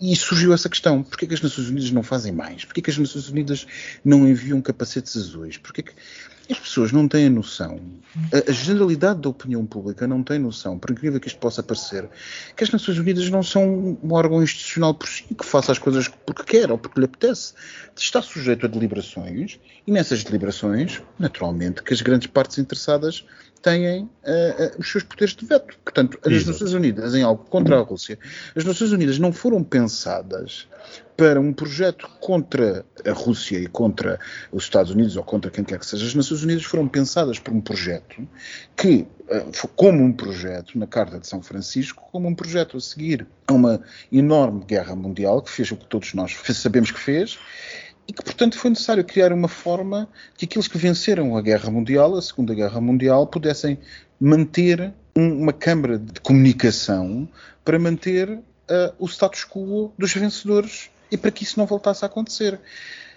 e 0.00 0.14
surgiu 0.14 0.52
essa 0.52 0.68
questão: 0.68 1.02
porquê 1.02 1.26
que 1.26 1.34
as 1.34 1.40
Nações 1.40 1.68
Unidas 1.68 1.90
não 1.90 2.02
fazem 2.02 2.32
mais? 2.32 2.64
Porquê 2.64 2.82
que 2.82 2.90
as 2.90 2.98
Nações 2.98 3.28
Unidas 3.28 3.66
não 4.04 4.28
enviam 4.28 4.60
capacetes 4.60 5.16
azuis? 5.16 5.56
Porquê 5.58 5.82
que 5.82 5.92
as 6.50 6.58
pessoas 6.58 6.92
não 6.92 7.08
têm 7.08 7.26
a 7.26 7.30
noção, 7.30 7.80
a, 8.32 8.50
a, 8.50 8.52
generalidade 8.52 9.20
da 9.20 9.28
opinião 9.28 9.66
pública 9.66 10.06
não 10.06 10.22
tem 10.22 10.38
noção, 10.38 10.78
por 10.78 10.90
incrível 10.90 11.18
que 11.18 11.26
isto 11.26 11.40
possa 11.40 11.62
parecer, 11.62 12.08
que 12.56 12.62
as 12.62 12.70
Nações 12.70 12.98
Unidas 12.98 13.28
não 13.30 13.42
são 13.42 13.98
um 14.02 14.12
órgão 14.12 14.42
institucional 14.42 14.94
por 14.94 15.08
si, 15.08 15.24
que 15.24 15.44
faça 15.44 15.72
as 15.72 15.78
coisas 15.78 16.08
porque 16.08 16.44
quer 16.44 16.70
ou 16.70 16.78
porque 16.78 17.00
lhe 17.00 17.06
apetece. 17.06 17.54
Está 17.96 18.22
sujeito 18.22 18.66
a 18.66 18.68
deliberações 18.68 19.58
e 19.86 19.90
nessas 19.90 20.22
deliberações, 20.22 21.02
naturalmente, 21.18 21.82
que 21.82 21.92
as 21.92 22.00
grandes 22.00 22.28
partes 22.28 22.58
interessadas 22.58 23.24
têm 23.66 24.02
uh, 24.02 24.06
uh, 24.06 24.10
os 24.78 24.88
seus 24.88 25.02
poderes 25.02 25.34
de 25.34 25.44
veto. 25.44 25.76
Portanto, 25.84 26.16
as 26.24 26.32
Exato. 26.32 26.52
Nações 26.52 26.72
Unidas, 26.72 27.14
em 27.16 27.24
algo 27.24 27.44
contra 27.46 27.76
a 27.76 27.82
Rússia, 27.82 28.16
as 28.54 28.64
Nações 28.64 28.92
Unidas 28.92 29.18
não 29.18 29.32
foram 29.32 29.64
pensadas 29.64 30.68
para 31.16 31.40
um 31.40 31.52
projeto 31.52 32.08
contra 32.20 32.86
a 33.04 33.12
Rússia 33.12 33.58
e 33.58 33.66
contra 33.66 34.20
os 34.52 34.64
Estados 34.64 34.92
Unidos 34.92 35.16
ou 35.16 35.24
contra 35.24 35.50
quem 35.50 35.64
quer 35.64 35.80
que 35.80 35.86
seja. 35.86 36.06
As 36.06 36.14
Nações 36.14 36.44
Unidas 36.44 36.62
foram 36.62 36.86
pensadas 36.86 37.40
por 37.40 37.52
um 37.52 37.60
projeto 37.60 38.28
que, 38.76 39.04
uh, 39.28 39.68
como 39.74 40.00
um 40.00 40.12
projeto 40.12 40.78
na 40.78 40.86
Carta 40.86 41.18
de 41.18 41.26
São 41.26 41.42
Francisco, 41.42 42.04
como 42.12 42.28
um 42.28 42.36
projeto 42.36 42.76
a 42.76 42.80
seguir 42.80 43.26
a 43.48 43.52
uma 43.52 43.80
enorme 44.12 44.64
guerra 44.64 44.94
mundial 44.94 45.42
que 45.42 45.50
fez 45.50 45.72
o 45.72 45.76
que 45.76 45.86
todos 45.86 46.14
nós 46.14 46.36
sabemos 46.54 46.92
que 46.92 47.00
fez 47.00 47.36
e 48.08 48.12
que, 48.12 48.22
portanto, 48.22 48.58
foi 48.58 48.70
necessário 48.70 49.04
criar 49.04 49.32
uma 49.32 49.48
forma 49.48 50.08
que 50.36 50.44
aqueles 50.44 50.68
que 50.68 50.78
venceram 50.78 51.36
a 51.36 51.42
Guerra 51.42 51.70
Mundial, 51.70 52.16
a 52.16 52.22
Segunda 52.22 52.54
Guerra 52.54 52.80
Mundial, 52.80 53.26
pudessem 53.26 53.78
manter 54.20 54.92
um, 55.16 55.42
uma 55.42 55.52
câmara 55.52 55.98
de 55.98 56.20
comunicação 56.20 57.28
para 57.64 57.78
manter 57.78 58.30
uh, 58.30 58.42
o 58.98 59.06
status 59.06 59.44
quo 59.44 59.92
dos 59.98 60.14
vencedores 60.14 60.90
e 61.10 61.16
para 61.16 61.30
que 61.30 61.42
isso 61.42 61.58
não 61.58 61.66
voltasse 61.66 62.04
a 62.04 62.06
acontecer. 62.06 62.60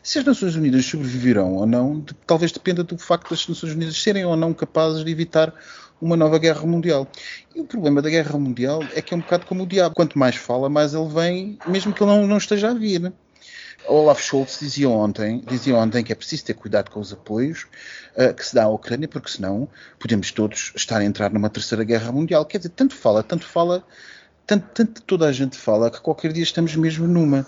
Se 0.01 0.17
as 0.17 0.25
Nações 0.25 0.55
Unidas 0.55 0.85
sobreviverão 0.85 1.55
ou 1.55 1.65
não, 1.65 1.99
de, 1.99 2.13
talvez 2.25 2.51
dependa 2.51 2.83
do 2.83 2.97
facto 2.97 3.29
das 3.29 3.47
Nações 3.47 3.73
Unidas 3.73 4.01
serem 4.01 4.25
ou 4.25 4.35
não 4.35 4.53
capazes 4.53 5.03
de 5.03 5.11
evitar 5.11 5.53
uma 6.01 6.15
nova 6.15 6.39
guerra 6.39 6.65
mundial. 6.65 7.07
E 7.53 7.59
o 7.59 7.65
problema 7.65 8.01
da 8.01 8.09
guerra 8.09 8.39
mundial 8.39 8.81
é 8.95 9.01
que 9.01 9.13
é 9.13 9.17
um 9.17 9.19
bocado 9.19 9.45
como 9.45 9.63
o 9.63 9.67
diabo. 9.67 9.93
Quanto 9.95 10.17
mais 10.17 10.35
fala, 10.35 10.69
mais 10.69 10.93
ele 10.93 11.09
vem, 11.09 11.59
mesmo 11.67 11.93
que 11.93 12.01
ele 12.01 12.11
não, 12.11 12.25
não 12.25 12.37
esteja 12.37 12.71
a 12.71 12.73
vir. 12.73 13.11
Olaf 13.89 14.21
Scholz 14.21 14.59
dizia 14.59 14.89
ontem, 14.89 15.41
dizia 15.47 15.75
ontem 15.75 16.03
que 16.03 16.11
é 16.11 16.15
preciso 16.15 16.45
ter 16.45 16.53
cuidado 16.53 16.91
com 16.91 16.99
os 16.99 17.11
apoios 17.11 17.67
uh, 18.15 18.33
que 18.33 18.45
se 18.45 18.53
dá 18.53 18.65
à 18.65 18.69
Ucrânia, 18.69 19.07
porque 19.07 19.29
senão 19.29 19.67
podemos 19.97 20.31
todos 20.31 20.71
estar 20.75 20.99
a 20.99 21.03
entrar 21.03 21.31
numa 21.31 21.49
terceira 21.49 21.83
guerra 21.83 22.11
mundial. 22.11 22.45
Quer 22.45 22.59
dizer, 22.59 22.69
tanto 22.69 22.95
fala, 22.95 23.23
tanto 23.23 23.45
fala, 23.45 23.83
tanto, 24.45 24.67
tanto 24.73 25.01
toda 25.01 25.27
a 25.27 25.31
gente 25.31 25.57
fala 25.57 25.89
que 25.89 25.99
qualquer 25.99 26.31
dia 26.31 26.43
estamos 26.43 26.75
mesmo 26.75 27.07
numa. 27.07 27.45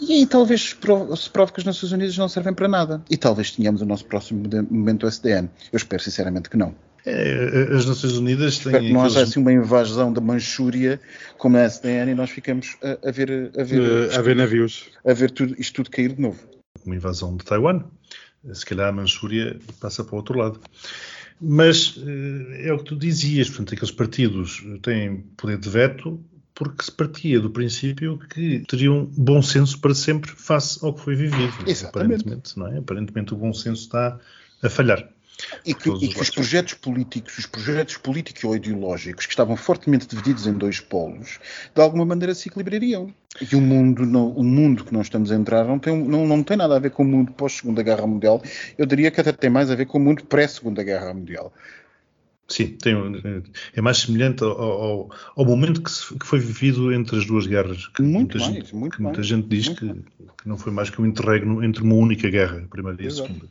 E 0.00 0.12
aí 0.12 0.26
talvez 0.26 0.70
se 0.70 1.30
prove 1.30 1.52
que 1.52 1.60
as 1.60 1.64
Nações 1.64 1.92
Unidas 1.92 2.16
não 2.16 2.28
servem 2.28 2.54
para 2.54 2.68
nada. 2.68 3.02
E 3.10 3.16
talvez 3.16 3.50
tenhamos 3.50 3.82
o 3.82 3.86
nosso 3.86 4.04
próximo 4.04 4.42
momento 4.70 5.06
SDN. 5.06 5.50
Eu 5.72 5.76
espero 5.76 6.02
sinceramente 6.02 6.48
que 6.48 6.56
não. 6.56 6.74
É, 7.06 7.68
as 7.74 7.86
Nações 7.86 8.14
Unidas 8.14 8.58
têm. 8.58 8.92
Não 8.92 9.02
haja 9.02 9.22
assim 9.22 9.40
uma 9.40 9.52
invasão 9.52 10.12
da 10.12 10.20
Manchúria 10.20 11.00
como 11.36 11.56
na 11.56 11.64
SDN 11.64 12.12
e 12.12 12.14
nós 12.14 12.30
ficamos 12.30 12.76
a, 12.82 13.08
a 13.08 13.10
ver, 13.10 13.50
a 13.58 13.62
ver, 13.62 13.80
uh, 13.80 14.18
a 14.18 14.22
ver 14.22 14.36
navios. 14.36 14.86
A 15.04 15.12
ver 15.12 15.30
tudo, 15.30 15.54
isto 15.58 15.74
tudo 15.74 15.90
cair 15.90 16.12
de 16.12 16.20
novo. 16.20 16.38
Uma 16.84 16.96
invasão 16.96 17.36
de 17.36 17.44
Taiwan. 17.44 17.84
Se 18.52 18.64
calhar 18.64 18.88
a 18.88 18.92
Manchúria 18.92 19.58
passa 19.80 20.04
para 20.04 20.14
o 20.14 20.16
outro 20.16 20.38
lado. 20.38 20.60
Mas 21.40 21.98
eh, 22.04 22.68
é 22.68 22.72
o 22.72 22.78
que 22.78 22.84
tu 22.84 22.96
dizias, 22.96 23.48
portanto, 23.48 23.74
aqueles 23.74 23.92
partidos 23.92 24.64
têm 24.82 25.18
poder 25.36 25.58
de 25.58 25.68
veto 25.68 26.20
porque 26.58 26.84
se 26.84 26.90
partia 26.90 27.38
do 27.38 27.50
princípio 27.50 28.18
que 28.18 28.64
teriam 28.66 29.08
bom 29.16 29.40
senso 29.40 29.78
para 29.80 29.94
sempre 29.94 30.32
face 30.32 30.84
ao 30.84 30.92
que 30.92 31.00
foi 31.00 31.14
vivido. 31.14 31.54
Exatamente. 31.64 32.22
Aparentemente, 32.22 32.58
não 32.58 32.66
é? 32.66 32.78
Aparentemente 32.78 33.32
o 33.32 33.36
bom 33.36 33.52
senso 33.52 33.82
está 33.82 34.18
a 34.60 34.68
falhar. 34.68 35.08
E 35.64 35.72
que, 35.72 35.88
e 35.88 36.08
que 36.08 36.20
os 36.20 36.30
projetos 36.30 36.74
políticos, 36.74 37.38
os 37.38 37.46
projetos 37.46 37.96
políticos 37.96 38.42
ou 38.44 38.56
ideológicos 38.56 39.24
que 39.24 39.32
estavam 39.32 39.56
fortemente 39.56 40.06
divididos 40.06 40.46
em 40.46 40.52
dois 40.52 40.80
polos, 40.80 41.38
de 41.74 41.80
alguma 41.80 42.04
maneira 42.04 42.34
se 42.34 42.48
equilibrariam. 42.48 43.14
E 43.40 43.54
o 43.54 43.60
mundo, 43.60 44.04
não, 44.04 44.30
o 44.30 44.42
mundo 44.42 44.84
que 44.84 44.92
nós 44.92 45.06
estamos 45.06 45.30
a 45.30 45.36
entrar 45.36 45.64
não 45.64 45.78
tem, 45.78 45.96
não, 45.96 46.26
não 46.26 46.42
tem 46.42 46.56
nada 46.56 46.74
a 46.74 46.78
ver 46.78 46.90
com 46.90 47.04
o 47.04 47.06
mundo 47.06 47.32
pós-Segunda 47.32 47.82
Guerra 47.82 48.06
Mundial. 48.06 48.42
Eu 48.76 48.84
diria 48.84 49.10
que 49.10 49.20
até 49.20 49.32
tem 49.32 49.50
mais 49.50 49.70
a 49.70 49.76
ver 49.76 49.86
com 49.86 49.98
o 49.98 50.00
mundo 50.00 50.24
pré-Segunda 50.24 50.82
Guerra 50.82 51.14
Mundial. 51.14 51.52
Sim, 52.48 52.78
tem, 52.82 52.94
é 53.74 53.80
mais 53.82 53.98
semelhante 53.98 54.42
ao, 54.42 54.50
ao, 54.58 55.10
ao 55.36 55.44
momento 55.44 55.82
que, 55.82 55.90
se, 55.90 56.18
que, 56.18 56.26
foi 56.26 56.40
vivido 56.40 56.90
entre 56.94 57.18
as 57.18 57.26
duas 57.26 57.46
guerras. 57.46 57.88
Que 57.88 58.00
muito 58.00 58.38
muita 58.38 58.38
mais, 58.38 58.54
gente, 58.54 58.74
muito 58.74 59.02
muita 59.02 59.18
mais, 59.18 59.26
gente 59.26 59.46
diz 59.48 59.68
que, 59.68 59.86
que, 59.86 60.48
não 60.48 60.56
foi 60.56 60.72
mais 60.72 60.88
que 60.88 61.00
um 61.00 61.04
interregno 61.04 61.62
entre 61.62 61.82
uma 61.82 61.94
única 61.94 62.28
guerra, 62.30 62.62
a 62.64 62.68
primeira 62.68 63.02
e 63.02 63.06
a 63.06 63.10
segunda. 63.10 63.46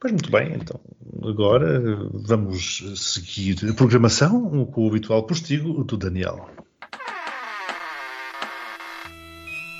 Pois 0.00 0.12
muito 0.14 0.30
bem, 0.30 0.54
então 0.54 0.80
agora 1.28 1.78
vamos 2.14 2.82
seguir 2.96 3.58
a 3.68 3.74
programação 3.74 4.64
com 4.64 4.86
o 4.86 4.88
habitual 4.88 5.24
postigo 5.24 5.84
do 5.84 5.94
Daniel. 5.94 6.48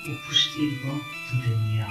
O 0.06 0.26
postigo 0.26 1.00
do 1.32 1.48
Daniel. 1.48 1.88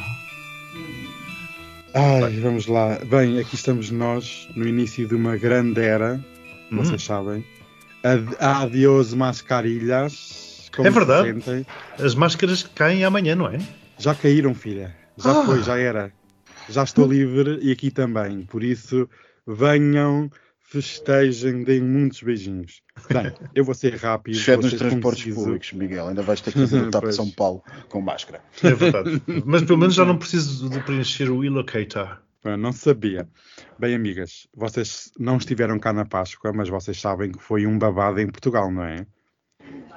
Ai, 1.95 2.39
vamos 2.39 2.67
lá. 2.67 2.99
Bem, 3.03 3.39
aqui 3.39 3.55
estamos 3.55 3.89
nós 3.89 4.47
no 4.55 4.67
início 4.67 5.07
de 5.07 5.15
uma 5.15 5.35
grande 5.35 5.81
era, 5.81 6.23
hum. 6.71 6.77
vocês 6.77 7.01
sabem. 7.01 7.43
Adiós 8.39 9.11
mascarilhas. 9.11 10.69
é 10.77 10.89
verdade. 10.91 11.65
As 11.97 12.13
máscaras 12.13 12.61
caem 12.75 13.03
amanhã, 13.03 13.35
não 13.35 13.47
é? 13.47 13.57
Já 13.97 14.13
caíram, 14.13 14.53
filha. 14.53 14.95
Já 15.17 15.31
ah. 15.31 15.45
foi, 15.45 15.63
já 15.63 15.79
era 15.79 16.13
já 16.69 16.83
estou 16.83 17.07
livre 17.07 17.59
e 17.61 17.71
aqui 17.71 17.91
também. 17.91 18.45
Por 18.45 18.63
isso, 18.63 19.09
venham, 19.45 20.29
festejem, 20.59 21.63
deem 21.63 21.81
muitos 21.81 22.21
beijinhos. 22.21 22.81
Bem, 23.11 23.33
eu 23.55 23.63
vou 23.63 23.73
ser 23.73 23.95
rápido. 23.95 24.37
Chefe 24.37 24.63
nos 24.63 24.73
transportes 24.73 25.23
conciso. 25.23 25.43
públicos, 25.43 25.73
Miguel. 25.73 26.07
Ainda 26.07 26.21
vais 26.21 26.41
ter 26.41 26.51
que 26.51 26.59
fazer 26.59 26.81
o 26.81 26.89
TAP 26.91 27.11
São 27.11 27.29
Paulo 27.31 27.63
com 27.89 28.01
máscara. 28.01 28.41
É 28.63 28.73
verdade. 28.73 29.21
Mas 29.45 29.63
pelo 29.63 29.79
menos 29.79 29.95
já 29.95 30.05
não 30.05 30.17
preciso 30.17 30.69
de 30.69 30.79
preencher 30.81 31.29
o 31.29 31.43
e-locator. 31.43 32.19
Não 32.57 32.71
sabia. 32.71 33.27
Bem, 33.77 33.93
amigas, 33.93 34.47
vocês 34.55 35.11
não 35.19 35.37
estiveram 35.37 35.77
cá 35.77 35.91
na 35.91 36.05
Páscoa, 36.05 36.53
mas 36.53 36.69
vocês 36.69 36.99
sabem 36.99 37.31
que 37.31 37.43
foi 37.43 37.65
um 37.65 37.77
babado 37.77 38.19
em 38.19 38.27
Portugal, 38.27 38.71
não 38.71 38.83
é? 38.83 39.05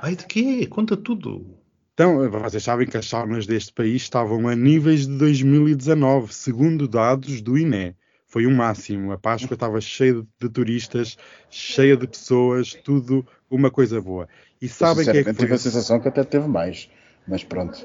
Ai, 0.00 0.16
de 0.16 0.26
quê? 0.26 0.66
Conta 0.66 0.96
tudo. 0.96 1.61
Então, 1.94 2.30
vocês 2.30 2.62
sabem 2.62 2.86
que 2.86 2.96
as 2.96 3.06
saunas 3.06 3.46
deste 3.46 3.70
país 3.70 4.02
estavam 4.02 4.48
a 4.48 4.56
níveis 4.56 5.06
de 5.06 5.18
2019, 5.18 6.32
segundo 6.32 6.88
dados 6.88 7.42
do 7.42 7.58
INE. 7.58 7.94
Foi 8.26 8.46
o 8.46 8.48
um 8.48 8.56
máximo. 8.56 9.12
A 9.12 9.18
Páscoa 9.18 9.52
estava 9.52 9.78
cheia 9.78 10.26
de 10.40 10.48
turistas, 10.48 11.18
cheia 11.50 11.94
de 11.94 12.06
pessoas, 12.06 12.72
tudo 12.72 13.26
uma 13.50 13.70
coisa 13.70 14.00
boa. 14.00 14.26
E 14.60 14.68
sabem 14.68 15.04
que 15.04 15.10
é 15.10 15.22
que 15.22 15.34
foi... 15.34 15.34
tive 15.34 15.52
a 15.52 15.58
sensação 15.58 16.00
que 16.00 16.08
até 16.08 16.24
teve 16.24 16.48
mais. 16.48 16.88
Mas 17.28 17.44
pronto. 17.44 17.78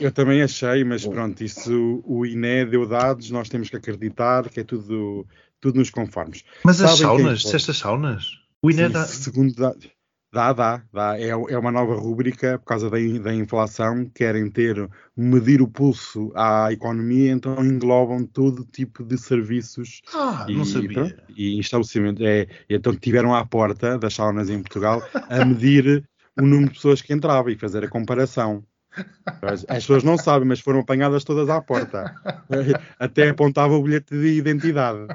Eu 0.00 0.10
também 0.10 0.40
achei, 0.40 0.82
mas 0.82 1.06
pronto, 1.06 1.44
isso 1.44 2.02
o 2.06 2.24
INE 2.24 2.64
deu 2.64 2.86
dados, 2.86 3.30
nós 3.30 3.50
temos 3.50 3.68
que 3.68 3.76
acreditar 3.76 4.48
que 4.48 4.60
é 4.60 4.64
tudo, 4.64 5.26
tudo 5.60 5.78
nos 5.78 5.90
conformes. 5.90 6.42
Mas 6.64 6.80
as 6.80 6.98
saunas, 6.98 7.44
é 7.44 7.54
estas 7.54 7.76
saunas? 7.76 8.24
O 8.62 8.70
INE 8.70 8.86
Sim, 8.86 8.92
dá... 8.92 9.04
segundo 9.04 9.54
dados 9.54 9.90
Dá, 10.32 10.50
dá, 10.54 10.82
dá. 10.90 11.20
É, 11.20 11.28
é 11.28 11.58
uma 11.58 11.70
nova 11.70 11.94
rúbrica 11.94 12.58
por 12.58 12.64
causa 12.64 12.88
da, 12.88 12.96
da 13.22 13.34
inflação. 13.34 14.06
Querem 14.14 14.50
ter, 14.50 14.88
medir 15.14 15.60
o 15.60 15.68
pulso 15.68 16.32
à 16.34 16.72
economia, 16.72 17.32
então 17.32 17.62
englobam 17.62 18.24
todo 18.24 18.64
tipo 18.64 19.04
de 19.04 19.18
serviços 19.18 20.00
Ah, 20.14 20.46
e, 20.48 20.56
não 20.56 20.64
sabia. 20.64 20.88
pronto, 20.88 21.14
e 21.36 21.60
estabelecimentos. 21.60 22.24
É, 22.24 22.48
e 22.66 22.74
então 22.74 22.96
tiveram 22.96 23.34
à 23.34 23.44
porta 23.44 23.98
das 23.98 24.14
saunas 24.14 24.48
em 24.48 24.62
Portugal 24.62 25.02
a 25.28 25.44
medir 25.44 26.02
o 26.38 26.42
número 26.42 26.68
de 26.68 26.76
pessoas 26.76 27.02
que 27.02 27.12
entrava 27.12 27.52
e 27.52 27.58
fazer 27.58 27.84
a 27.84 27.88
comparação. 27.88 28.64
As, 29.42 29.64
as 29.68 29.78
pessoas 29.84 30.02
não 30.02 30.16
sabem, 30.16 30.48
mas 30.48 30.60
foram 30.60 30.80
apanhadas 30.80 31.24
todas 31.24 31.50
à 31.50 31.60
porta. 31.60 32.14
Até 32.98 33.28
apontava 33.28 33.74
o 33.74 33.82
bilhete 33.82 34.18
de 34.18 34.38
identidade. 34.38 35.08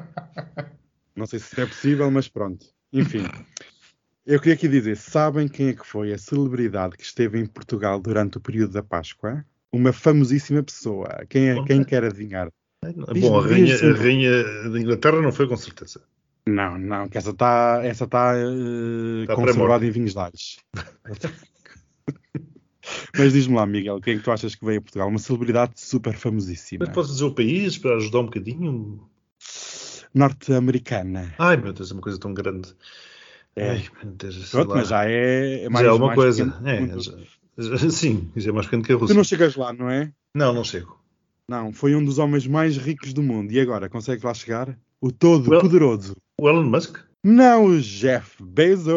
Não 1.16 1.26
sei 1.26 1.40
se 1.40 1.60
é 1.60 1.66
possível, 1.66 2.10
mas 2.12 2.28
pronto. 2.28 2.68
Enfim. 2.94 3.24
Eu 4.28 4.40
queria 4.40 4.56
aqui 4.56 4.68
dizer, 4.68 4.98
sabem 4.98 5.48
quem 5.48 5.70
é 5.70 5.74
que 5.74 5.88
foi 5.88 6.12
a 6.12 6.18
celebridade 6.18 6.98
que 6.98 7.04
esteve 7.04 7.40
em 7.40 7.46
Portugal 7.46 7.98
durante 7.98 8.36
o 8.36 8.42
período 8.42 8.74
da 8.74 8.84
Páscoa? 8.84 9.46
Uma 9.72 9.94
famosíssima 9.94 10.62
pessoa. 10.62 11.26
Quem, 11.30 11.52
é, 11.52 11.64
quem 11.64 11.82
quer 11.82 12.04
adivinhar? 12.04 12.52
Bom, 13.22 13.40
a 13.40 13.48
rainha, 13.48 13.74
a 13.74 13.94
rainha 13.94 14.44
da 14.70 14.78
Inglaterra 14.78 15.22
não 15.22 15.32
foi 15.32 15.48
com 15.48 15.56
certeza. 15.56 16.02
Não, 16.46 16.78
não, 16.78 17.08
que 17.08 17.18
essa 17.18 17.30
está 17.30 17.80
essa 17.82 18.06
tá, 18.06 18.34
eh, 18.36 19.28
Tá 19.28 19.36
conservada 19.36 19.86
em 19.86 19.92
vinhos 19.92 20.12
de 20.12 20.20
Ares. 20.20 20.58
Mas 23.18 23.32
diz-me 23.32 23.56
lá, 23.56 23.66
Miguel, 23.66 24.02
quem 24.02 24.16
é 24.16 24.18
que 24.18 24.24
tu 24.24 24.32
achas 24.32 24.56
que 24.56 24.66
veio 24.66 24.80
a 24.80 24.82
Portugal? 24.82 25.08
Uma 25.08 25.20
celebridade 25.20 25.72
super 25.78 26.14
famosíssima. 26.14 26.84
Mas 26.86 26.94
posso 26.94 27.14
dizer 27.14 27.24
o 27.24 27.34
país 27.34 27.78
para 27.78 27.96
ajudar 27.96 28.20
um 28.20 28.26
bocadinho? 28.26 29.10
Norte-americana. 30.14 31.34
Ai, 31.38 31.56
meu 31.56 31.72
Deus, 31.72 31.92
é 31.92 31.94
uma 31.94 32.02
coisa 32.02 32.20
tão 32.20 32.34
grande. 32.34 32.76
É. 33.58 33.78
Sei 33.80 34.50
Pronto, 34.52 34.76
mas 34.76 34.88
já 34.88 35.06
é, 35.10 35.62
é 35.62 35.64
Já 35.64 35.70
mais 35.70 35.86
é 35.86 35.90
alguma 35.90 36.08
mais 36.08 36.20
coisa. 36.20 36.46
pequeno 36.46 36.68
É, 36.70 37.00
já- 37.00 37.78
já- 37.78 37.90
sim, 37.90 38.32
já 38.36 38.50
é 38.50 38.54
mais 38.54 38.66
pequeno 38.68 38.84
que 38.84 38.92
a 38.92 38.96
Tu 38.96 39.00
Rússia. 39.02 39.16
não 39.16 39.24
chegas 39.24 39.56
lá, 39.56 39.74
não 39.74 39.90
é? 39.90 40.12
Não, 40.36 40.54
não 40.54 40.64
chego. 40.64 40.98
Não, 41.50 41.72
foi 41.74 41.96
um 41.96 42.04
dos 42.04 42.18
homens 42.20 42.46
mais 42.46 42.78
ricos 42.78 43.14
do 43.14 43.24
mundo. 43.24 43.52
E 43.52 43.60
agora, 43.60 43.90
consegue 43.90 44.26
lá 44.26 44.34
chegar? 44.34 44.78
O 45.02 45.12
todo 45.12 45.50
Well- 45.50 45.62
poderoso. 45.62 46.16
O 46.40 46.48
Elon 46.50 46.64
Musk? 46.64 46.98
Não, 47.24 47.66
o 47.66 47.80
Jeff 47.82 48.42
Bezos. 48.44 48.94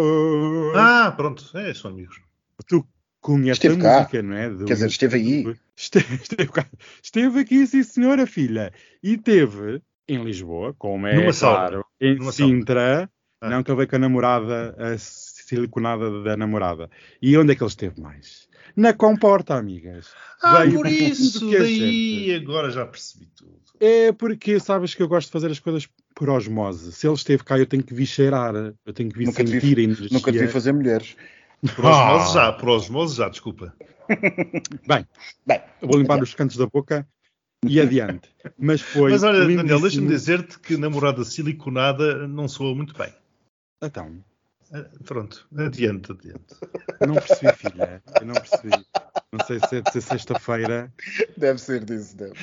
Ah, 0.76 1.12
pronto, 1.16 1.44
é, 1.56 1.72
são 1.74 1.90
amigos. 1.90 2.20
Tu 2.66 2.84
conheces 3.20 3.52
Esteve 3.64 3.80
a 3.80 3.82
cá. 3.82 3.98
música, 4.00 4.22
não 4.22 4.34
é? 4.36 4.50
Do- 4.50 4.64
Quer 4.66 4.74
dizer, 4.74 4.86
esteve 4.88 5.16
aí. 5.16 5.56
Esteve, 5.76 6.14
esteve 6.22 6.48
cá. 6.50 6.66
Esteve 7.02 7.40
aqui, 7.40 7.66
sim, 7.66 7.82
senhora 7.82 8.26
filha. 8.26 8.72
E 9.02 9.16
teve 9.16 9.80
em 10.08 10.22
Lisboa, 10.24 10.74
como 10.78 11.06
é 11.06 11.14
Numa 11.16 11.32
claro, 11.32 11.84
em 12.00 12.16
Numa 12.18 12.32
Sintra. 12.32 13.08
Ah. 13.40 13.48
Não 13.48 13.62
que 13.62 13.70
ele 13.70 13.76
veio 13.78 13.88
com 13.88 13.96
a 13.96 13.98
namorada, 13.98 14.74
a 14.78 14.98
siliconada 14.98 16.22
da 16.22 16.36
namorada. 16.36 16.90
E 17.22 17.36
onde 17.38 17.52
é 17.52 17.54
que 17.56 17.62
ele 17.62 17.70
esteve 17.70 18.00
mais? 18.00 18.48
Na 18.76 18.92
comporta, 18.92 19.54
amigas. 19.54 20.08
Ah, 20.42 20.58
Veio 20.60 20.74
por 20.74 20.86
isso, 20.86 21.54
é 21.54 21.58
daí, 21.58 22.34
agora 22.34 22.70
já 22.70 22.86
percebi 22.86 23.26
tudo. 23.34 23.58
É 23.80 24.12
porque 24.12 24.60
sabes 24.60 24.94
que 24.94 25.02
eu 25.02 25.08
gosto 25.08 25.28
de 25.28 25.32
fazer 25.32 25.50
as 25.50 25.58
coisas 25.58 25.88
por 26.14 26.28
osmose. 26.28 26.92
Se 26.92 27.06
ele 27.06 27.14
esteve 27.14 27.42
cá, 27.42 27.58
eu 27.58 27.66
tenho 27.66 27.82
que 27.82 27.94
vir 27.94 28.06
cheirar, 28.06 28.54
eu 28.84 28.92
tenho 28.92 29.10
que 29.10 29.18
vir 29.18 29.26
Nunca 29.26 29.42
vi- 29.42 29.50
sentir 29.60 29.78
a 29.78 29.82
energia. 29.82 30.08
Nunca 30.12 30.30
te 30.32 30.38
vi 30.38 30.46
fazer 30.48 30.72
mulheres. 30.72 31.16
Por 31.74 31.84
osmose 31.86 32.30
Ah. 32.30 32.32
já, 32.34 32.52
por 32.52 32.68
osmose 32.68 33.16
já, 33.16 33.28
desculpa. 33.28 33.74
Bem, 34.86 35.06
Bem, 35.46 35.60
eu 35.80 35.88
vou 35.88 35.98
limpar 35.98 36.22
os 36.22 36.34
cantos 36.34 36.56
da 36.56 36.66
boca 36.66 37.06
e 37.66 37.80
adiante. 37.80 38.28
Mas 38.58 38.80
foi. 38.82 39.10
Mas 39.12 39.22
olha, 39.22 39.40
Daniel, 39.46 39.80
deixa-me 39.80 40.08
dizer-te 40.08 40.58
que 40.58 40.76
namorada 40.76 41.24
siliconada 41.24 42.26
não 42.28 42.46
soa 42.48 42.74
muito 42.74 42.94
bem. 42.96 43.12
Então, 43.82 44.22
Ah, 44.72 44.84
Pronto, 45.04 45.48
adiante, 45.56 46.12
adiante. 46.12 46.54
não 47.00 47.14
percebi, 47.14 47.52
filha. 47.56 48.00
Eu 48.20 48.26
não 48.26 48.34
percebi. 48.34 48.86
Não 49.32 49.44
sei 49.44 49.58
se 49.60 49.76
é 49.76 49.80
de 49.80 49.92
ser 49.92 50.00
sexta-feira. 50.00 50.92
deve 51.36 51.60
ser 51.60 51.84
disso, 51.84 52.16
deve. 52.16 52.34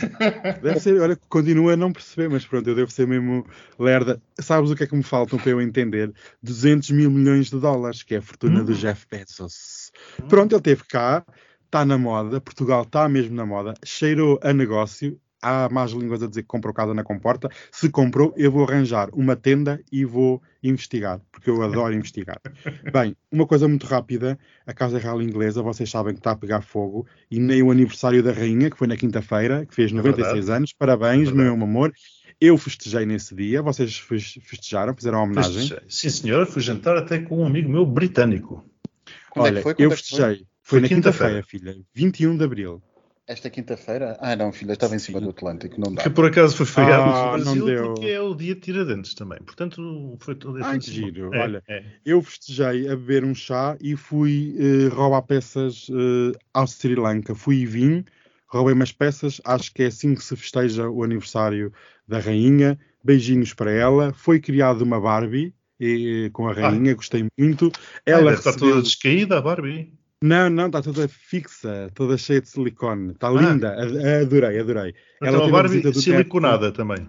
Deve 0.62 0.80
ser, 0.80 1.00
olha, 1.00 1.16
continuo 1.30 1.70
a 1.70 1.78
não 1.78 1.94
perceber, 1.94 2.30
mas 2.30 2.46
pronto, 2.46 2.68
eu 2.70 2.76
devo 2.76 2.92
ser 2.92 3.08
mesmo 3.08 3.46
lerda. 3.80 4.22
Sabes 4.42 4.70
o 4.72 4.76
que 4.76 4.84
é 4.84 4.88
que 4.88 4.96
me 4.96 5.04
faltam 5.04 5.40
para 5.40 5.52
eu 5.52 5.62
entender? 5.62 6.14
200 6.44 6.90
mil 6.92 7.10
milhões 7.10 7.50
de 7.50 7.60
dólares, 7.60 8.04
que 8.04 8.16
é 8.16 8.18
a 8.18 8.22
fortuna 8.22 8.62
Hum. 8.62 8.66
do 8.66 8.74
Jeff 8.74 9.06
Bezos. 9.10 9.92
Pronto, 10.28 10.52
ele 10.54 10.60
esteve 10.60 10.84
cá, 10.86 11.26
está 11.66 11.86
na 11.86 11.98
moda, 11.98 12.42
Portugal 12.42 12.84
está 12.84 13.08
mesmo 13.08 13.36
na 13.36 13.46
moda, 13.46 13.74
cheirou 13.86 14.38
a 14.44 14.52
negócio. 14.52 15.18
Há 15.42 15.70
más 15.70 15.92
línguas 15.92 16.24
a 16.24 16.28
dizer 16.28 16.42
que 16.42 16.48
comprou 16.48 16.74
casa 16.74 16.94
na 16.94 17.04
comporta. 17.04 17.48
Se 17.72 17.90
comprou, 17.90 18.34
eu 18.36 18.52
vou 18.52 18.64
arranjar 18.64 19.10
uma 19.14 19.36
tenda 19.36 19.80
e 19.92 20.04
vou 20.04 20.42
investigar, 20.64 21.22
porque 21.32 21.50
eu 21.50 21.62
adoro 21.62 21.94
investigar. 21.96 22.42
Bem, 22.92 23.16
uma 23.32 23.46
coisa 23.46 23.68
muito 23.68 23.86
rápida: 23.86 24.38
a 24.66 24.74
Casa 24.74 24.98
Real 24.98 25.22
Inglesa, 25.22 25.62
vocês 25.62 25.90
sabem 25.90 26.14
que 26.14 26.20
está 26.20 26.32
a 26.32 26.36
pegar 26.36 26.62
fogo, 26.62 27.06
e 27.30 27.40
nem 27.40 27.62
o 27.62 27.70
aniversário 27.72 28.24
da 28.24 28.32
Rainha, 28.32 28.70
que 28.72 28.78
foi 28.78 28.88
na 28.88 28.98
quinta-feira, 28.98 29.66
que 29.66 29.76
fez 29.76 29.92
96 29.92 30.34
verdade. 30.34 30.52
anos. 30.58 30.74
Parabéns, 30.74 31.30
É 31.30 31.32
meu 31.32 31.54
amor. 31.54 31.94
Eu 32.42 32.58
festejei 32.58 33.06
nesse 33.06 33.34
dia, 33.36 33.62
vocês 33.64 33.98
fes- 33.98 34.38
festejaram, 34.44 34.96
fizeram 34.96 35.24
homenagem. 35.24 35.54
Festejei. 35.54 35.84
Sim, 35.90 36.10
senhora, 36.10 36.46
fui 36.46 36.62
jantar 36.62 36.96
até 36.98 37.20
com 37.20 37.40
um 37.40 37.46
amigo 37.46 37.70
meu 37.70 37.86
britânico. 37.86 38.64
Quando 39.32 39.46
é 39.46 39.50
Olha, 39.50 39.58
que 39.58 39.64
foi? 39.64 39.72
eu 39.74 39.76
Quando 39.76 39.94
é 39.94 39.96
festejei. 39.96 40.36
Foi, 40.36 40.46
Foi 40.62 40.82
na 40.82 40.88
quinta-feira. 40.88 41.42
quinta-feira, 41.42 41.74
filha, 41.74 41.86
21 41.94 42.38
de 42.38 42.44
abril. 42.44 42.82
Esta 43.28 43.50
quinta-feira? 43.50 44.18
Ah, 44.22 44.38
não, 44.38 44.54
filha, 44.54 44.72
estava 44.72 44.96
em 44.96 45.00
cima 45.00 45.20
do 45.20 45.32
Atlântico, 45.32 45.80
não 45.82 45.94
dá. 45.94 46.02
Que 46.04 46.10
por 46.10 46.26
acaso 46.26 46.56
foi 46.56 46.66
feriado 46.66 47.10
Ah, 47.10 47.38
no 47.38 47.44
não 47.46 47.56
Brasil 47.56 47.66
deu. 47.66 47.94
porque 47.94 48.06
é 48.06 48.22
o 48.22 48.34
dia 48.34 48.56
de 48.56 48.62
Tiradentes 48.62 49.14
também. 49.14 49.38
Portanto, 49.40 50.16
foi 50.22 50.34
todo 50.36 50.56
Ai, 50.64 50.76
todo- 50.76 50.80
que 50.86 50.92
giro, 50.92 51.36
É, 51.36 51.40
olha. 51.44 51.64
é. 51.68 51.84
Eu 52.06 52.22
festejei 52.22 52.88
a 52.88 52.96
beber 52.96 53.26
um 53.26 53.36
chá 53.36 53.78
e 53.82 53.98
fui 53.98 54.56
eh, 54.58 54.88
roubar 54.88 55.24
peças 55.24 55.88
eh, 55.92 56.38
ao 56.54 56.66
Sri 56.68 56.96
Lanka. 56.96 57.36
Fui 57.36 57.58
e 57.58 57.66
vim, 57.66 58.06
roubei 58.48 58.74
umas 58.74 58.94
peças. 58.94 59.42
Acho 59.44 59.74
que 59.74 59.84
é 59.84 59.88
assim 59.88 60.16
que 60.16 60.24
se 60.24 60.34
festeja 60.38 60.90
o 60.90 61.04
aniversário 61.04 61.74
da 62.08 62.20
rainha. 62.20 62.80
Beijinhos 63.04 63.54
para 63.54 63.72
ela. 63.72 64.14
Foi 64.14 64.40
criada 64.40 64.82
uma 64.86 65.02
Barbie 65.02 65.54
eh, 65.82 66.30
com 66.32 66.48
a 66.48 66.54
rainha, 66.54 66.96
gostei 66.96 67.26
muito. 67.38 67.74
Ai, 68.06 68.14
Ela 68.14 68.34
estar 68.34 68.52
recebeu... 68.52 68.70
toda 68.70 68.82
descaída 68.84 69.38
a 69.38 69.42
Barbie. 69.42 69.92
Não, 70.24 70.49
não, 70.49 70.65
está 70.68 70.82
toda 70.82 71.07
fixa, 71.07 71.91
toda 71.93 72.18
cheia 72.18 72.41
de 72.41 72.49
silicone. 72.49 73.11
Está 73.11 73.28
Ah. 73.28 73.32
linda, 73.32 73.76
adorei, 74.22 74.59
adorei. 74.59 74.95
Então 75.22 75.28
Ela 75.36 75.47
a 75.47 75.51
Barbie 75.51 75.93
siliconada 75.93 76.72
também. 76.72 77.07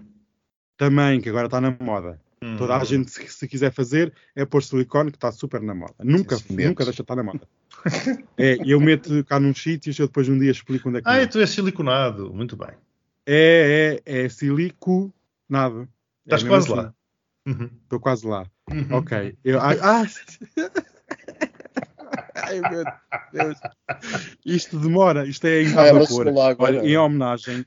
Também, 0.77 1.19
que 1.19 1.29
agora 1.29 1.47
está 1.47 1.59
na 1.59 1.75
moda. 1.79 2.21
Toda 2.57 2.75
a 2.75 2.81
Hum. 2.81 2.85
gente, 2.85 3.11
se, 3.11 3.27
se 3.27 3.47
quiser 3.47 3.71
fazer, 3.73 4.13
é 4.33 4.45
pôr 4.45 4.63
silicone, 4.63 5.11
que 5.11 5.17
está 5.17 5.29
super 5.31 5.61
na 5.61 5.75
moda. 5.75 5.95
Nunca, 6.01 6.37
nunca 6.49 6.85
deixa 6.85 6.97
de 6.97 7.01
estar 7.01 7.15
na 7.15 7.23
moda. 7.23 7.41
é, 8.37 8.57
e 8.63 8.71
eu 8.71 8.79
meto 8.79 9.23
cá 9.25 9.39
nos 9.39 9.61
sítios, 9.61 9.97
eu 9.99 10.07
depois 10.07 10.29
um 10.29 10.39
dia 10.39 10.51
explico 10.51 10.87
onde 10.87 10.99
é 10.99 11.01
que 11.01 11.09
Ah, 11.09 11.17
é. 11.17 11.25
tu 11.25 11.39
és 11.39 11.49
siliconado. 11.49 12.33
Muito 12.33 12.55
bem. 12.55 12.69
É, 13.25 14.01
é, 14.05 14.23
é 14.25 14.29
silico, 14.29 15.13
nada. 15.49 15.87
Estás 16.25 16.43
é 16.43 16.47
quase 16.47 16.69
lá. 16.71 16.81
assim. 16.81 16.93
Uhum. 17.59 17.69
Estou 17.83 17.99
quase 17.99 18.25
lá. 18.27 18.45
Uhum. 18.71 18.87
Ok. 18.91 19.35
Eu, 19.43 19.59
ah, 19.59 19.73
ah! 19.81 20.03
Ai, 22.49 22.61
meu 22.61 22.83
Deus. 23.31 23.57
Isto 24.45 24.79
demora, 24.79 25.25
isto 25.25 25.45
é 25.45 25.61
lá 26.31 26.49
agora. 26.49 26.77
Olha, 26.77 26.87
em 26.87 26.97
homenagem, 26.97 27.65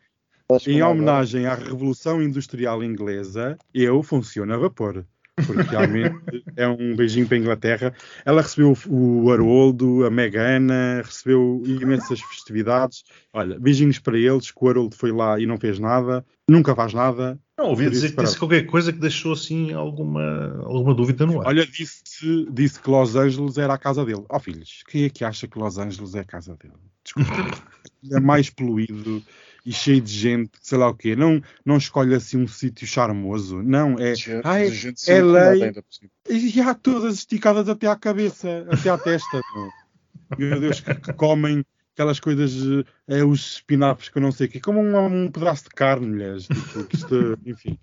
Em 0.67 0.83
homenagem 0.83 1.47
à 1.47 1.55
Revolução 1.55 2.23
Industrial 2.23 2.83
Inglesa, 2.83 3.57
eu 3.73 4.03
funciono 4.03 4.53
a 4.53 4.59
vapor. 4.59 5.07
Porque 5.35 5.63
realmente 5.63 6.45
é 6.57 6.69
um 6.69 6.95
beijinho 6.95 7.27
para 7.27 7.37
a 7.37 7.41
Inglaterra. 7.41 7.95
Ela 8.25 8.43
recebeu 8.43 8.77
o 8.89 9.31
Haroldo, 9.31 10.05
a 10.05 10.11
Megana, 10.11 11.01
recebeu 11.03 11.63
imensas 11.65 12.21
festividades. 12.21 13.03
Olha, 13.33 13.59
beijinhos 13.59 13.99
para 13.99 14.19
eles, 14.19 14.51
que 14.51 14.59
o 14.63 14.69
Haroldo 14.69 14.95
foi 14.95 15.11
lá 15.11 15.41
e 15.41 15.47
não 15.47 15.57
fez 15.57 15.79
nada, 15.79 16.25
nunca 16.49 16.75
faz 16.75 16.93
nada. 16.93 17.39
Não, 17.57 17.69
ouvi 17.69 17.89
dizer 17.89 18.15
que 18.15 18.23
disse 18.23 18.39
qualquer 18.39 18.67
coisa 18.67 18.93
que 18.93 18.99
deixou 18.99 19.33
assim 19.33 19.73
alguma, 19.73 20.63
alguma 20.65 20.95
dúvida 20.95 21.25
no 21.25 21.41
ar. 21.41 21.47
Olha, 21.47 21.67
disse, 21.67 22.03
disse 22.51 22.81
que 22.81 22.91
Los 22.91 23.17
Angeles 23.17 23.57
era 23.57 23.73
a 23.73 23.79
casa 23.79 24.05
dele. 24.05 24.25
Ó 24.29 24.39
filhos, 24.39 24.83
quem 24.87 25.05
é 25.05 25.11
que 25.11 25.25
acha 25.25 25.49
que 25.49 25.59
Los 25.59 25.79
Angeles 25.79 26.15
é 26.15 26.21
a 26.21 26.25
casa 26.25 26.57
dele? 26.57 26.75
Desculpa. 27.03 27.33
é 28.13 28.21
mais 28.21 28.51
poluído 28.51 29.23
e 29.65 29.73
cheio 29.73 30.01
de 30.01 30.13
gente, 30.13 30.51
sei 30.61 30.79
lá 30.79 30.89
o 30.89 30.95
quê. 30.95 31.15
Não, 31.17 31.41
não 31.65 31.77
escolhe 31.77 32.15
assim 32.15 32.37
um 32.39 32.49
sítio 32.49 32.87
charmoso. 32.87 33.63
Não, 33.63 33.97
é. 33.99 34.13
De- 34.13 34.41
Ai, 34.45 34.71
gente 34.71 35.11
é 35.11 35.23
lei. 35.23 35.73
E 36.29 36.61
há 36.61 36.75
todas 36.75 37.15
esticadas 37.17 37.69
até 37.69 37.87
à 37.87 37.97
cabeça, 37.97 38.67
até 38.71 38.91
à 38.91 38.99
testa. 38.99 39.41
meu. 39.55 40.61
Deus, 40.61 40.81
que, 40.81 40.95
que 40.95 41.13
comem 41.13 41.65
aquelas 41.95 42.19
coisas, 42.19 42.85
é, 43.07 43.23
os 43.23 43.55
espinafres 43.57 44.09
que 44.09 44.17
eu 44.19 44.23
não 44.23 44.33
sei 44.33 44.47
o 44.47 44.51
quê, 44.51 44.59
como 44.61 44.81
um, 44.81 45.25
um 45.25 45.31
pedaço 45.31 45.65
de 45.65 45.71
carne, 45.71 46.07
mulheres. 46.07 46.45
Tipo, 46.49 46.87
isto, 46.95 47.39
enfim. 47.45 47.79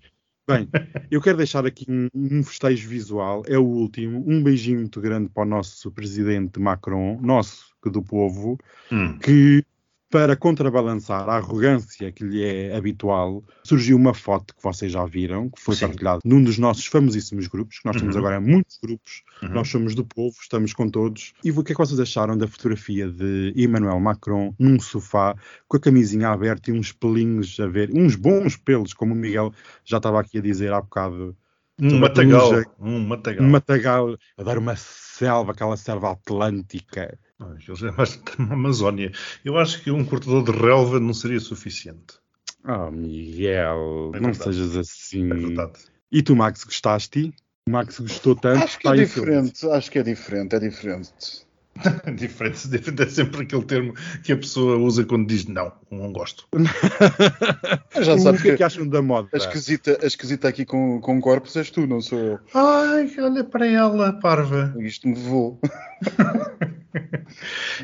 Bem, 0.48 0.68
eu 1.12 1.20
quero 1.20 1.36
deixar 1.36 1.64
aqui 1.64 1.86
um, 1.88 2.08
um 2.12 2.42
festejo 2.42 2.88
visual, 2.88 3.44
é 3.46 3.56
o 3.56 3.62
último. 3.64 4.24
Um 4.26 4.42
beijinho 4.42 4.80
muito 4.80 5.00
grande 5.00 5.28
para 5.28 5.44
o 5.44 5.46
nosso 5.46 5.92
presidente 5.92 6.58
Macron, 6.58 7.20
nosso, 7.22 7.66
que 7.82 7.88
do 7.88 8.02
povo, 8.02 8.58
Hum. 8.90 9.16
que 9.18 9.64
para 10.10 10.34
contrabalançar 10.34 11.28
a 11.28 11.36
arrogância 11.36 12.10
que 12.10 12.24
lhe 12.24 12.42
é 12.42 12.76
habitual, 12.76 13.44
surgiu 13.64 13.96
uma 13.96 14.12
foto 14.12 14.54
que 14.56 14.62
vocês 14.62 14.90
já 14.90 15.04
viram, 15.06 15.48
que 15.48 15.60
foi 15.60 15.76
Sim. 15.76 15.86
partilhada 15.86 16.18
num 16.24 16.42
dos 16.42 16.58
nossos 16.58 16.84
famosíssimos 16.86 17.46
grupos, 17.46 17.78
que 17.78 17.86
nós 17.86 17.96
temos 17.96 18.16
Uhum. 18.16 18.20
agora 18.20 18.40
muitos 18.40 18.78
grupos, 18.82 19.22
Uhum. 19.40 19.50
nós 19.50 19.68
somos 19.68 19.94
do 19.94 20.04
povo, 20.04 20.34
estamos 20.40 20.72
com 20.74 20.88
todos. 20.90 21.32
E 21.44 21.52
o 21.52 21.62
que 21.62 21.72
é 21.72 21.74
que 21.74 21.80
vocês 21.80 22.00
acharam 22.00 22.36
da 22.36 22.48
fotografia 22.48 23.08
de 23.08 23.52
Emmanuel 23.56 24.00
Macron 24.00 24.52
num 24.58 24.80
sofá, 24.80 25.36
com 25.68 25.76
a 25.76 25.80
camisinha 25.80 26.28
aberta 26.30 26.70
e 26.70 26.74
uns 26.78 26.90
pelinhos 26.92 27.58
a 27.60 27.68
ver, 27.68 27.90
uns 27.94 28.16
bons 28.16 28.56
pelos, 28.56 28.92
como 28.92 29.14
o 29.14 29.16
Miguel 29.16 29.52
já 29.84 29.98
estava 29.98 30.20
aqui 30.20 30.38
a 30.38 30.42
dizer 30.42 30.72
há 30.72 30.80
bocado, 30.80 31.36
Um 31.80 31.98
matagal. 31.98 32.50
Um 32.78 33.00
matagal. 33.00 33.44
um 33.46 33.50
matagal, 33.50 34.16
a 34.36 34.42
dar 34.42 34.58
uma 34.58 34.76
selva, 34.76 35.52
aquela 35.52 35.76
selva 35.76 36.12
atlântica. 36.12 37.18
Eles 37.66 37.82
é 37.82 37.90
mais 37.92 38.20
uma 38.38 38.54
Amazónia. 38.54 39.12
Eu 39.44 39.56
acho 39.58 39.82
que 39.82 39.90
um 39.90 40.04
cortador 40.04 40.44
de 40.44 40.52
relva 40.52 41.00
não 41.00 41.14
seria 41.14 41.40
suficiente. 41.40 42.18
Oh, 42.64 42.90
Miguel, 42.90 44.12
É 44.14 44.20
não 44.20 44.34
sejas 44.34 44.76
assim. 44.76 45.30
É 45.30 45.34
verdade. 45.34 45.72
E 46.12 46.22
tu, 46.22 46.36
Max, 46.36 46.64
gostaste? 46.64 47.32
O 47.66 47.70
Max 47.70 47.98
gostou 47.98 48.34
tanto 48.34 48.64
Acho 48.64 48.78
que 48.78 48.88
é 48.88 48.90
em 48.96 49.06
filme. 49.06 49.30
diferente, 49.30 49.66
acho 49.70 49.90
que 49.90 49.98
é 49.98 50.02
diferente, 50.02 50.54
é 50.54 50.58
diferente. 50.58 51.46
Diferente, 52.16 52.68
diferente 52.68 53.02
é 53.02 53.06
sempre 53.06 53.42
aquele 53.42 53.64
termo 53.64 53.94
que 54.22 54.32
a 54.32 54.36
pessoa 54.36 54.76
usa 54.76 55.04
quando 55.04 55.26
diz 55.26 55.46
não, 55.46 55.72
não 55.90 56.12
gosto. 56.12 56.46
Já 58.02 58.14
o 58.14 58.18
sabes 58.18 58.42
que 58.42 58.48
é 58.48 58.50
que 58.52 58.56
que 58.58 58.62
acham 58.64 58.86
da 58.86 59.00
moda? 59.00 59.28
a 59.32 59.36
esquisita, 59.36 59.98
a 60.02 60.06
esquisita 60.06 60.48
aqui 60.48 60.64
com, 60.64 61.00
com 61.00 61.20
corpos 61.20 61.56
és 61.56 61.70
tu, 61.70 61.86
não 61.86 62.00
sou 62.00 62.18
eu. 62.18 62.38
Ai, 62.54 63.10
olha 63.18 63.44
para 63.44 63.66
ela, 63.66 64.12
parva. 64.14 64.74
Isto 64.80 65.08
me 65.08 65.14
vou. 65.14 65.60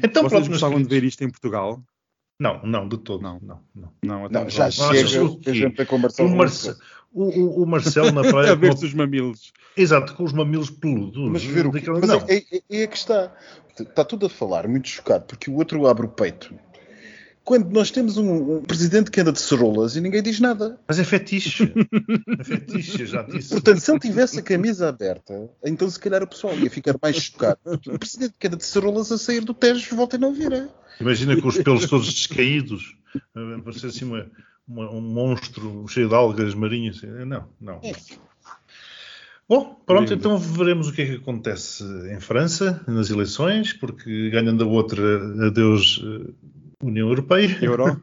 Então, 0.02 0.22
Vocês 0.24 0.32
pronto, 0.32 0.50
gostavam 0.50 0.82
de 0.82 0.88
ver 0.88 1.04
isto 1.04 1.22
em 1.22 1.30
Portugal? 1.30 1.80
Não, 2.38 2.60
não, 2.62 2.88
de 2.88 2.98
todo. 2.98 3.22
Não. 3.22 3.38
não, 3.40 3.62
não. 3.74 3.92
Não, 4.02 4.28
Não, 4.28 4.50
já 4.50 4.64
Portugal. 4.64 4.90
achas 4.90 5.10
chega 5.10 5.24
o 5.24 5.40
a 5.46 5.52
gente 5.52 5.86
com 5.86 5.96
o 5.96 5.98
Marcelo 5.98 6.28
O, 6.28 6.36
Marce-. 6.36 6.76
O, 7.12 7.24
o- 7.24 7.62
o 7.62 7.66
Marcelo 7.66 8.12
na 8.12 8.22
praia. 8.22 8.52
a 8.52 8.54
ver 8.54 8.70
com- 8.72 8.76
se 8.76 8.86
os 8.86 8.94
mamilos. 8.94 9.52
Exato, 9.76 10.14
com 10.14 10.24
os 10.24 10.32
mamilos 10.32 10.70
peludos. 10.70 11.30
Mas 11.30 11.44
ver 11.44 11.66
o 11.66 11.72
que. 11.72 11.88
Mas 11.90 12.08
não, 12.08 12.24
é, 12.28 12.36
é, 12.70 12.82
é 12.82 12.86
que 12.86 12.96
está. 12.96 13.32
Está 13.78 14.04
tudo 14.04 14.24
a 14.26 14.30
falar, 14.30 14.66
muito 14.66 14.88
chocado, 14.88 15.24
porque 15.26 15.50
o 15.50 15.54
outro 15.56 15.86
abre 15.86 16.06
o 16.06 16.08
peito. 16.08 16.54
Quando 17.44 17.70
nós 17.70 17.90
temos 17.92 18.16
um, 18.16 18.56
um 18.56 18.62
presidente 18.62 19.08
que 19.10 19.20
anda 19.20 19.30
de 19.30 19.38
cerolas 19.38 19.94
e 19.94 20.00
ninguém 20.00 20.20
diz 20.22 20.40
nada. 20.40 20.80
mas 20.88 20.98
é 20.98 21.04
fetiche. 21.04 21.72
É 22.40 22.42
fetiche, 22.42 23.06
já 23.06 23.22
disse. 23.22 23.50
Portanto, 23.50 23.78
se 23.78 23.90
ele 23.92 24.00
tivesse 24.00 24.38
a 24.38 24.42
camisa 24.42 24.88
aberta, 24.88 25.48
então 25.64 25.88
se 25.88 26.00
calhar 26.00 26.22
o 26.24 26.26
pessoal 26.26 26.58
ia 26.58 26.68
ficar 26.70 26.96
mais 27.00 27.16
chocado. 27.16 27.60
O 27.86 27.98
presidente 27.98 28.34
que 28.38 28.46
anda 28.48 28.56
de 28.56 28.64
cerolas 28.64 29.12
a 29.12 29.18
sair 29.18 29.42
do 29.44 29.54
Tejo 29.54 29.94
volta 29.94 30.16
a 30.16 30.18
não 30.18 30.32
vir. 30.34 30.50
é? 30.52 30.66
Imagina 31.00 31.40
com 31.40 31.46
os 31.48 31.58
pelos 31.58 31.86
todos 31.88 32.12
descaídos, 32.12 32.96
a 33.34 33.62
parecer 33.62 33.88
assim 33.88 34.06
uma- 34.06 34.26
uma- 34.68 34.90
um 34.90 35.00
monstro 35.00 35.86
cheio 35.88 36.08
de 36.08 36.14
algas 36.14 36.54
marinhas. 36.54 37.00
Não, 37.02 37.48
não. 37.60 37.80
É. 37.82 37.92
Bom, 39.48 39.80
pronto, 39.86 40.10
Lindo. 40.10 40.14
então 40.14 40.38
veremos 40.38 40.88
o 40.88 40.92
que 40.92 41.02
é 41.02 41.06
que 41.06 41.14
acontece 41.16 41.84
em 42.12 42.18
França 42.18 42.82
nas 42.88 43.10
eleições, 43.10 43.72
porque 43.72 44.28
ganhando 44.30 44.64
a 44.64 44.66
outra, 44.66 45.02
adeus 45.46 46.02
eh, 46.04 46.32
União 46.82 47.08
Europeia. 47.08 47.56
Euro. 47.62 48.02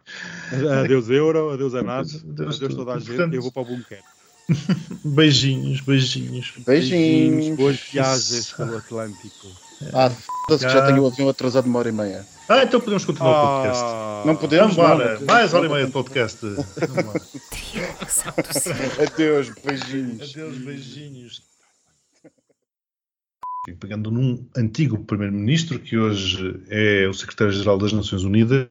Adeus 0.85 1.09
euro, 1.09 1.49
adeus 1.51 1.75
a 1.75 1.83
nada. 1.83 2.07
Adeus 2.07 2.55
Adeus, 2.57 2.75
toda 2.75 2.93
a 2.93 2.99
gente. 2.99 3.07
Portanto- 3.07 3.33
Eu 3.33 3.41
vou 3.41 3.51
para 3.51 3.61
o 3.61 3.65
bunker. 3.65 3.99
Beijinhos, 5.03 5.81
beijinhos. 5.81 6.53
Beijinhos. 6.65 7.55
Boas 7.57 7.79
viagens 7.79 8.51
pelo 8.53 8.77
Atlântico. 8.77 9.47
Ah, 9.93 10.09
foda-se 10.47 10.65
que 10.65 10.71
já 10.73 10.85
tenho 10.85 11.03
o 11.03 11.07
avião 11.07 11.29
atrasado 11.29 11.65
uma 11.65 11.79
hora 11.79 11.89
e 11.89 11.91
meia. 11.91 12.25
Ah, 12.49 12.63
então 12.63 12.79
podemos 12.79 13.05
continuar 13.05 13.31
o 13.31 13.55
podcast. 13.55 13.83
Ah, 13.85 14.23
Não 14.25 14.35
podemos, 14.35 14.75
Vamos 14.75 14.97
não. 14.99 15.05
embora, 15.05 15.19
mais 15.25 15.53
hora 15.53 15.65
e 15.65 15.69
meia 15.69 15.85
de 15.85 15.91
podcast. 15.91 16.39
Adeus, 19.01 19.49
beijinhos. 19.63 20.31
Adeus, 20.31 20.57
beijinhos. 20.57 21.43
E 23.67 23.73
Pegando 23.73 24.11
num 24.11 24.45
antigo 24.57 25.03
primeiro-ministro 25.05 25.79
que 25.79 25.97
hoje 25.97 26.61
é 26.69 27.07
o 27.07 27.13
secretário-geral 27.13 27.77
das 27.77 27.93
Nações 27.93 28.23
Unidas, 28.23 28.67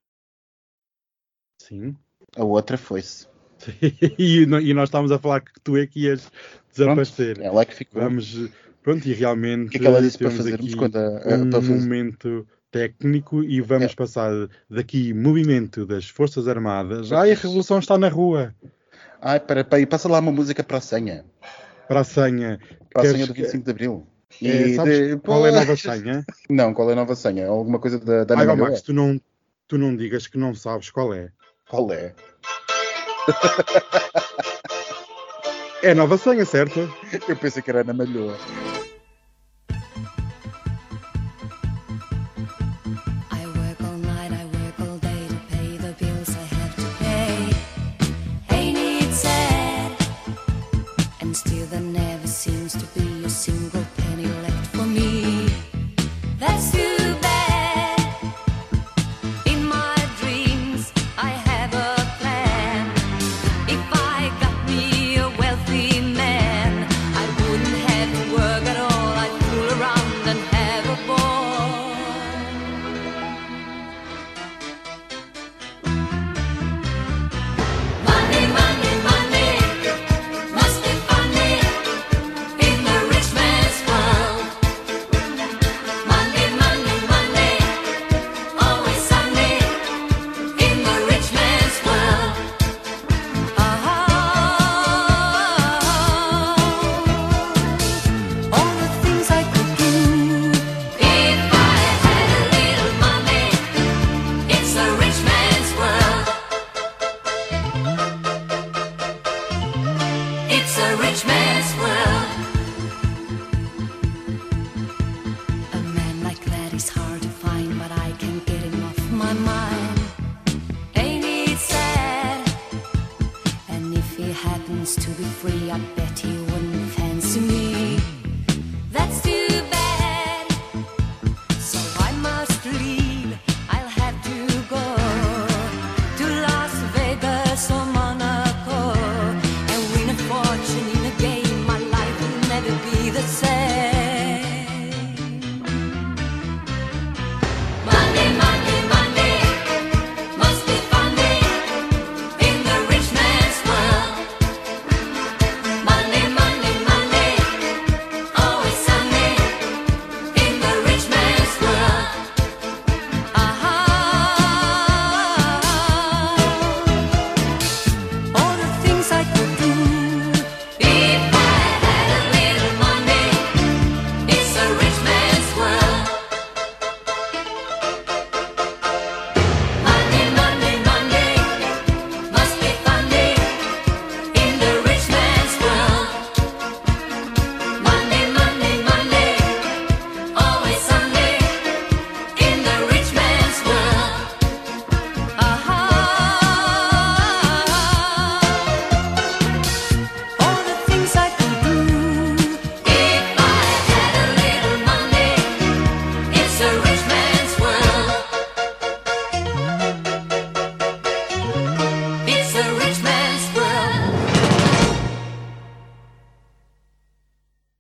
Sim. 1.61 1.97
A 2.37 2.45
outra 2.45 2.77
foi-se. 2.77 3.27
e, 4.19 4.43
e 4.43 4.75
nós 4.75 4.89
estávamos 4.89 5.13
a 5.13 5.19
falar 5.19 5.41
que 5.41 5.53
tu 5.63 5.77
é 5.77 5.87
que 5.87 6.01
ias 6.01 6.31
desaparecer. 6.73 7.41
Ela 7.41 7.63
é 7.63 7.65
que 7.65 7.75
ficou. 7.75 8.03
Vamos, 8.03 8.35
pronto, 8.83 9.07
e 9.09 9.13
realmente 9.13 9.69
O 9.69 9.71
que 9.71 9.77
é 9.77 9.81
que 9.81 9.87
ela 9.87 10.01
disse 10.03 10.19
para 10.19 10.31
fazermos 10.31 10.75
quando 10.75 10.97
a, 10.97 11.35
um 11.35 11.51
para 11.51 11.61
fazer? 11.63 11.75
momento 11.75 12.47
técnico 12.71 13.43
e 13.45 13.61
vamos 13.61 13.93
É. 13.93 13.95
passar 13.95 14.33
daqui 14.69 15.13
movimento 15.13 15.85
das 15.87 16.09
Forças 16.09 16.49
Armadas. 16.49 17.13
Ai, 17.13 17.33
a 17.33 17.35
revolução 17.35 17.79
está 17.79 17.97
na 17.99 18.09
rua. 18.09 18.55
Ai, 19.21 19.39
para, 19.39 19.63
para, 19.65 19.87
passa 19.87 20.09
lá 20.09 20.19
uma 20.19 20.33
música 20.33 20.65
para 20.65 20.79
a 20.79 20.81
senha. 20.81 21.25
Para 21.87 22.01
a 22.01 22.05
senha. 22.05 22.59
Para 22.93 23.03
a 23.03 23.13
senha 23.13 23.27
do 23.27 23.35
que- 23.35 23.43
25 23.43 23.65
de 23.65 23.71
Abril. 23.71 24.07
E 24.41 24.49
É, 24.49 24.75
sabes 24.75 24.99
de- 25.11 25.17
qual 25.19 25.47
é 25.47 25.51
a 25.51 25.53
nova 25.53 25.77
senha? 25.77 26.25
Não, 26.49 26.73
qual 26.73 26.89
é 26.89 26.95
a 26.95 26.97
nova 26.97 27.15
senha? 27.15 27.47
Alguma 27.47 27.79
coisa 27.79 27.99
da, 28.01 28.25
da 28.25 28.39
Ai, 28.39 28.47
ó? 28.49 28.57
Max, 28.57 28.81
tu 28.81 28.93
não, 28.95 29.21
tu 29.69 29.77
não 29.77 29.95
digas 29.95 30.27
que 30.27 30.39
não 30.39 30.55
sabes 30.55 30.91
qual 30.91 31.13
é. 31.13 31.29
Qual 31.69 31.93
é? 31.93 32.15
É 35.83 35.91
a 35.91 35.95
nova 35.95 36.17
senha, 36.17 36.45
certo? 36.47 36.81
Eu 37.29 37.37
pensei 37.37 37.61
que 37.63 37.69
era 37.71 37.83
Ana 37.83 37.93
Malhoa. 37.93 38.37
there 51.73 51.81
never 51.81 52.27
seems 52.27 52.75
to 52.75 52.85
be 53.01 53.25
a 53.25 53.31
single 53.31 53.83
penny 53.97 54.27